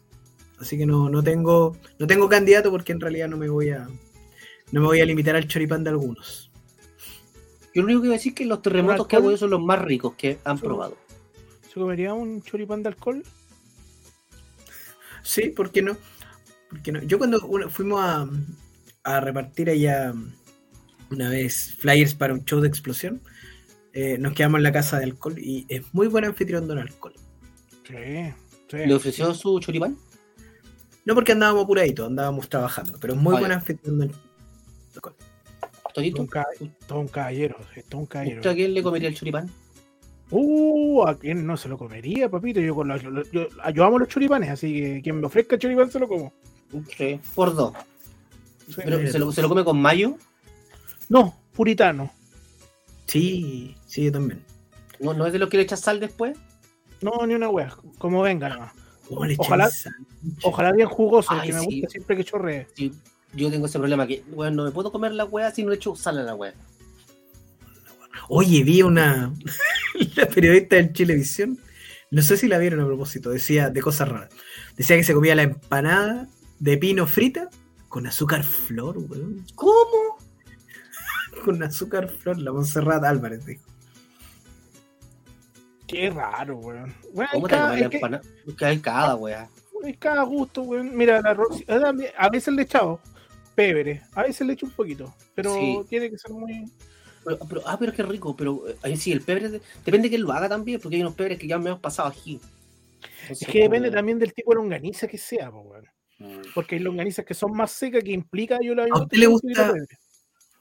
[0.59, 3.87] Así que no, no tengo no tengo candidato porque en realidad no me voy a
[4.73, 6.46] no me voy a limitar al choripán de algunos.
[7.77, 9.51] Yo lo único que voy a decir es que los terremotos que hago yo son
[9.51, 10.97] los más ricos que han probado.
[11.69, 13.23] ¿Se comería un choripán de alcohol?
[15.23, 15.95] Sí, ¿por qué no?
[16.71, 17.03] ¿Por qué no?
[17.03, 17.39] Yo cuando
[17.69, 18.27] fuimos a,
[19.05, 20.15] a repartir allá
[21.11, 23.21] una vez flyers para un show de explosión,
[23.93, 27.13] eh, nos quedamos en la casa de alcohol y es muy buen anfitrión don alcohol.
[27.87, 28.33] Sí,
[28.71, 28.77] sí.
[28.87, 29.99] ¿Le ofreció su choripán?
[31.05, 34.13] No porque andábamos apuraditos, andábamos trabajando, pero es muy Ah, buen anfitrión don
[34.95, 35.15] alcohol.
[35.97, 36.21] Todo ¿Todito?
[36.21, 36.47] un, ca-
[36.87, 38.37] todo un caballero, sí, todo un caballero.
[38.37, 39.51] ¿Usted a quién le comería el choripán?
[40.31, 42.61] Uh, ¿a quién no se lo comería, papito?
[42.61, 45.99] Yo, con los, yo, yo amo los choripanes, así que quien me ofrezca choripán se
[45.99, 46.35] lo como.
[47.35, 47.73] Por dos.
[48.77, 50.19] Pero ¿se lo, se lo come con mayo?
[51.09, 52.11] No, puritano.
[53.07, 54.43] Sí, sí, yo también.
[55.01, 56.37] ¿No, ¿No es de los que le echas sal después?
[57.01, 58.75] No, ni una wea, como venga.
[59.09, 59.71] Oh, le Ojalá-.
[60.43, 61.67] Ojalá bien jugoso, Ay, que me sí.
[61.67, 62.67] gusta siempre que chorree.
[62.75, 62.93] Sí,
[63.37, 65.77] yo tengo ese problema que, bueno, no me puedo comer la wea si no le
[65.77, 66.55] echo sal a la wea.
[68.29, 69.33] Oye, vi una
[70.17, 71.59] la periodista del Chilevisión,
[72.11, 74.31] no sé si la vieron a propósito, decía de cosas raras.
[74.77, 76.27] Decía que se comía la empanada
[76.59, 77.49] de pino frita
[77.89, 79.45] con azúcar flor, weón.
[79.55, 80.17] ¿Cómo?
[81.45, 83.63] Con azúcar flor, la Montserrat Álvarez dijo.
[85.87, 86.93] Qué raro, weón.
[87.13, 88.23] Bueno, ¿Cómo es te cada, comes la es que- empanada?
[88.59, 89.49] Que hay cada wea.
[89.85, 90.97] es cada gusto, weón.
[90.97, 91.37] Mira, la
[92.19, 93.01] a veces le he echado
[93.57, 95.79] pebre, a veces le echo un poquito, pero Sí.
[95.89, 96.71] tiene que ser muy...
[97.25, 100.11] Pero, pero- ah, pero qué rico, pero eh, ahí sí, el pebre, de- depende de
[100.11, 102.39] que lo haga también, porque hay unos pebres que ya me han pasado aquí.
[103.29, 105.85] Es que depende también del tipo de longaniza que sea, po, weón.
[106.19, 106.43] también.
[106.55, 109.75] Porque hay longanizas que son más secas que implica yo la ¿A usted le gusta-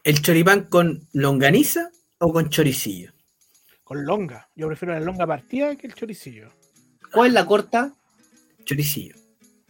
[0.03, 3.11] ¿El choripán con longaniza o con choricillo?
[3.83, 4.49] Con longa.
[4.55, 6.49] Yo prefiero la longa partida que el choricillo.
[7.13, 7.93] ¿Cuál es la corta?
[8.63, 9.15] Choricillo.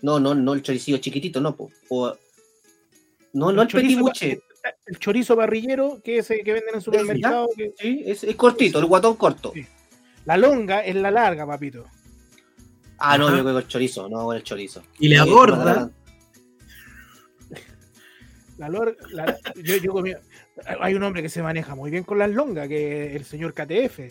[0.01, 1.69] No, no, no el choricillo chiquitito, no, po.
[1.89, 2.15] O-
[3.35, 4.39] no, no el, chorizo- buche.
[4.87, 7.47] El chorizo parrillero, que es el que venden en supermercado.
[7.55, 9.51] que- Sí, es, es cortito, el guatón corto.
[9.53, 9.65] Sí.
[10.25, 11.85] La longa es la larga, papito.
[12.97, 13.37] Ah, no, Ajá.
[13.37, 14.81] yo creo que el chorizo, no el chorizo.
[14.99, 15.91] Y la Sí, gorda,
[18.57, 20.15] La lor- la- yo, yo comí-
[20.79, 23.53] hay un hombre que se maneja muy bien con las longas, que es el señor
[23.53, 24.09] KTF.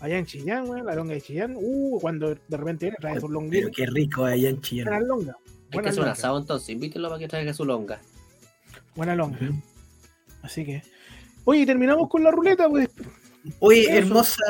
[0.00, 1.54] Allá en Chillán, la longa de Chillán.
[1.56, 3.70] Uh, cuando de repente viene, trae sus pero longuitos.
[3.74, 4.86] qué rico allá en Chillán.
[4.86, 5.36] Buenas longas.
[5.72, 8.00] Hay que hacer un asado entonces, invítenlo para que traiga su longa.
[8.96, 9.38] Buena longa.
[10.42, 10.82] Así que.
[11.44, 12.88] Oye, terminamos con la ruleta, pues.
[13.60, 13.92] Oye, Eso.
[13.92, 14.42] hermosa,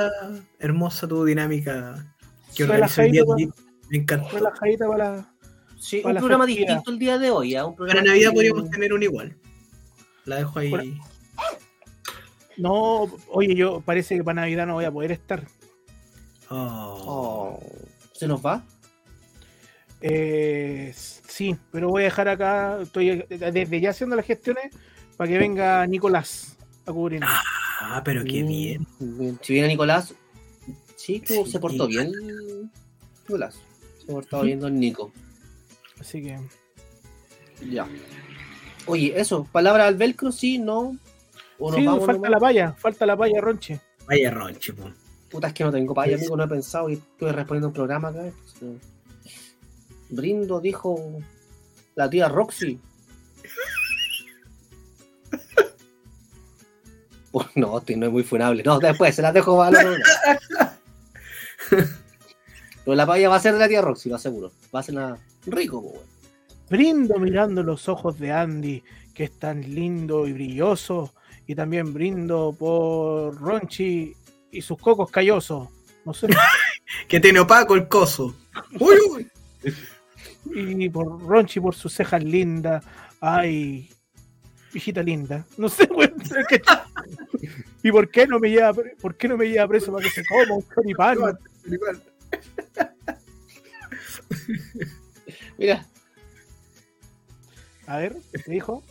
[0.58, 2.14] hermosa tu dinámica
[2.54, 3.24] que organizó el día.
[3.24, 3.34] pa-
[3.90, 4.28] Me encantó.
[4.30, 5.32] relajadita para la.
[5.78, 7.66] Sí, Para un la programa distinto el día de hoy, ¿ah?
[7.66, 9.36] Un programa Para Navidad que- podríamos tener un igual.
[10.24, 10.70] La dejo ahí.
[10.70, 11.04] Bueno.
[12.56, 15.46] No, oye, yo parece que para Navidad no voy a poder estar.
[16.48, 17.60] Oh.
[17.60, 17.60] Oh,
[18.12, 18.64] ¿Se nos va?
[20.00, 20.94] Eh,
[21.36, 22.80] sí, pero voy a dejar acá.
[22.80, 24.74] Estoy desde ya haciendo las gestiones
[25.16, 26.56] para que venga Nicolás
[26.86, 27.20] a cubrir.
[27.22, 28.86] Ah, pero qué bien.
[28.98, 29.38] bien.
[29.42, 30.14] Si viene Nicolás,
[30.96, 31.50] sí, tú, Sí.
[31.52, 32.10] se portó bien.
[33.22, 33.54] Nicolás,
[33.98, 35.12] se ha portado bien Don Nico.
[36.00, 36.38] Así que.
[37.70, 37.86] Ya.
[38.86, 40.96] Oye, eso, palabra al velcro, sí, no.
[41.58, 42.30] O Sí, vamos falta nomás?
[42.30, 43.80] la palla, falta la palla, Ronche.
[44.06, 44.90] Vaya ronche, po.
[45.30, 47.74] Puta, es que no tengo paya, Pues- amigo, no he pensado y estoy respondiendo un
[47.74, 48.30] programa acá.
[48.58, 48.78] Sí.
[50.10, 51.18] Brindo, dijo
[51.94, 52.78] la tía Roxy.
[57.30, 58.62] Pues no, estoy- no es muy funable.
[58.62, 60.78] No, después se las dejo para la.
[61.68, 64.52] Pero la paya va a ser de la tía Roxy, lo aseguro.
[64.74, 66.00] Va a ser nada rico, pues.
[66.70, 68.82] Brindo mirando los ojos de Andy,
[69.14, 71.12] que es tan lindo y brilloso.
[71.46, 74.14] Y también brindo por Ronchi
[74.50, 75.68] y sus cocos callosos.
[76.04, 76.28] No sé.
[77.08, 78.36] Que tiene opaco el coso.
[78.78, 79.30] Uy, uy.
[80.54, 82.84] Y por Ronchi por sus cejas lindas.
[83.20, 83.90] Ay,
[84.72, 85.44] hijita linda.
[85.56, 86.14] No sé, weón.
[87.82, 90.24] ¿Y por qué no me lleva, por qué no me lleva preso para que se
[90.24, 91.38] coma un choripán?
[95.58, 95.86] Mira,
[97.86, 98.82] A ver, ¿qué dijo?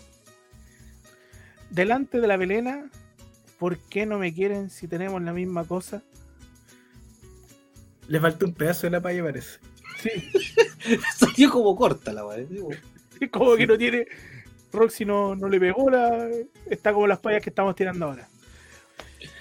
[1.69, 2.89] Delante de la velena,
[3.59, 6.01] ¿por qué no me quieren si tenemos la misma cosa?
[8.07, 9.59] Le falta un pedazo de la paya, parece.
[10.01, 10.09] Sí,
[11.17, 12.45] salió como corta la weá.
[13.19, 14.05] es como que no tiene.
[14.71, 16.27] Roxy no, no le pegó la.
[16.69, 18.27] Está como las payas que estamos tirando ahora.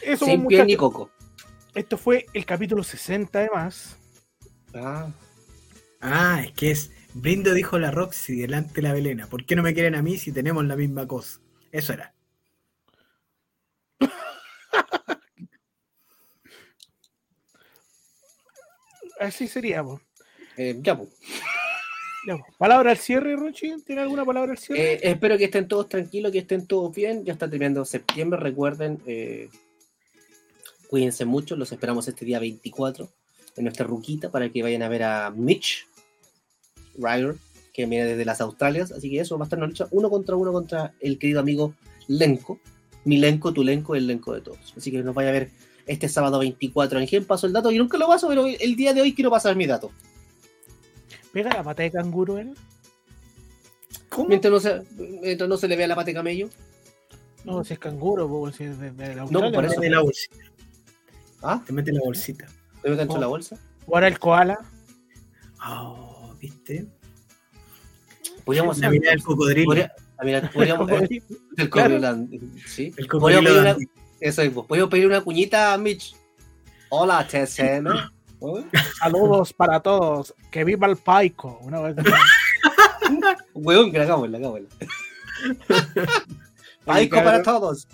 [0.02, 1.10] Eso, Sin pie ni coco.
[1.74, 3.96] esto fue el capítulo 60 además.
[4.74, 5.08] Ah,
[6.00, 6.90] Ah, es que es.
[7.14, 9.26] Brindo dijo la Roxy delante de la Belena.
[9.28, 11.40] ¿Por qué no me quieren a mí si tenemos la misma cosa?
[11.72, 12.12] Eso era.
[19.20, 20.00] Así sería, po.
[20.56, 21.10] Eh, ya, pues.
[22.26, 22.38] Ya.
[22.58, 23.74] ¿Palabra al cierre, Rochi?
[23.84, 24.94] ¿Tiene alguna palabra al cierre?
[24.94, 27.24] Eh, espero que estén todos tranquilos, que estén todos bien.
[27.24, 29.00] Ya está terminando septiembre, recuerden.
[29.06, 29.48] eh,
[30.88, 33.10] cuídense mucho, los esperamos este día 24
[33.56, 35.88] en nuestra ruquita para que vayan a ver a Mitch
[36.96, 37.34] Ryder,
[37.72, 38.92] que viene desde las Australias.
[38.92, 41.74] Así que eso va a estar una lucha uno contra uno contra el querido amigo
[42.06, 42.60] Lenko.
[43.04, 44.74] Mi Lenko, tu Lenko, el Lenko de todos.
[44.76, 45.50] Así que nos vaya a ver
[45.86, 46.98] este sábado 24.
[46.98, 47.70] Ángel, paso el dato.
[47.70, 49.90] Yo nunca lo paso, pero el día de hoy quiero pasar mi dato.
[51.34, 52.54] ¿Pega la pata de canguro él?
[54.08, 54.28] ¿Cómo?
[54.28, 54.82] Mientras no se,
[55.20, 56.48] mientras no se le vea la pata de camello.
[57.44, 60.00] No, si es canguro, po, si es de, de la No, por eso- mete la
[60.00, 60.36] bolsita.
[61.42, 61.62] ¿Ah?
[61.66, 62.46] Te mete la bolsita.
[62.80, 63.30] ¿Te meto dentro de la Oh.
[63.30, 63.58] bolsa?
[63.86, 64.58] O ahora el koala.
[65.66, 66.86] Oh, ¿viste?
[68.44, 69.66] Podríamos La mirada del cocodrilo.
[69.66, 71.24] podría- ah, mira, podríamos El el, cocodrilo.
[71.56, 71.94] el claro.
[72.00, 72.94] cocodrilo, sí.
[72.96, 73.76] El Podríamos cocodrilo pedir una,
[74.20, 76.14] eso es, podríamos pedir una cuñita a Mitch.
[76.90, 77.88] Hola, TSM.
[78.98, 80.34] Saludos para todos.
[80.50, 81.58] Que viva el paico.
[81.62, 81.96] Una vez
[83.54, 84.68] Huevón, que la hagámosla, hagámosla.
[86.84, 87.88] Paico para todos.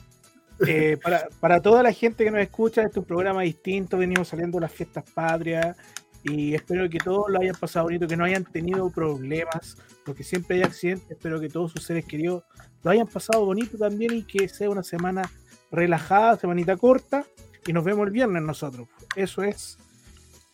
[0.66, 3.98] Eh, para, para toda la gente que nos escucha, este es un programa distinto.
[3.98, 5.76] Venimos saliendo de las fiestas patrias.
[6.22, 10.56] Y espero que todos lo hayan pasado bonito, que no hayan tenido problemas, porque siempre
[10.56, 11.10] hay accidentes.
[11.10, 12.44] Espero que todos sus seres queridos
[12.82, 15.30] lo hayan pasado bonito también y que sea una semana
[15.70, 17.24] relajada, semanita corta.
[17.66, 18.88] Y nos vemos el viernes nosotros.
[19.16, 19.78] Eso es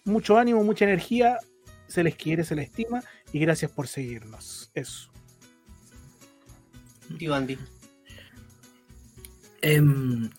[0.07, 1.39] mucho ánimo, mucha energía.
[1.89, 3.03] Se les quiere, se les estima.
[3.33, 4.71] Y gracias por seguirnos.
[4.75, 5.11] Eso.
[7.19, 7.59] Tío Andy.
[9.63, 10.31] Em,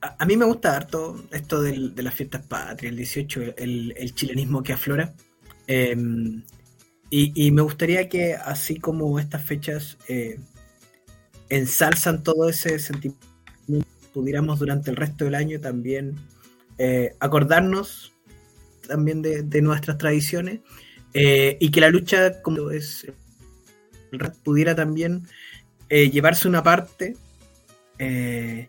[0.00, 3.94] a, a mí me gusta harto esto del- de las fiestas patrias, el 18, el,
[3.96, 5.14] el chilenismo que aflora.
[5.66, 6.42] Em,
[7.10, 10.38] y, y me gustaría que así como estas fechas eh,
[11.48, 13.26] ensalzan todo ese sentimiento
[14.12, 16.16] pudiéramos durante el resto del año también
[16.78, 18.12] eh, acordarnos
[18.88, 20.60] también de, de nuestras tradiciones
[21.14, 23.06] eh, y que la lucha como es
[24.42, 25.26] pudiera también
[25.88, 27.14] eh, llevarse una parte
[27.98, 28.68] eh,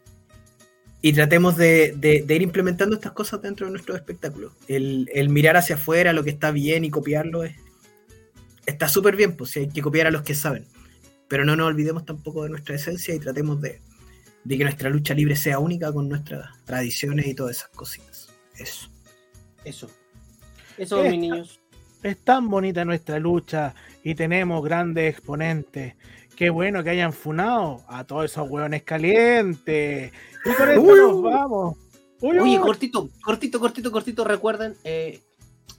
[1.02, 4.52] y tratemos de, de- ir implementando estas cosas dentro de nuestros espectáculos.
[4.68, 7.56] El, el mirar hacia afuera lo que está bien y copiarlo es,
[8.66, 10.66] está súper bien, pues hay que copiar a los que saben.
[11.30, 13.80] Pero no nos olvidemos tampoco de nuestra esencia y tratemos de,
[14.44, 18.30] de que nuestra lucha libre sea única con nuestras tradiciones y todas esas cositas.
[18.58, 18.90] Eso.
[19.64, 19.90] Eso.
[20.80, 21.60] Eso, Eh, mis niños.
[22.02, 25.96] Es tan bonita nuestra lucha y tenemos grandes exponentes.
[26.36, 30.12] Qué bueno que hayan funado a todos esos hueones calientes.
[30.46, 31.00] Y con esto Uy.
[31.00, 31.78] nos vamos.
[32.22, 32.58] Uy, Oye, uy.
[32.60, 34.76] cortito, cortito, cortito, cortito, recuerden.
[34.86, 35.22] eh,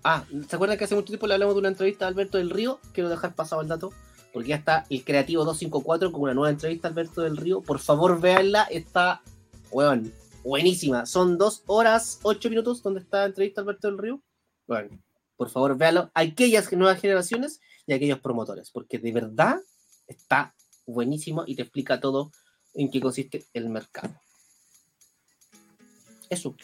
[0.05, 2.51] ah, ¿se acuerdan que hace mucho tiempo le hablamos de una entrevista a Alberto del
[2.51, 2.79] Río?
[2.93, 3.91] Quiero dejar pasado el dato,
[4.33, 7.63] porque ya está el Creativo 254 con una nueva entrevista a Alberto del Río.
[7.63, 9.23] Por favor, véanla, está,
[9.71, 10.13] weón,
[10.45, 11.05] buenísima.
[11.07, 14.21] Son dos horas, ocho minutos donde está la entrevista a Alberto del Río.
[14.71, 15.03] Bueno,
[15.37, 16.13] por favor, véanlo.
[16.15, 19.59] Aquellas nuevas generaciones y aquellos promotores, porque de verdad
[20.07, 20.55] está
[20.87, 22.31] buenísimo y te explica todo
[22.75, 24.15] en qué consiste el mercado.
[26.29, 26.55] Eso.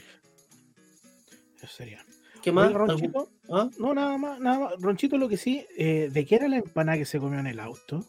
[1.56, 2.06] Eso sería.
[2.44, 2.68] ¿Qué más?
[2.68, 3.68] Oye, Ronchito, ¿Ah?
[3.76, 4.74] no, nada más, nada más.
[4.78, 7.58] Ronchito, lo que sí, eh, ¿de qué era la empanada que se comió en el
[7.58, 8.06] auto?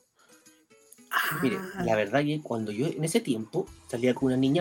[1.41, 4.55] Mire, la verdad que cuando yo en ese tiempo salía con una niña